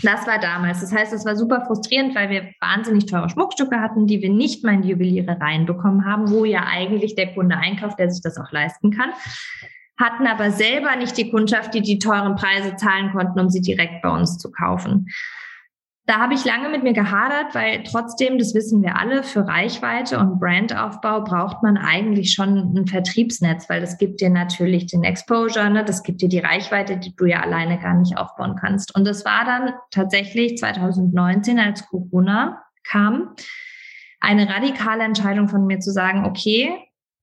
Das 0.04 0.26
war 0.28 0.40
damals. 0.40 0.82
Das 0.82 0.94
heißt, 0.94 1.14
es 1.14 1.26
war 1.26 1.36
super 1.36 1.66
frustrierend, 1.66 2.16
weil 2.16 2.30
wir 2.30 2.50
wahnsinnig 2.60 3.06
teure 3.06 3.30
Schmuckstücke 3.30 3.80
hatten, 3.80 4.08
die 4.08 4.22
wir 4.22 4.30
nicht 4.30 4.64
mal 4.64 4.76
in 4.76 4.82
die 4.82 4.90
Juweliere 4.90 5.38
reinbekommen 5.40 6.06
haben, 6.06 6.32
wo 6.32 6.46
ja 6.46 6.66
eigentlich 6.68 7.16
der 7.16 7.34
Kunde 7.34 7.58
einkauft, 7.58 8.00
der 8.00 8.10
sich 8.10 8.22
das 8.22 8.38
auch 8.38 8.52
leisten 8.52 8.92
kann. 8.92 9.12
Hatten 10.00 10.26
aber 10.26 10.52
selber 10.52 10.96
nicht 10.96 11.18
die 11.18 11.30
Kundschaft, 11.30 11.74
die 11.74 11.82
die 11.82 12.00
teuren 12.00 12.36
Preise 12.36 12.76
zahlen 12.76 13.12
konnten, 13.12 13.40
um 13.40 13.50
sie 13.50 13.62
direkt 13.62 14.02
bei 14.02 14.10
uns 14.10 14.38
zu 14.38 14.52
kaufen. 14.52 15.08
Da 16.12 16.20
habe 16.20 16.34
ich 16.34 16.44
lange 16.44 16.68
mit 16.68 16.84
mir 16.84 16.92
gehadert, 16.92 17.56
weil 17.56 17.84
trotzdem, 17.84 18.38
das 18.38 18.54
wissen 18.54 18.84
wir 18.84 18.98
alle, 18.98 19.24
für 19.24 19.48
Reichweite 19.48 20.20
und 20.20 20.42
Brandaufbau 20.42 21.22
braucht 21.24 21.64
man 21.64 21.78
eigentlich 21.78 22.34
schon 22.34 22.76
ein 22.76 22.86
Vertriebsnetz, 22.86 23.70
weil 23.70 23.80
das 23.80 23.98
gibt 23.98 24.20
dir 24.20 24.30
natürlich 24.30 24.88
den 24.88 25.06
Exposure, 25.06 25.70
ne? 25.70 25.86
das 25.86 26.04
gibt 26.04 26.22
dir 26.22 26.28
die 26.28 26.40
Reichweite, 26.40 26.98
die 26.98 27.16
du 27.16 27.24
ja 27.24 27.40
alleine 27.40 27.80
gar 27.80 27.94
nicht 27.94 28.18
aufbauen 28.18 28.58
kannst. 28.60 28.94
Und 28.94 29.06
das 29.06 29.24
war 29.24 29.46
dann 29.46 29.74
tatsächlich 29.90 30.58
2019, 30.58 31.58
als 31.60 31.88
Corona 31.88 32.62
kam, 32.84 33.34
eine 34.20 34.50
radikale 34.50 35.06
Entscheidung 35.06 35.48
von 35.48 35.66
mir 35.66 35.80
zu 35.80 35.94
sagen, 35.94 36.26
okay, 36.26 36.78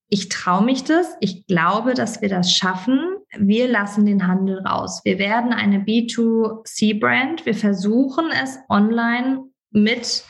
ich 0.08 0.30
traue 0.30 0.64
mich 0.64 0.84
das, 0.84 1.14
ich 1.20 1.46
glaube, 1.46 1.92
dass 1.92 2.22
wir 2.22 2.30
das 2.30 2.54
schaffen. 2.54 3.17
Wir 3.36 3.68
lassen 3.68 4.06
den 4.06 4.26
Handel 4.26 4.60
raus. 4.60 5.02
Wir 5.04 5.18
werden 5.18 5.52
eine 5.52 5.80
B2C-Brand. 5.80 7.44
Wir 7.44 7.54
versuchen 7.54 8.26
es 8.42 8.58
online 8.68 9.44
mit 9.70 10.24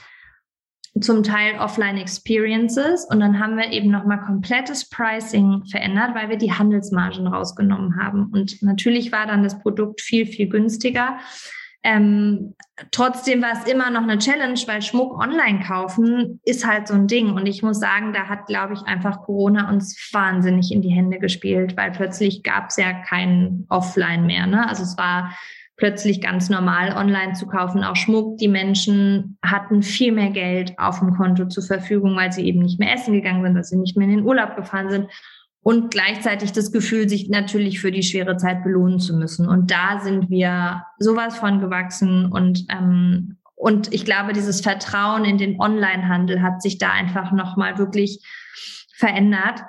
zum 1.00 1.22
Teil 1.22 1.58
Offline-Experiences 1.58 3.06
und 3.08 3.20
dann 3.20 3.38
haben 3.38 3.56
wir 3.56 3.70
eben 3.70 3.90
nochmal 3.90 4.20
komplettes 4.20 4.88
Pricing 4.88 5.64
verändert, 5.70 6.14
weil 6.14 6.28
wir 6.28 6.37
die 6.37 6.52
Handelsmargen 6.52 7.26
rausgenommen 7.26 8.02
haben. 8.02 8.30
Und 8.32 8.62
natürlich 8.62 9.12
war 9.12 9.26
dann 9.26 9.44
das 9.44 9.61
Produkt 9.61 10.00
viel, 10.00 10.26
viel 10.26 10.48
günstiger. 10.48 11.18
Ähm, 11.88 12.55
trotzdem 12.90 13.40
war 13.40 13.53
es 13.55 13.64
immer 13.64 13.88
noch 13.88 14.03
eine 14.03 14.18
Challenge, 14.18 14.61
weil 14.66 14.83
Schmuck 14.83 15.18
online 15.18 15.61
kaufen 15.61 16.38
ist 16.44 16.66
halt 16.66 16.87
so 16.87 16.92
ein 16.92 17.07
Ding. 17.07 17.33
Und 17.33 17.46
ich 17.46 17.62
muss 17.62 17.81
sagen, 17.81 18.12
da 18.12 18.29
hat, 18.29 18.44
glaube 18.44 18.74
ich, 18.74 18.83
einfach 18.83 19.22
Corona 19.22 19.70
uns 19.70 19.96
wahnsinnig 20.12 20.70
in 20.70 20.83
die 20.83 20.90
Hände 20.90 21.18
gespielt, 21.18 21.79
weil 21.79 21.90
plötzlich 21.90 22.42
gab 22.42 22.68
es 22.68 22.77
ja 22.77 22.92
kein 22.92 23.64
Offline 23.70 24.27
mehr. 24.27 24.46
Ne? 24.46 24.68
Also 24.68 24.83
es 24.83 24.98
war 24.98 25.35
plötzlich 25.79 26.20
ganz 26.20 26.51
normal, 26.51 26.92
online 26.94 27.33
zu 27.33 27.46
kaufen, 27.46 27.83
auch 27.83 27.96
Schmuck. 27.96 28.37
Die 28.37 28.48
Menschen 28.48 29.38
hatten 29.42 29.83
viel 29.83 30.12
mehr 30.12 30.31
Geld 30.31 30.79
auf 30.79 30.98
dem 30.98 31.14
Konto 31.14 31.46
zur 31.46 31.62
Verfügung, 31.62 32.16
weil 32.16 32.33
sie 32.33 32.44
eben 32.44 32.61
nicht 32.61 32.79
mehr 32.79 32.92
essen 32.92 33.14
gegangen 33.14 33.42
sind, 33.42 33.55
weil 33.55 33.64
sie 33.64 33.79
nicht 33.79 33.96
mehr 33.96 34.09
in 34.09 34.16
den 34.16 34.27
Urlaub 34.27 34.57
gefahren 34.57 34.90
sind 34.90 35.09
und 35.68 35.90
gleichzeitig 35.90 36.52
das 36.52 36.72
Gefühl, 36.72 37.11
sich 37.11 37.28
natürlich 37.28 37.78
für 37.78 37.92
die 37.92 38.02
schwere 38.02 38.38
Zeit 38.38 38.64
belohnen 38.64 39.00
zu 39.00 39.14
müssen. 39.14 39.46
Und 39.46 39.70
da 39.70 40.00
sind 40.00 40.31
wir 40.31 40.85
sowas 40.98 41.37
von 41.37 41.61
gewachsen 41.61 42.33
und 42.33 42.64
ähm, 42.70 43.37
und 43.54 43.92
ich 43.92 44.07
glaube, 44.07 44.33
dieses 44.33 44.62
Vertrauen 44.62 45.26
in 45.26 45.37
den 45.37 45.61
Onlinehandel 45.61 46.40
hat 46.40 46.62
sich 46.62 46.78
da 46.78 46.92
einfach 46.92 47.33
nochmal 47.33 47.76
wirklich 47.76 48.24
verändert, 48.94 49.61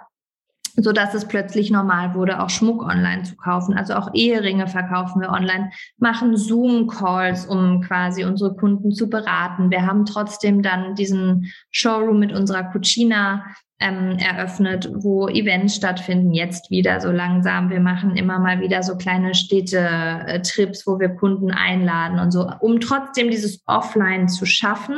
so 0.78 0.94
dass 0.94 1.14
es 1.16 1.28
plötzlich 1.28 1.70
normal 1.70 2.14
wurde, 2.14 2.42
auch 2.42 2.50
Schmuck 2.50 2.82
online 2.82 3.24
zu 3.24 3.36
kaufen. 3.36 3.76
Also 3.76 3.96
auch 3.96 4.12
Eheringe 4.14 4.68
verkaufen 4.68 5.22
wir 5.22 5.32
online, 5.32 5.70
machen 5.98 6.38
Zoom-Calls, 6.38 7.46
um 7.46 7.82
quasi 7.82 8.24
unsere 8.24 8.56
Kunden 8.56 8.94
zu 8.94 9.10
beraten. 9.10 9.70
Wir 9.70 9.86
haben 9.86 10.06
trotzdem 10.06 10.62
dann 10.62 10.96
diesen 10.96 11.52
Showroom 11.72 12.20
mit 12.20 12.32
unserer 12.32 12.64
Cucina 12.72 13.44
ähm, 13.80 14.18
eröffnet, 14.18 14.90
wo 14.94 15.28
Events 15.30 15.76
stattfinden, 15.76 16.34
jetzt 16.34 16.70
wieder 16.70 17.00
so 17.00 17.12
langsam. 17.12 17.70
Wir 17.70 17.80
machen 17.80 18.18
immer 18.18 18.38
mal 18.40 18.60
wieder 18.60 18.84
so 18.84 18.98
kleine 18.98 19.34
Städte-Trips, 19.34 20.86
wo 20.86 21.00
wir 21.00 21.10
Kunden 21.10 21.52
einladen 21.52 22.20
und 22.20 22.32
so, 22.32 22.52
um 22.60 22.82
trotzdem 22.82 23.32
dieses 23.32 23.64
Offline 23.68 24.28
zu 24.28 24.46
schaffen. 24.46 24.96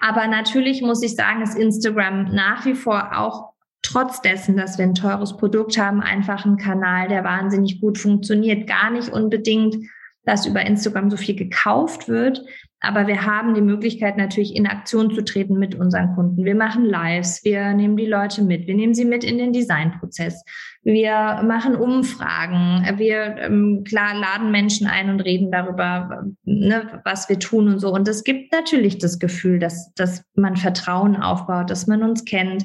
Aber 0.00 0.26
natürlich 0.26 0.82
muss 0.82 1.02
ich 1.02 1.14
sagen, 1.14 1.42
ist 1.42 1.56
Instagram 1.56 2.34
nach 2.34 2.66
wie 2.66 2.74
vor 2.74 3.16
auch 3.16 3.52
trotz 3.82 4.20
dessen, 4.20 4.56
dass 4.56 4.78
wir 4.78 4.84
ein 4.84 4.94
teures 4.94 5.36
Produkt 5.36 5.78
haben, 5.78 6.00
einfach 6.00 6.44
ein 6.44 6.56
Kanal, 6.56 7.08
der 7.08 7.24
wahnsinnig 7.24 7.80
gut 7.80 7.98
funktioniert. 7.98 8.66
Gar 8.66 8.90
nicht 8.90 9.10
unbedingt, 9.10 9.76
dass 10.24 10.46
über 10.46 10.64
Instagram 10.64 11.10
so 11.10 11.16
viel 11.16 11.34
gekauft 11.36 12.08
wird, 12.08 12.44
aber 12.84 13.06
wir 13.06 13.24
haben 13.24 13.54
die 13.54 13.62
Möglichkeit, 13.62 14.16
natürlich 14.16 14.56
in 14.56 14.66
Aktion 14.66 15.14
zu 15.14 15.22
treten 15.22 15.56
mit 15.56 15.76
unseren 15.76 16.16
Kunden. 16.16 16.44
Wir 16.44 16.56
machen 16.56 16.84
Lives, 16.84 17.44
wir 17.44 17.72
nehmen 17.74 17.96
die 17.96 18.06
Leute 18.06 18.42
mit, 18.42 18.66
wir 18.66 18.74
nehmen 18.74 18.92
sie 18.92 19.04
mit 19.04 19.22
in 19.22 19.38
den 19.38 19.52
Designprozess. 19.52 20.42
Wir 20.82 21.42
machen 21.46 21.76
Umfragen, 21.76 22.98
wir 22.98 23.36
ähm, 23.38 23.84
klar 23.86 24.18
laden 24.18 24.50
Menschen 24.50 24.88
ein 24.88 25.10
und 25.10 25.20
reden 25.20 25.52
darüber, 25.52 26.24
ne, 26.42 27.00
was 27.04 27.28
wir 27.28 27.38
tun 27.38 27.68
und 27.68 27.78
so. 27.78 27.94
Und 27.94 28.08
es 28.08 28.24
gibt 28.24 28.52
natürlich 28.52 28.98
das 28.98 29.20
Gefühl, 29.20 29.60
dass, 29.60 29.94
dass 29.94 30.24
man 30.34 30.56
Vertrauen 30.56 31.14
aufbaut, 31.14 31.70
dass 31.70 31.86
man 31.86 32.02
uns 32.02 32.24
kennt. 32.24 32.64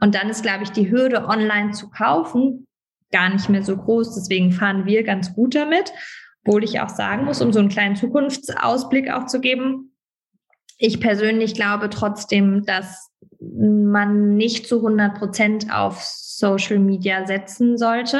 Und 0.00 0.14
dann 0.14 0.30
ist, 0.30 0.42
glaube 0.42 0.64
ich, 0.64 0.70
die 0.70 0.90
Hürde, 0.90 1.26
online 1.26 1.72
zu 1.72 1.90
kaufen, 1.90 2.66
gar 3.12 3.28
nicht 3.28 3.50
mehr 3.50 3.62
so 3.62 3.76
groß. 3.76 4.14
Deswegen 4.14 4.50
fahren 4.50 4.86
wir 4.86 5.02
ganz 5.02 5.34
gut 5.34 5.54
damit. 5.54 5.92
Obwohl 6.48 6.64
ich 6.64 6.80
auch 6.80 6.88
sagen 6.88 7.26
muss, 7.26 7.42
um 7.42 7.52
so 7.52 7.58
einen 7.58 7.68
kleinen 7.68 7.94
Zukunftsausblick 7.94 9.10
auch 9.10 9.26
zu 9.26 9.38
geben, 9.40 9.92
ich 10.78 10.98
persönlich 10.98 11.52
glaube 11.52 11.90
trotzdem, 11.90 12.64
dass 12.64 13.10
man 13.38 14.36
nicht 14.36 14.66
zu 14.66 14.76
100 14.76 15.18
Prozent 15.18 15.70
auf 15.70 16.00
Social 16.02 16.78
Media 16.78 17.26
setzen 17.26 17.76
sollte, 17.76 18.18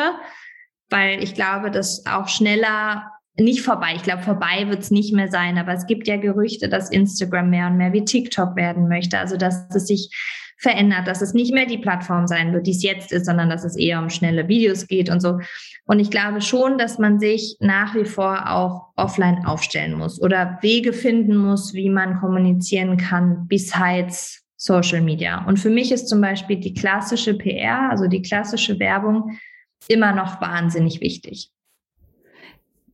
weil 0.91 1.23
ich 1.23 1.35
glaube, 1.35 1.71
dass 1.71 2.05
auch 2.05 2.29
schneller 2.29 3.11
nicht 3.39 3.63
vorbei. 3.63 3.93
Ich 3.95 4.03
glaube, 4.03 4.23
vorbei 4.23 4.69
wird 4.69 4.81
es 4.81 4.91
nicht 4.91 5.15
mehr 5.15 5.31
sein, 5.31 5.57
aber 5.57 5.73
es 5.73 5.87
gibt 5.87 6.07
ja 6.07 6.19
Gerüchte, 6.19 6.69
dass 6.69 6.91
Instagram 6.91 7.49
mehr 7.49 7.69
und 7.69 7.79
mehr 7.79 7.95
wie 7.95 8.05
TikTok 8.05 8.57
werden 8.57 8.89
möchte. 8.89 9.19
Also 9.19 9.39
dass 9.39 9.75
es 9.75 9.87
sich 9.87 10.11
verändert, 10.59 11.07
dass 11.07 11.23
es 11.23 11.35
nicht 11.35 11.55
mehr 11.55 11.67
die 11.67 11.79
Plattform 11.79 12.27
sein 12.27 12.53
wird, 12.53 12.67
die 12.67 12.73
es 12.73 12.83
jetzt 12.83 13.13
ist, 13.13 13.27
sondern 13.27 13.49
dass 13.49 13.65
es 13.65 13.77
eher 13.77 14.01
um 14.01 14.11
schnelle 14.11 14.49
Videos 14.49 14.87
geht 14.89 15.09
und 15.09 15.21
so. 15.21 15.39
Und 15.85 16.01
ich 16.01 16.11
glaube 16.11 16.41
schon, 16.41 16.79
dass 16.79 16.99
man 16.99 17.21
sich 17.21 17.57
nach 17.61 17.95
wie 17.95 18.05
vor 18.05 18.51
auch 18.51 18.89
offline 18.97 19.47
aufstellen 19.47 19.95
muss 19.95 20.21
oder 20.21 20.59
Wege 20.61 20.93
finden 20.93 21.37
muss, 21.37 21.75
wie 21.75 21.91
man 21.91 22.19
kommunizieren 22.21 22.97
kann, 22.97 23.47
besides 23.49 24.45
Social 24.57 25.01
Media. 25.01 25.45
Und 25.47 25.59
für 25.61 25.71
mich 25.71 25.93
ist 25.93 26.09
zum 26.09 26.21
Beispiel 26.21 26.57
die 26.57 26.75
klassische 26.75 27.35
PR, 27.35 27.91
also 27.91 28.09
die 28.09 28.23
klassische 28.23 28.81
Werbung, 28.81 29.39
immer 29.87 30.13
noch 30.13 30.41
wahnsinnig 30.41 31.01
wichtig. 31.01 31.53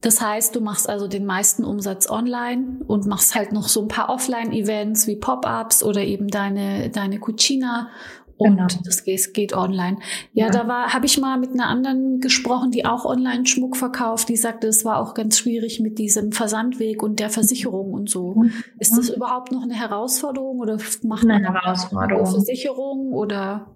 Das 0.04 0.20
heißt, 0.20 0.54
du 0.54 0.60
machst 0.60 0.86
also 0.86 1.08
den 1.08 1.24
meisten 1.24 1.64
Umsatz 1.64 2.10
online 2.10 2.80
und 2.86 3.06
machst 3.06 3.34
halt 3.34 3.52
noch 3.52 3.68
so 3.68 3.80
ein 3.80 3.88
paar 3.88 4.10
Offline-Events 4.10 5.06
wie 5.06 5.16
Pop-ups 5.16 5.82
oder 5.82 6.02
eben 6.02 6.28
deine, 6.28 6.90
deine 6.90 7.18
Cucina 7.18 7.88
und 8.36 8.56
genau. 8.56 8.66
das 8.84 9.04
geht, 9.04 9.32
geht 9.32 9.54
online. 9.54 9.96
Ja, 10.34 10.46
ja. 10.46 10.50
da 10.50 10.68
war, 10.68 10.92
habe 10.92 11.06
ich 11.06 11.18
mal 11.18 11.38
mit 11.38 11.52
einer 11.52 11.68
anderen 11.68 12.20
gesprochen, 12.20 12.70
die 12.70 12.84
auch 12.84 13.06
online 13.06 13.46
Schmuck 13.46 13.78
verkauft. 13.78 14.28
Die 14.28 14.36
sagte, 14.36 14.66
es 14.66 14.84
war 14.84 14.98
auch 14.98 15.14
ganz 15.14 15.38
schwierig 15.38 15.80
mit 15.80 15.98
diesem 15.98 16.32
Versandweg 16.32 17.02
und 17.02 17.18
der 17.18 17.30
Versicherung 17.30 17.94
und 17.94 18.10
so. 18.10 18.34
Mhm. 18.34 18.52
Ist 18.78 18.98
das 18.98 19.08
überhaupt 19.08 19.52
noch 19.52 19.62
eine 19.62 19.74
Herausforderung 19.74 20.58
oder 20.58 20.76
macht 21.02 21.24
eine 21.24 21.40
man 21.40 21.44
Herausforderung 21.44 22.26
Versicherung 22.26 23.12
oder? 23.14 23.70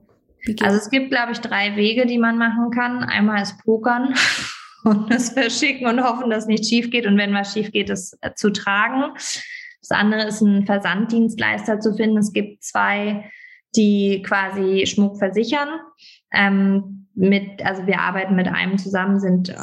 Also 0.60 0.76
es 0.76 0.90
gibt, 0.90 1.10
glaube 1.10 1.32
ich, 1.32 1.38
drei 1.38 1.76
Wege, 1.76 2.04
die 2.04 2.18
man 2.18 2.36
machen 2.36 2.70
kann. 2.70 3.02
Einmal 3.02 3.40
ist 3.40 3.64
Pokern 3.64 4.12
und 4.84 5.12
das 5.12 5.30
verschicken 5.30 5.86
und 5.86 6.02
hoffen, 6.02 6.30
dass 6.30 6.46
nichts 6.46 6.68
schief 6.68 6.90
geht 6.90 7.06
und 7.06 7.16
wenn 7.18 7.34
was 7.34 7.52
schief 7.52 7.72
geht, 7.72 7.90
es 7.90 8.16
äh, 8.20 8.32
zu 8.34 8.50
tragen. 8.50 9.12
Das 9.80 9.90
andere 9.90 10.24
ist 10.28 10.40
ein 10.40 10.66
Versanddienstleister 10.66 11.80
zu 11.80 11.94
finden. 11.94 12.18
Es 12.18 12.32
gibt 12.32 12.62
zwei, 12.62 13.30
die 13.76 14.22
quasi 14.22 14.86
Schmuck 14.86 15.18
versichern. 15.18 15.68
Ähm, 16.32 17.07
mit, 17.18 17.66
also 17.66 17.84
wir 17.86 17.98
arbeiten 18.00 18.36
mit 18.36 18.46
einem 18.46 18.78
zusammen, 18.78 19.18
sind 19.18 19.48
äh, 19.48 19.54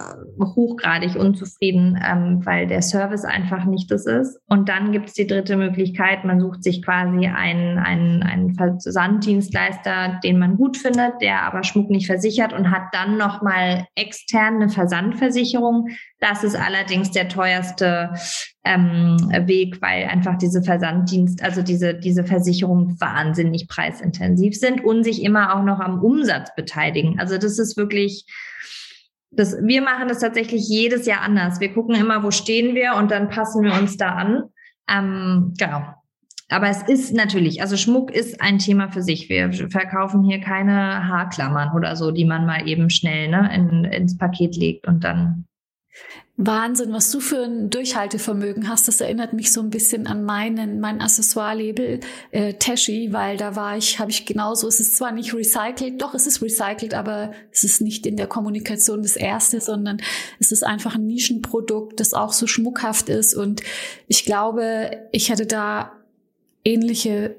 hochgradig 0.44 1.16
unzufrieden, 1.16 1.98
ähm, 2.06 2.46
weil 2.46 2.68
der 2.68 2.82
Service 2.82 3.24
einfach 3.24 3.64
nicht 3.64 3.90
das 3.90 4.06
ist. 4.06 4.42
Und 4.48 4.68
dann 4.68 4.92
gibt 4.92 5.08
es 5.08 5.14
die 5.14 5.26
dritte 5.26 5.56
Möglichkeit, 5.56 6.26
man 6.26 6.42
sucht 6.42 6.64
sich 6.64 6.84
quasi 6.84 7.28
einen, 7.28 7.78
einen, 7.78 8.24
einen 8.24 8.56
Versanddienstleister, 8.56 10.20
den 10.22 10.38
man 10.38 10.58
gut 10.58 10.76
findet, 10.76 11.22
der 11.22 11.44
aber 11.44 11.64
Schmuck 11.64 11.90
nicht 11.90 12.08
versichert 12.08 12.52
und 12.52 12.72
hat 12.72 12.84
dann 12.92 13.18
nochmal 13.18 13.88
extern 13.96 14.56
eine 14.56 14.70
Versandversicherung. 14.70 15.88
Das 16.20 16.44
ist 16.44 16.56
allerdings 16.56 17.12
der 17.12 17.28
teuerste 17.28 18.14
ähm, 18.64 19.18
Weg, 19.48 19.82
weil 19.82 20.06
einfach 20.06 20.38
diese 20.38 20.64
Versanddienst, 20.64 21.44
also 21.44 21.62
diese, 21.62 21.94
diese 21.94 22.24
Versicherungen 22.24 23.00
wahnsinnig 23.00 23.68
preisintensiv 23.68 24.56
sind 24.56 24.84
und 24.84 25.04
sich 25.04 25.22
immer 25.22 25.56
auch 25.56 25.64
noch 25.64 25.80
am 25.80 26.02
Umsatz 26.02 26.56
beteiligen. 26.56 27.20
Also 27.20 27.38
das 27.38 27.60
ist 27.60 27.76
wirklich, 27.78 28.26
das, 29.32 29.58
wir 29.62 29.82
machen 29.82 30.08
das 30.08 30.20
tatsächlich 30.20 30.68
jedes 30.68 31.06
Jahr 31.06 31.22
anders. 31.22 31.60
Wir 31.60 31.74
gucken 31.74 31.96
immer, 31.96 32.24
wo 32.24 32.32
stehen 32.32 32.76
wir 32.76 32.96
und 32.96 33.12
dann 33.12 33.30
passen 33.30 33.64
wir 33.64 33.74
uns 33.74 33.98
da 33.98 34.16
an. 34.16 34.44
Ähm, 34.90 35.54
genau. 35.58 35.84
Aber 36.50 36.70
es 36.70 36.84
ist 36.84 37.14
natürlich, 37.14 37.62
also 37.62 37.76
Schmuck 37.76 38.12
ist 38.12 38.40
ein 38.40 38.60
Thema 38.60 38.90
für 38.90 39.02
sich. 39.02 39.30
Wir 39.30 39.52
verkaufen 39.70 40.24
hier 40.24 40.40
keine 40.40 41.08
Haarklammern 41.08 41.76
oder 41.76 41.96
so, 41.96 42.12
die 42.12 42.26
man 42.26 42.46
mal 42.46 42.68
eben 42.68 42.90
schnell 42.90 43.30
ne, 43.30 43.50
in, 43.54 43.84
ins 43.86 44.18
Paket 44.18 44.56
legt 44.56 44.88
und 44.88 45.04
dann 45.04 45.46
Wahnsinn, 46.38 46.92
was 46.92 47.12
du 47.12 47.22
für 47.22 47.44
ein 47.44 47.70
Durchhaltevermögen 47.70 48.68
hast. 48.68 48.90
Das 48.90 49.00
erinnert 49.00 49.32
mich 49.32 49.54
so 49.54 49.62
ein 49.62 49.70
bisschen 49.70 50.06
an 50.06 50.26
meinen, 50.26 50.82
mein 50.82 51.00
Accessoire-Label 51.00 52.02
äh, 52.32 52.56
Tashi, 52.56 53.14
weil 53.14 53.38
da 53.38 53.56
war 53.56 53.78
ich, 53.78 54.00
habe 54.00 54.12
ich 54.12 54.26
genauso, 54.26 54.68
es 54.68 54.82
ist 54.82 54.98
zwar 54.98 55.14
nicht 55.14 55.34
recycelt, 55.34 56.02
doch 56.02 56.14
es 56.14 56.28
ist 56.28 56.42
recycelt, 56.42 56.94
aber 56.94 57.32
es 57.54 57.64
ist 57.64 57.80
nicht 57.80 58.06
in 58.06 58.18
der 58.18 58.28
Kommunikation 58.28 59.02
das 59.02 59.16
erste, 59.16 59.62
sondern 59.62 60.02
es 60.38 60.52
ist 60.52 60.66
einfach 60.66 60.96
ein 60.96 61.08
Nischenprodukt, 61.08 62.02
das 62.02 62.14
auch 62.14 62.34
so 62.34 62.48
schmuckhaft 62.48 63.08
ist. 63.08 63.34
Und 63.34 63.62
ich 64.08 64.26
glaube, 64.26 65.08
ich 65.14 65.30
hätte 65.30 65.46
da 65.46 65.94
ähnliche 66.66 67.38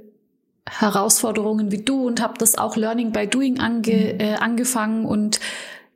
Herausforderungen 0.69 1.71
wie 1.71 1.83
du 1.83 2.07
und 2.07 2.23
habe 2.23 2.35
das 2.39 2.57
auch 2.57 2.77
Learning 2.77 3.13
by 3.13 3.27
Doing 3.27 3.61
ange, 3.61 4.15
mhm. 4.15 4.21
äh, 4.21 4.35
angefangen 4.37 5.05
und 5.05 5.39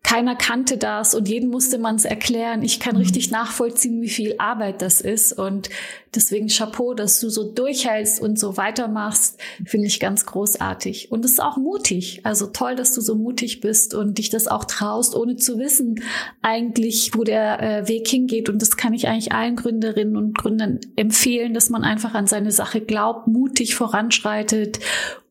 keiner 0.02 0.34
kannte 0.34 0.76
das 0.76 1.14
und 1.14 1.28
jedem 1.28 1.50
musste 1.50 1.78
man 1.78 1.96
es 1.96 2.04
erklären. 2.04 2.62
Ich 2.62 2.80
kann 2.80 2.94
mhm. 2.94 3.02
richtig 3.02 3.30
nachvollziehen, 3.30 4.00
wie 4.02 4.08
viel 4.08 4.34
Arbeit 4.38 4.82
das 4.82 5.00
ist 5.00 5.32
und 5.32 5.70
deswegen 6.14 6.48
Chapeau, 6.48 6.94
dass 6.94 7.20
du 7.20 7.28
so 7.28 7.52
durchhältst 7.52 8.20
und 8.20 8.38
so 8.38 8.56
weitermachst, 8.56 9.38
finde 9.64 9.86
ich 9.86 10.00
ganz 10.00 10.26
großartig. 10.26 11.12
Und 11.12 11.24
es 11.24 11.32
ist 11.32 11.42
auch 11.42 11.56
mutig. 11.56 12.20
Also 12.24 12.46
toll, 12.46 12.74
dass 12.74 12.94
du 12.94 13.00
so 13.00 13.14
mutig 13.14 13.60
bist 13.60 13.94
und 13.94 14.18
dich 14.18 14.30
das 14.30 14.48
auch 14.48 14.64
traust, 14.64 15.14
ohne 15.14 15.36
zu 15.36 15.58
wissen 15.58 16.02
eigentlich, 16.42 17.12
wo 17.14 17.22
der 17.22 17.62
äh, 17.62 17.88
Weg 17.88 18.08
hingeht. 18.08 18.48
Und 18.48 18.60
das 18.62 18.76
kann 18.76 18.94
ich 18.94 19.06
eigentlich 19.06 19.32
allen 19.32 19.56
Gründerinnen 19.56 20.16
und 20.16 20.36
Gründern 20.36 20.80
empfehlen, 20.96 21.54
dass 21.54 21.70
man 21.70 21.84
einfach 21.84 22.14
an 22.14 22.26
seine 22.26 22.50
Sache 22.50 22.80
glaubt, 22.80 23.28
mutig 23.28 23.74
voranschreitet 23.74 24.80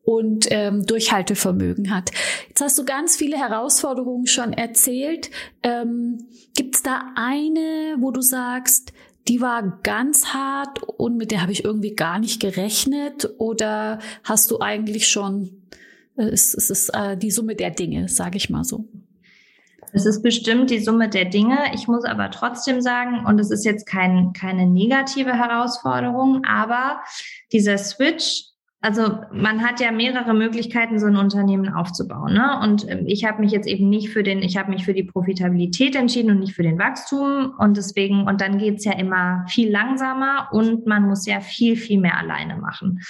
und 0.02 0.46
ähm, 0.50 0.84
Durchhaltevermögen 0.86 1.94
hat. 1.94 2.10
Jetzt 2.48 2.60
hast 2.60 2.78
du 2.78 2.84
ganz 2.84 3.16
viele 3.16 3.36
Herausforderungen 3.36 4.26
schon 4.26 4.52
erzählt. 4.52 5.30
Ähm, 5.62 6.26
Gibt 6.54 6.76
es 6.76 6.82
da 6.82 7.12
eine, 7.16 7.96
wo 7.98 8.10
du 8.10 8.20
sagst, 8.20 8.92
die 9.28 9.40
war 9.40 9.80
ganz 9.82 10.26
hart 10.26 10.82
und 10.82 11.16
mit 11.16 11.30
der 11.30 11.42
habe 11.42 11.52
ich 11.52 11.64
irgendwie 11.64 11.94
gar 11.94 12.18
nicht 12.18 12.40
gerechnet? 12.40 13.30
Oder 13.38 13.98
hast 14.24 14.50
du 14.50 14.60
eigentlich 14.60 15.08
schon, 15.08 15.62
äh, 16.16 16.24
es, 16.24 16.54
es 16.54 16.70
ist 16.70 16.88
äh, 16.90 17.16
die 17.16 17.30
Summe 17.30 17.54
der 17.54 17.70
Dinge, 17.70 18.08
sage 18.08 18.36
ich 18.36 18.50
mal 18.50 18.64
so? 18.64 18.88
Es 19.92 20.06
ist 20.06 20.22
bestimmt 20.22 20.70
die 20.70 20.78
Summe 20.78 21.08
der 21.08 21.24
Dinge. 21.24 21.58
Ich 21.74 21.88
muss 21.88 22.04
aber 22.04 22.30
trotzdem 22.30 22.80
sagen, 22.80 23.24
und 23.26 23.40
es 23.40 23.50
ist 23.50 23.64
jetzt 23.64 23.86
kein, 23.86 24.32
keine 24.32 24.66
negative 24.66 25.32
Herausforderung, 25.32 26.44
aber 26.44 27.00
dieser 27.52 27.76
Switch 27.76 28.49
also 28.82 29.18
man 29.32 29.62
hat 29.62 29.80
ja 29.80 29.92
mehrere 29.92 30.32
Möglichkeiten, 30.32 30.98
so 30.98 31.06
ein 31.06 31.16
Unternehmen 31.16 31.68
aufzubauen. 31.68 32.32
Ne? 32.32 32.60
Und 32.62 32.88
ähm, 32.88 33.04
ich 33.06 33.24
habe 33.24 33.40
mich 33.40 33.52
jetzt 33.52 33.68
eben 33.68 33.90
nicht 33.90 34.08
für 34.08 34.22
den, 34.22 34.40
ich 34.40 34.56
habe 34.56 34.70
mich 34.70 34.84
für 34.84 34.94
die 34.94 35.04
Profitabilität 35.04 35.94
entschieden 35.94 36.30
und 36.30 36.38
nicht 36.40 36.54
für 36.54 36.62
den 36.62 36.78
Wachstum. 36.78 37.54
Und 37.58 37.76
deswegen, 37.76 38.26
und 38.26 38.40
dann 38.40 38.58
geht's 38.58 38.84
ja 38.84 38.92
immer 38.92 39.44
viel 39.48 39.70
langsamer 39.70 40.48
und 40.52 40.86
man 40.86 41.06
muss 41.06 41.26
ja 41.26 41.40
viel, 41.40 41.76
viel 41.76 42.00
mehr 42.00 42.16
alleine 42.16 42.56
machen 42.56 43.00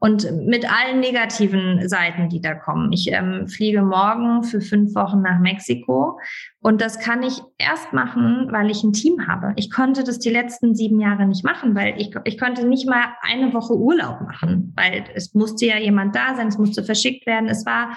und 0.00 0.46
mit 0.46 0.64
allen 0.70 0.98
negativen 1.00 1.86
Seiten, 1.88 2.28
die 2.30 2.40
da 2.40 2.54
kommen. 2.54 2.90
Ich 2.90 3.12
ähm, 3.12 3.46
fliege 3.46 3.82
morgen 3.82 4.42
für 4.42 4.60
fünf 4.60 4.94
Wochen 4.94 5.20
nach 5.20 5.38
Mexiko 5.38 6.18
und 6.60 6.80
das 6.80 6.98
kann 6.98 7.22
ich 7.22 7.40
erst 7.58 7.92
machen, 7.92 8.48
weil 8.50 8.70
ich 8.70 8.82
ein 8.82 8.94
Team 8.94 9.28
habe. 9.28 9.52
Ich 9.56 9.70
konnte 9.70 10.02
das 10.02 10.18
die 10.18 10.30
letzten 10.30 10.74
sieben 10.74 11.00
Jahre 11.00 11.26
nicht 11.26 11.44
machen, 11.44 11.74
weil 11.74 11.94
ich, 12.00 12.10
ich 12.24 12.38
konnte 12.38 12.66
nicht 12.66 12.88
mal 12.88 13.04
eine 13.20 13.52
Woche 13.52 13.74
Urlaub 13.76 14.22
machen, 14.22 14.72
weil 14.74 15.04
es 15.14 15.34
musste 15.34 15.66
ja 15.66 15.78
jemand 15.78 16.16
da 16.16 16.34
sein, 16.34 16.48
es 16.48 16.58
musste 16.58 16.82
verschickt 16.82 17.26
werden. 17.26 17.48
Es 17.48 17.66
war 17.66 17.96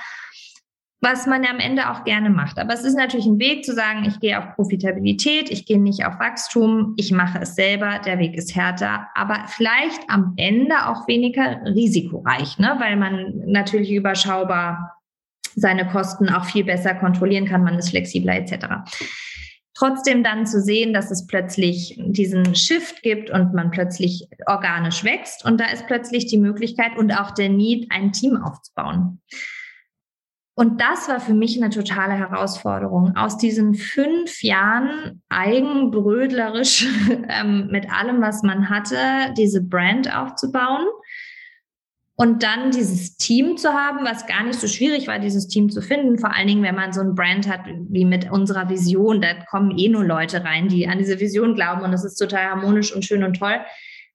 was 1.03 1.27
man 1.27 1.45
am 1.45 1.59
Ende 1.59 1.91
auch 1.91 2.05
gerne 2.05 2.29
macht. 2.29 2.57
Aber 2.57 2.73
es 2.73 2.85
ist 2.85 2.95
natürlich 2.95 3.25
ein 3.25 3.37
Weg 3.37 3.65
zu 3.65 3.73
sagen, 3.73 4.05
ich 4.05 4.21
gehe 4.21 4.39
auf 4.39 4.55
Profitabilität, 4.55 5.51
ich 5.51 5.65
gehe 5.65 5.79
nicht 5.79 6.05
auf 6.05 6.17
Wachstum, 6.17 6.93
ich 6.95 7.11
mache 7.11 7.39
es 7.41 7.55
selber, 7.55 7.99
der 7.99 8.19
Weg 8.19 8.35
ist 8.35 8.55
härter, 8.55 9.07
aber 9.13 9.43
vielleicht 9.47 10.01
am 10.07 10.33
Ende 10.37 10.87
auch 10.87 11.05
weniger 11.07 11.61
risikoreich, 11.65 12.57
ne? 12.57 12.75
weil 12.79 12.95
man 12.95 13.33
natürlich 13.45 13.91
überschaubar 13.91 14.97
seine 15.55 15.85
Kosten 15.87 16.29
auch 16.29 16.45
viel 16.45 16.63
besser 16.63 16.95
kontrollieren 16.95 17.45
kann, 17.45 17.63
man 17.63 17.77
ist 17.77 17.89
flexibler 17.89 18.35
etc. 18.37 18.65
Trotzdem 19.75 20.23
dann 20.23 20.47
zu 20.47 20.61
sehen, 20.61 20.93
dass 20.93 21.11
es 21.11 21.27
plötzlich 21.27 21.99
diesen 21.99 22.55
Shift 22.55 23.01
gibt 23.01 23.29
und 23.29 23.53
man 23.53 23.71
plötzlich 23.71 24.29
organisch 24.45 25.03
wächst 25.03 25.43
und 25.43 25.59
da 25.59 25.65
ist 25.65 25.85
plötzlich 25.85 26.27
die 26.27 26.37
Möglichkeit 26.37 26.97
und 26.97 27.11
auch 27.11 27.31
der 27.31 27.49
Need, 27.49 27.91
ein 27.91 28.13
Team 28.13 28.37
aufzubauen. 28.37 29.19
Und 30.55 30.81
das 30.81 31.09
war 31.09 31.19
für 31.19 31.33
mich 31.33 31.61
eine 31.61 31.71
totale 31.71 32.13
Herausforderung. 32.13 33.15
Aus 33.15 33.37
diesen 33.37 33.73
fünf 33.73 34.43
Jahren 34.43 35.23
eigenbrödlerisch 35.29 36.87
ähm, 37.29 37.69
mit 37.71 37.91
allem, 37.91 38.21
was 38.21 38.43
man 38.43 38.69
hatte, 38.69 38.97
diese 39.35 39.63
Brand 39.63 40.15
aufzubauen 40.15 40.85
und 42.15 42.43
dann 42.43 42.69
dieses 42.69 43.17
Team 43.17 43.57
zu 43.57 43.73
haben, 43.73 44.05
was 44.05 44.27
gar 44.27 44.43
nicht 44.43 44.59
so 44.59 44.67
schwierig 44.67 45.07
war, 45.07 45.17
dieses 45.17 45.47
Team 45.47 45.71
zu 45.71 45.81
finden. 45.81 46.19
Vor 46.19 46.33
allen 46.33 46.47
Dingen, 46.47 46.61
wenn 46.61 46.75
man 46.75 46.93
so 46.93 47.01
ein 47.01 47.15
Brand 47.15 47.49
hat 47.49 47.61
wie 47.89 48.05
mit 48.05 48.29
unserer 48.29 48.69
Vision, 48.69 49.19
da 49.21 49.33
kommen 49.49 49.75
eh 49.77 49.89
nur 49.89 50.03
Leute 50.03 50.43
rein, 50.43 50.67
die 50.67 50.87
an 50.87 50.99
diese 50.99 51.19
Vision 51.19 51.55
glauben 51.55 51.81
und 51.81 51.93
es 51.93 52.03
ist 52.03 52.15
total 52.15 52.51
harmonisch 52.51 52.93
und 52.93 53.03
schön 53.03 53.23
und 53.23 53.33
toll. 53.33 53.59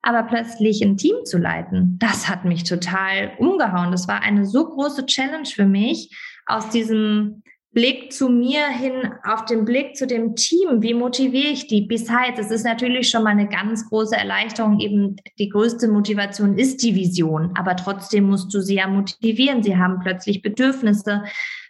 Aber 0.03 0.22
plötzlich 0.22 0.80
ein 0.80 0.97
Team 0.97 1.16
zu 1.24 1.39
leiten, 1.39 1.99
das 1.99 2.28
hat 2.28 2.45
mich 2.45 2.62
total 2.62 3.32
umgehauen. 3.39 3.91
Das 3.91 4.07
war 4.07 4.22
eine 4.22 4.47
so 4.47 4.68
große 4.68 5.07
Challenge 5.07 5.49
für 5.53 5.66
mich, 5.66 6.16
aus 6.49 6.70
diesem 6.70 7.42
Blick 7.72 8.12
zu 8.12 8.30
mir 8.30 8.66
hin 8.66 9.12
auf 9.24 9.44
den 9.44 9.64
Blick 9.64 9.94
zu 9.94 10.07
dem 10.07 10.34
Team. 10.34 10.82
Wie 10.82 10.94
motiviere 10.94 11.53
ich 11.53 11.66
die? 11.66 11.82
Besides, 11.82 12.46
es 12.46 12.51
ist 12.51 12.64
natürlich 12.64 13.11
schon 13.11 13.22
mal 13.22 13.30
eine 13.30 13.49
ganz 13.49 13.88
große 13.88 14.16
Erleichterung. 14.16 14.80
Eben 14.80 15.16
die 15.38 15.51
größte 15.51 15.86
Motivation 15.86 16.57
ist 16.57 16.82
die 16.82 16.94
Vision, 16.96 17.53
aber 17.57 17.76
trotzdem 17.76 18.24
musst 18.24 18.53
du 18.55 18.61
sie 18.61 18.76
ja 18.76 18.88
motivieren. 18.88 19.62
Sie 19.62 19.76
haben 19.76 20.01
plötzlich 20.01 20.40
Bedürfnisse. 20.42 21.22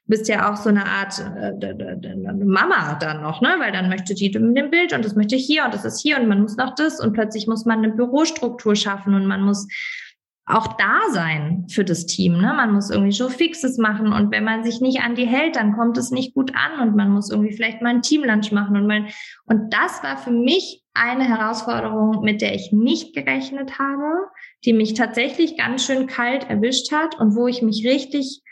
Du 0.06 0.16
bist 0.16 0.28
ja 0.28 0.50
auch 0.50 0.56
so 0.56 0.68
eine 0.70 0.86
Art 0.86 1.18
äh, 1.18 2.44
Mama 2.44 2.94
dann 2.94 3.20
noch, 3.20 3.42
ne? 3.42 3.56
Weil 3.58 3.72
dann 3.72 3.90
möchte 3.90 4.14
die 4.14 4.30
mit 4.38 4.56
dem 4.56 4.70
Bild 4.70 4.94
und 4.94 5.04
das 5.04 5.16
möchte 5.16 5.34
ich 5.34 5.44
hier 5.44 5.64
und 5.64 5.74
das 5.74 5.84
ist 5.84 6.00
hier 6.00 6.18
und 6.18 6.28
man 6.28 6.40
muss 6.40 6.56
noch 6.56 6.74
das 6.76 7.00
und 7.00 7.12
plötzlich 7.12 7.48
muss 7.48 7.66
man 7.66 7.84
eine 7.84 7.92
Bürostruktur 7.92 8.76
schaffen 8.76 9.14
und 9.14 9.26
man 9.26 9.42
muss 9.42 9.66
auch 10.48 10.76
da 10.78 11.00
sein 11.10 11.66
für 11.68 11.84
das 11.84 12.06
Team. 12.06 12.40
Ne? 12.40 12.54
Man 12.54 12.72
muss 12.72 12.90
irgendwie 12.90 13.12
so 13.12 13.28
Fixes 13.28 13.76
machen 13.76 14.12
und 14.12 14.30
wenn 14.30 14.44
man 14.44 14.64
sich 14.64 14.80
nicht 14.80 15.00
an 15.02 15.14
die 15.14 15.26
hält, 15.26 15.56
dann 15.56 15.74
kommt 15.76 15.98
es 15.98 16.10
nicht 16.10 16.34
gut 16.34 16.52
an 16.54 16.88
und 16.88 16.96
man 16.96 17.10
muss 17.10 17.30
irgendwie 17.30 17.52
vielleicht 17.52 17.82
mal 17.82 17.90
ein 17.90 18.02
Teamlunch 18.02 18.50
machen 18.50 18.76
und 18.76 18.86
mein 18.86 19.08
und 19.46 19.72
das 19.74 20.02
war 20.02 20.16
für 20.16 20.30
mich 20.30 20.82
eine 20.94 21.24
Herausforderung, 21.24 22.22
mit 22.22 22.40
der 22.40 22.54
ich 22.54 22.72
nicht 22.72 23.14
gerechnet 23.14 23.78
habe, 23.78 24.28
die 24.64 24.72
mich 24.72 24.94
tatsächlich 24.94 25.56
ganz 25.56 25.84
schön 25.84 26.06
kalt 26.06 26.48
erwischt 26.48 26.92
hat 26.92 27.20
und 27.20 27.36
wo 27.36 27.46
ich 27.46 27.62
mich 27.62 27.86
richtig 27.86 28.42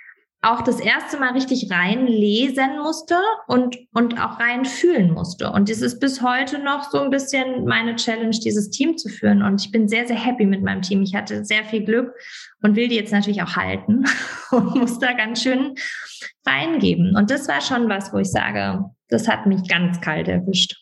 auch 0.42 0.62
das 0.62 0.78
erste 0.78 1.18
Mal 1.18 1.32
richtig 1.32 1.70
reinlesen 1.70 2.78
musste 2.82 3.16
und, 3.48 3.76
und 3.92 4.20
auch 4.20 4.38
reinfühlen 4.38 5.12
musste. 5.12 5.50
Und 5.50 5.68
es 5.68 5.82
ist 5.82 5.98
bis 5.98 6.22
heute 6.22 6.58
noch 6.58 6.90
so 6.90 7.00
ein 7.00 7.10
bisschen 7.10 7.64
meine 7.64 7.96
Challenge, 7.96 8.30
dieses 8.30 8.70
Team 8.70 8.96
zu 8.96 9.08
führen. 9.08 9.42
Und 9.42 9.60
ich 9.64 9.72
bin 9.72 9.88
sehr, 9.88 10.06
sehr 10.06 10.16
happy 10.16 10.46
mit 10.46 10.62
meinem 10.62 10.82
Team. 10.82 11.02
Ich 11.02 11.14
hatte 11.14 11.44
sehr 11.44 11.64
viel 11.64 11.84
Glück 11.84 12.14
und 12.62 12.76
will 12.76 12.88
die 12.88 12.96
jetzt 12.96 13.12
natürlich 13.12 13.42
auch 13.42 13.56
halten 13.56 14.04
und 14.50 14.76
muss 14.76 14.98
da 14.98 15.12
ganz 15.14 15.42
schön 15.42 15.74
reingeben. 16.46 17.16
Und 17.16 17.30
das 17.30 17.48
war 17.48 17.60
schon 17.60 17.88
was, 17.88 18.12
wo 18.12 18.18
ich 18.18 18.30
sage, 18.30 18.84
das 19.08 19.28
hat 19.28 19.46
mich 19.46 19.66
ganz 19.68 20.00
kalt 20.00 20.28
erwischt. 20.28 20.76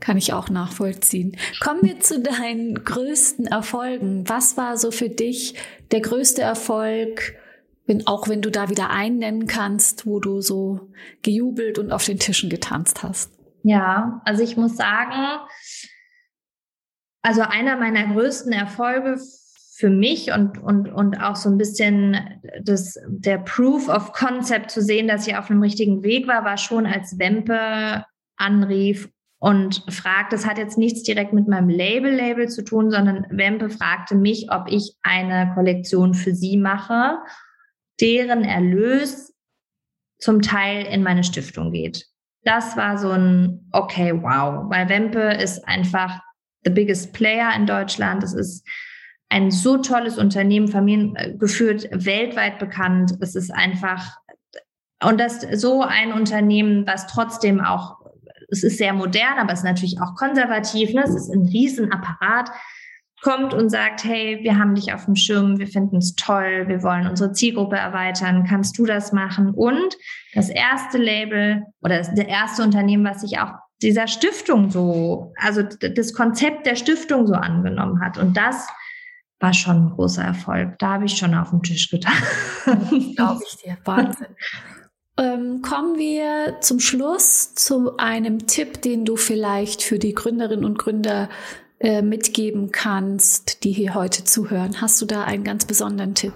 Kann 0.00 0.18
ich 0.18 0.32
auch 0.32 0.50
nachvollziehen. 0.50 1.36
Kommen 1.60 1.82
wir 1.82 2.00
zu 2.00 2.20
deinen 2.20 2.74
größten 2.82 3.46
Erfolgen. 3.46 4.28
Was 4.28 4.56
war 4.56 4.76
so 4.76 4.90
für 4.90 5.08
dich 5.08 5.54
der 5.92 6.00
größte 6.00 6.42
Erfolg? 6.42 7.36
Wenn, 7.86 8.06
auch 8.06 8.28
wenn 8.28 8.40
du 8.40 8.50
da 8.50 8.70
wieder 8.70 8.90
einen 8.90 9.18
nennen 9.18 9.46
kannst, 9.46 10.06
wo 10.06 10.18
du 10.20 10.40
so 10.40 10.88
gejubelt 11.22 11.78
und 11.78 11.92
auf 11.92 12.04
den 12.04 12.18
Tischen 12.18 12.48
getanzt 12.48 13.02
hast. 13.02 13.30
Ja, 13.62 14.22
also 14.24 14.42
ich 14.42 14.56
muss 14.56 14.76
sagen, 14.76 15.40
also 17.22 17.42
einer 17.42 17.76
meiner 17.76 18.12
größten 18.12 18.52
Erfolge 18.52 19.18
für 19.76 19.90
mich 19.90 20.32
und, 20.32 20.58
und, 20.58 20.88
und 20.88 21.20
auch 21.20 21.34
so 21.36 21.50
ein 21.50 21.58
bisschen 21.58 22.16
das, 22.62 22.96
der 23.08 23.38
Proof 23.38 23.88
of 23.88 24.12
Concept 24.12 24.70
zu 24.70 24.80
sehen, 24.80 25.08
dass 25.08 25.26
ich 25.26 25.36
auf 25.36 25.50
einem 25.50 25.62
richtigen 25.62 26.02
Weg 26.04 26.28
war, 26.28 26.44
war 26.44 26.58
schon 26.58 26.86
als 26.86 27.18
Wempe 27.18 28.04
anrief 28.36 29.08
und 29.38 29.84
fragt, 29.88 30.32
das 30.32 30.46
hat 30.46 30.58
jetzt 30.58 30.78
nichts 30.78 31.02
direkt 31.02 31.32
mit 31.32 31.48
meinem 31.48 31.68
Label-Label 31.68 32.48
zu 32.48 32.62
tun, 32.62 32.90
sondern 32.90 33.26
Wempe 33.30 33.68
fragte 33.68 34.14
mich, 34.14 34.46
ob 34.50 34.70
ich 34.70 34.96
eine 35.02 35.52
Kollektion 35.54 36.14
für 36.14 36.34
sie 36.34 36.56
mache, 36.56 37.18
deren 38.00 38.44
Erlös 38.44 39.34
zum 40.18 40.42
Teil 40.42 40.86
in 40.86 41.02
meine 41.02 41.24
Stiftung 41.24 41.72
geht. 41.72 42.06
Das 42.44 42.76
war 42.76 42.98
so 42.98 43.10
ein, 43.10 43.68
okay, 43.72 44.12
wow, 44.14 44.70
weil 44.70 44.88
Wempe 44.88 45.20
ist 45.20 45.66
einfach 45.66 46.20
the 46.64 46.70
biggest 46.70 47.12
player 47.12 47.54
in 47.56 47.66
Deutschland. 47.66 48.22
Es 48.22 48.34
ist 48.34 48.66
ein 49.28 49.50
so 49.50 49.78
tolles 49.78 50.18
Unternehmen, 50.18 50.68
familiengeführt, 50.68 51.88
weltweit 51.92 52.58
bekannt. 52.58 53.14
Es 53.20 53.34
ist 53.34 53.50
einfach, 53.50 54.16
und 55.02 55.18
das 55.18 55.40
so 55.54 55.82
ein 55.82 56.12
Unternehmen, 56.12 56.86
was 56.86 57.06
trotzdem 57.06 57.60
auch, 57.60 57.96
es 58.48 58.62
ist 58.62 58.78
sehr 58.78 58.92
modern, 58.92 59.38
aber 59.38 59.52
es 59.52 59.60
ist 59.60 59.64
natürlich 59.64 60.00
auch 60.00 60.14
konservativ, 60.14 60.92
ne? 60.92 61.02
es 61.02 61.14
ist 61.14 61.30
ein 61.30 61.46
Riesenapparat, 61.46 62.50
kommt 63.24 63.54
und 63.54 63.70
sagt, 63.70 64.04
hey, 64.04 64.38
wir 64.42 64.58
haben 64.58 64.74
dich 64.74 64.92
auf 64.92 65.06
dem 65.06 65.16
Schirm, 65.16 65.58
wir 65.58 65.66
finden 65.66 65.96
es 65.96 66.14
toll, 66.14 66.64
wir 66.66 66.82
wollen 66.82 67.06
unsere 67.06 67.32
Zielgruppe 67.32 67.76
erweitern, 67.76 68.44
kannst 68.46 68.78
du 68.78 68.84
das 68.84 69.12
machen? 69.12 69.54
Und 69.54 69.96
das 70.34 70.50
erste 70.50 70.98
Label 70.98 71.62
oder 71.80 71.96
das, 71.98 72.10
erste 72.10 72.62
Unternehmen, 72.62 73.02
was 73.04 73.22
sich 73.22 73.38
auch 73.38 73.52
dieser 73.80 74.08
Stiftung 74.08 74.70
so, 74.70 75.32
also 75.38 75.62
das 75.62 76.12
Konzept 76.12 76.66
der 76.66 76.76
Stiftung 76.76 77.26
so 77.26 77.32
angenommen 77.32 78.00
hat. 78.02 78.18
Und 78.18 78.36
das 78.36 78.68
war 79.40 79.54
schon 79.54 79.86
ein 79.86 79.90
großer 79.90 80.22
Erfolg. 80.22 80.78
Da 80.78 80.92
habe 80.92 81.06
ich 81.06 81.16
schon 81.16 81.34
auf 81.34 81.48
den 81.48 81.62
Tisch 81.62 81.90
getan. 81.90 82.12
Glaube 83.16 83.40
ich 83.46 83.56
dir. 83.56 83.78
Wahnsinn. 83.84 84.36
Ähm, 85.16 85.62
kommen 85.62 85.96
wir 85.96 86.60
zum 86.60 86.80
Schluss 86.80 87.54
zu 87.54 87.96
einem 87.96 88.46
Tipp, 88.46 88.82
den 88.82 89.04
du 89.04 89.16
vielleicht 89.16 89.82
für 89.82 89.98
die 89.98 90.12
Gründerinnen 90.12 90.64
und 90.64 90.78
Gründer 90.78 91.28
äh, 91.84 92.00
mitgeben 92.00 92.72
kannst, 92.72 93.62
die 93.62 93.70
hier 93.72 93.92
heute 93.92 94.24
zuhören. 94.24 94.80
Hast 94.80 95.02
du 95.02 95.04
da 95.04 95.24
einen 95.24 95.44
ganz 95.44 95.66
besonderen 95.66 96.14
Tipp? 96.14 96.32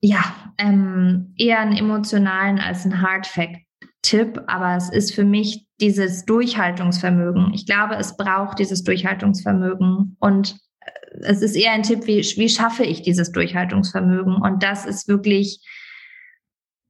Ja, 0.00 0.52
ähm, 0.58 1.34
eher 1.36 1.58
einen 1.58 1.76
emotionalen 1.76 2.60
als 2.60 2.84
einen 2.84 3.02
Hard 3.02 3.26
Fact. 3.26 3.56
Tipp, 4.02 4.40
aber 4.46 4.76
es 4.76 4.90
ist 4.90 5.12
für 5.12 5.24
mich 5.24 5.66
dieses 5.80 6.24
Durchhaltungsvermögen. 6.24 7.52
Ich 7.52 7.66
glaube, 7.66 7.96
es 7.96 8.16
braucht 8.16 8.60
dieses 8.60 8.84
Durchhaltungsvermögen 8.84 10.16
und 10.20 10.56
äh, 10.78 10.90
es 11.22 11.42
ist 11.42 11.56
eher 11.56 11.72
ein 11.72 11.82
Tipp, 11.82 12.06
wie, 12.06 12.20
wie 12.20 12.48
schaffe 12.48 12.84
ich 12.84 13.02
dieses 13.02 13.32
Durchhaltungsvermögen? 13.32 14.36
Und 14.36 14.62
das 14.62 14.86
ist 14.86 15.08
wirklich, 15.08 15.66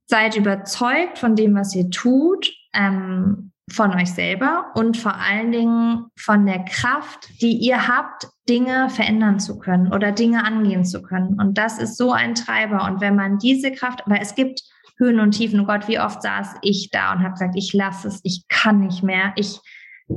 seid 0.05 0.37
überzeugt 0.37 1.17
von 1.17 1.35
dem, 1.35 1.55
was 1.55 1.73
ihr 1.73 1.89
tut, 1.89 2.53
ähm, 2.75 3.53
von 3.69 3.93
euch 3.93 4.11
selber 4.13 4.71
und 4.75 4.97
vor 4.97 5.15
allen 5.15 5.51
Dingen 5.51 6.05
von 6.17 6.45
der 6.45 6.65
Kraft, 6.65 7.41
die 7.41 7.53
ihr 7.53 7.87
habt, 7.87 8.27
Dinge 8.47 8.89
verändern 8.89 9.39
zu 9.39 9.59
können 9.59 9.93
oder 9.93 10.11
Dinge 10.11 10.43
angehen 10.43 10.85
zu 10.85 11.01
können. 11.01 11.39
Und 11.39 11.57
das 11.57 11.77
ist 11.77 11.97
so 11.97 12.11
ein 12.11 12.35
Treiber. 12.35 12.85
Und 12.85 13.01
wenn 13.01 13.15
man 13.15 13.37
diese 13.37 13.71
Kraft, 13.71 14.05
aber 14.05 14.19
es 14.19 14.35
gibt 14.35 14.61
Höhen 14.99 15.19
und 15.19 15.31
Tiefen. 15.31 15.61
Oh 15.61 15.65
Gott, 15.65 15.87
wie 15.87 15.99
oft 15.99 16.21
saß 16.21 16.55
ich 16.61 16.89
da 16.91 17.13
und 17.13 17.19
habe 17.19 17.31
gesagt, 17.31 17.55
ich 17.55 17.73
lasse 17.73 18.07
es, 18.09 18.19
ich 18.23 18.47
kann 18.49 18.81
nicht 18.81 19.01
mehr, 19.01 19.33
ich, 19.37 19.59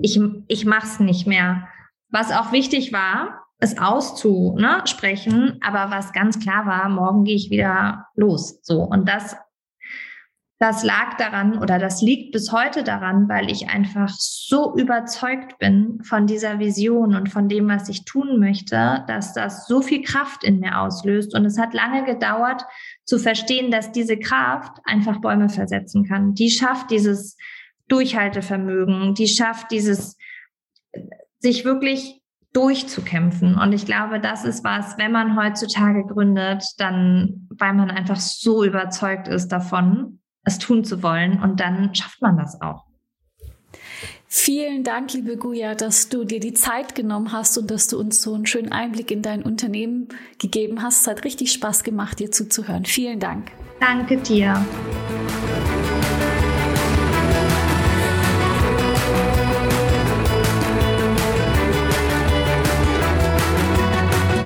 ich, 0.02 0.20
ich 0.48 0.66
mach's 0.66 1.00
nicht 1.00 1.26
mehr. 1.26 1.68
Was 2.10 2.32
auch 2.32 2.52
wichtig 2.52 2.92
war, 2.92 3.44
es 3.58 3.78
auszusprechen, 3.78 5.58
aber 5.62 5.94
was 5.94 6.12
ganz 6.12 6.40
klar 6.40 6.66
war, 6.66 6.88
morgen 6.88 7.22
gehe 7.24 7.36
ich 7.36 7.50
wieder 7.50 8.06
los. 8.16 8.58
So. 8.62 8.82
Und 8.82 9.08
das 9.08 9.36
das 10.62 10.84
lag 10.84 11.16
daran 11.16 11.58
oder 11.58 11.80
das 11.80 12.02
liegt 12.02 12.30
bis 12.30 12.52
heute 12.52 12.84
daran, 12.84 13.28
weil 13.28 13.50
ich 13.50 13.68
einfach 13.68 14.10
so 14.10 14.76
überzeugt 14.76 15.58
bin 15.58 15.98
von 16.04 16.28
dieser 16.28 16.60
Vision 16.60 17.16
und 17.16 17.30
von 17.30 17.48
dem, 17.48 17.68
was 17.68 17.88
ich 17.88 18.04
tun 18.04 18.38
möchte, 18.38 19.02
dass 19.08 19.34
das 19.34 19.66
so 19.66 19.82
viel 19.82 20.02
Kraft 20.02 20.44
in 20.44 20.60
mir 20.60 20.78
auslöst. 20.78 21.34
Und 21.34 21.44
es 21.46 21.58
hat 21.58 21.74
lange 21.74 22.04
gedauert 22.04 22.64
zu 23.04 23.18
verstehen, 23.18 23.72
dass 23.72 23.90
diese 23.90 24.16
Kraft 24.16 24.78
einfach 24.84 25.20
Bäume 25.20 25.48
versetzen 25.48 26.04
kann. 26.04 26.34
Die 26.34 26.48
schafft 26.48 26.92
dieses 26.92 27.36
Durchhaltevermögen, 27.88 29.14
die 29.14 29.26
schafft 29.26 29.72
dieses, 29.72 30.16
sich 31.40 31.64
wirklich 31.64 32.22
durchzukämpfen. 32.52 33.56
Und 33.58 33.72
ich 33.72 33.84
glaube, 33.84 34.20
das 34.20 34.44
ist 34.44 34.62
was, 34.62 34.96
wenn 34.96 35.10
man 35.10 35.36
heutzutage 35.36 36.04
gründet, 36.04 36.62
dann, 36.78 37.48
weil 37.50 37.74
man 37.74 37.90
einfach 37.90 38.20
so 38.20 38.62
überzeugt 38.62 39.26
ist 39.26 39.48
davon, 39.48 40.20
es 40.44 40.58
tun 40.58 40.84
zu 40.84 41.02
wollen 41.02 41.42
und 41.42 41.60
dann 41.60 41.94
schafft 41.94 42.20
man 42.22 42.36
das 42.36 42.60
auch. 42.60 42.84
Vielen 44.34 44.82
Dank, 44.82 45.12
liebe 45.12 45.36
Guya, 45.36 45.74
dass 45.74 46.08
du 46.08 46.24
dir 46.24 46.40
die 46.40 46.54
Zeit 46.54 46.94
genommen 46.94 47.32
hast 47.32 47.58
und 47.58 47.70
dass 47.70 47.86
du 47.88 47.98
uns 48.00 48.22
so 48.22 48.34
einen 48.34 48.46
schönen 48.46 48.72
Einblick 48.72 49.10
in 49.10 49.20
dein 49.20 49.42
Unternehmen 49.42 50.08
gegeben 50.38 50.82
hast. 50.82 51.02
Es 51.02 51.06
hat 51.06 51.24
richtig 51.24 51.52
Spaß 51.52 51.84
gemacht, 51.84 52.18
dir 52.18 52.30
zuzuhören. 52.30 52.86
Vielen 52.86 53.20
Dank. 53.20 53.52
Danke 53.78 54.16
dir. 54.16 54.64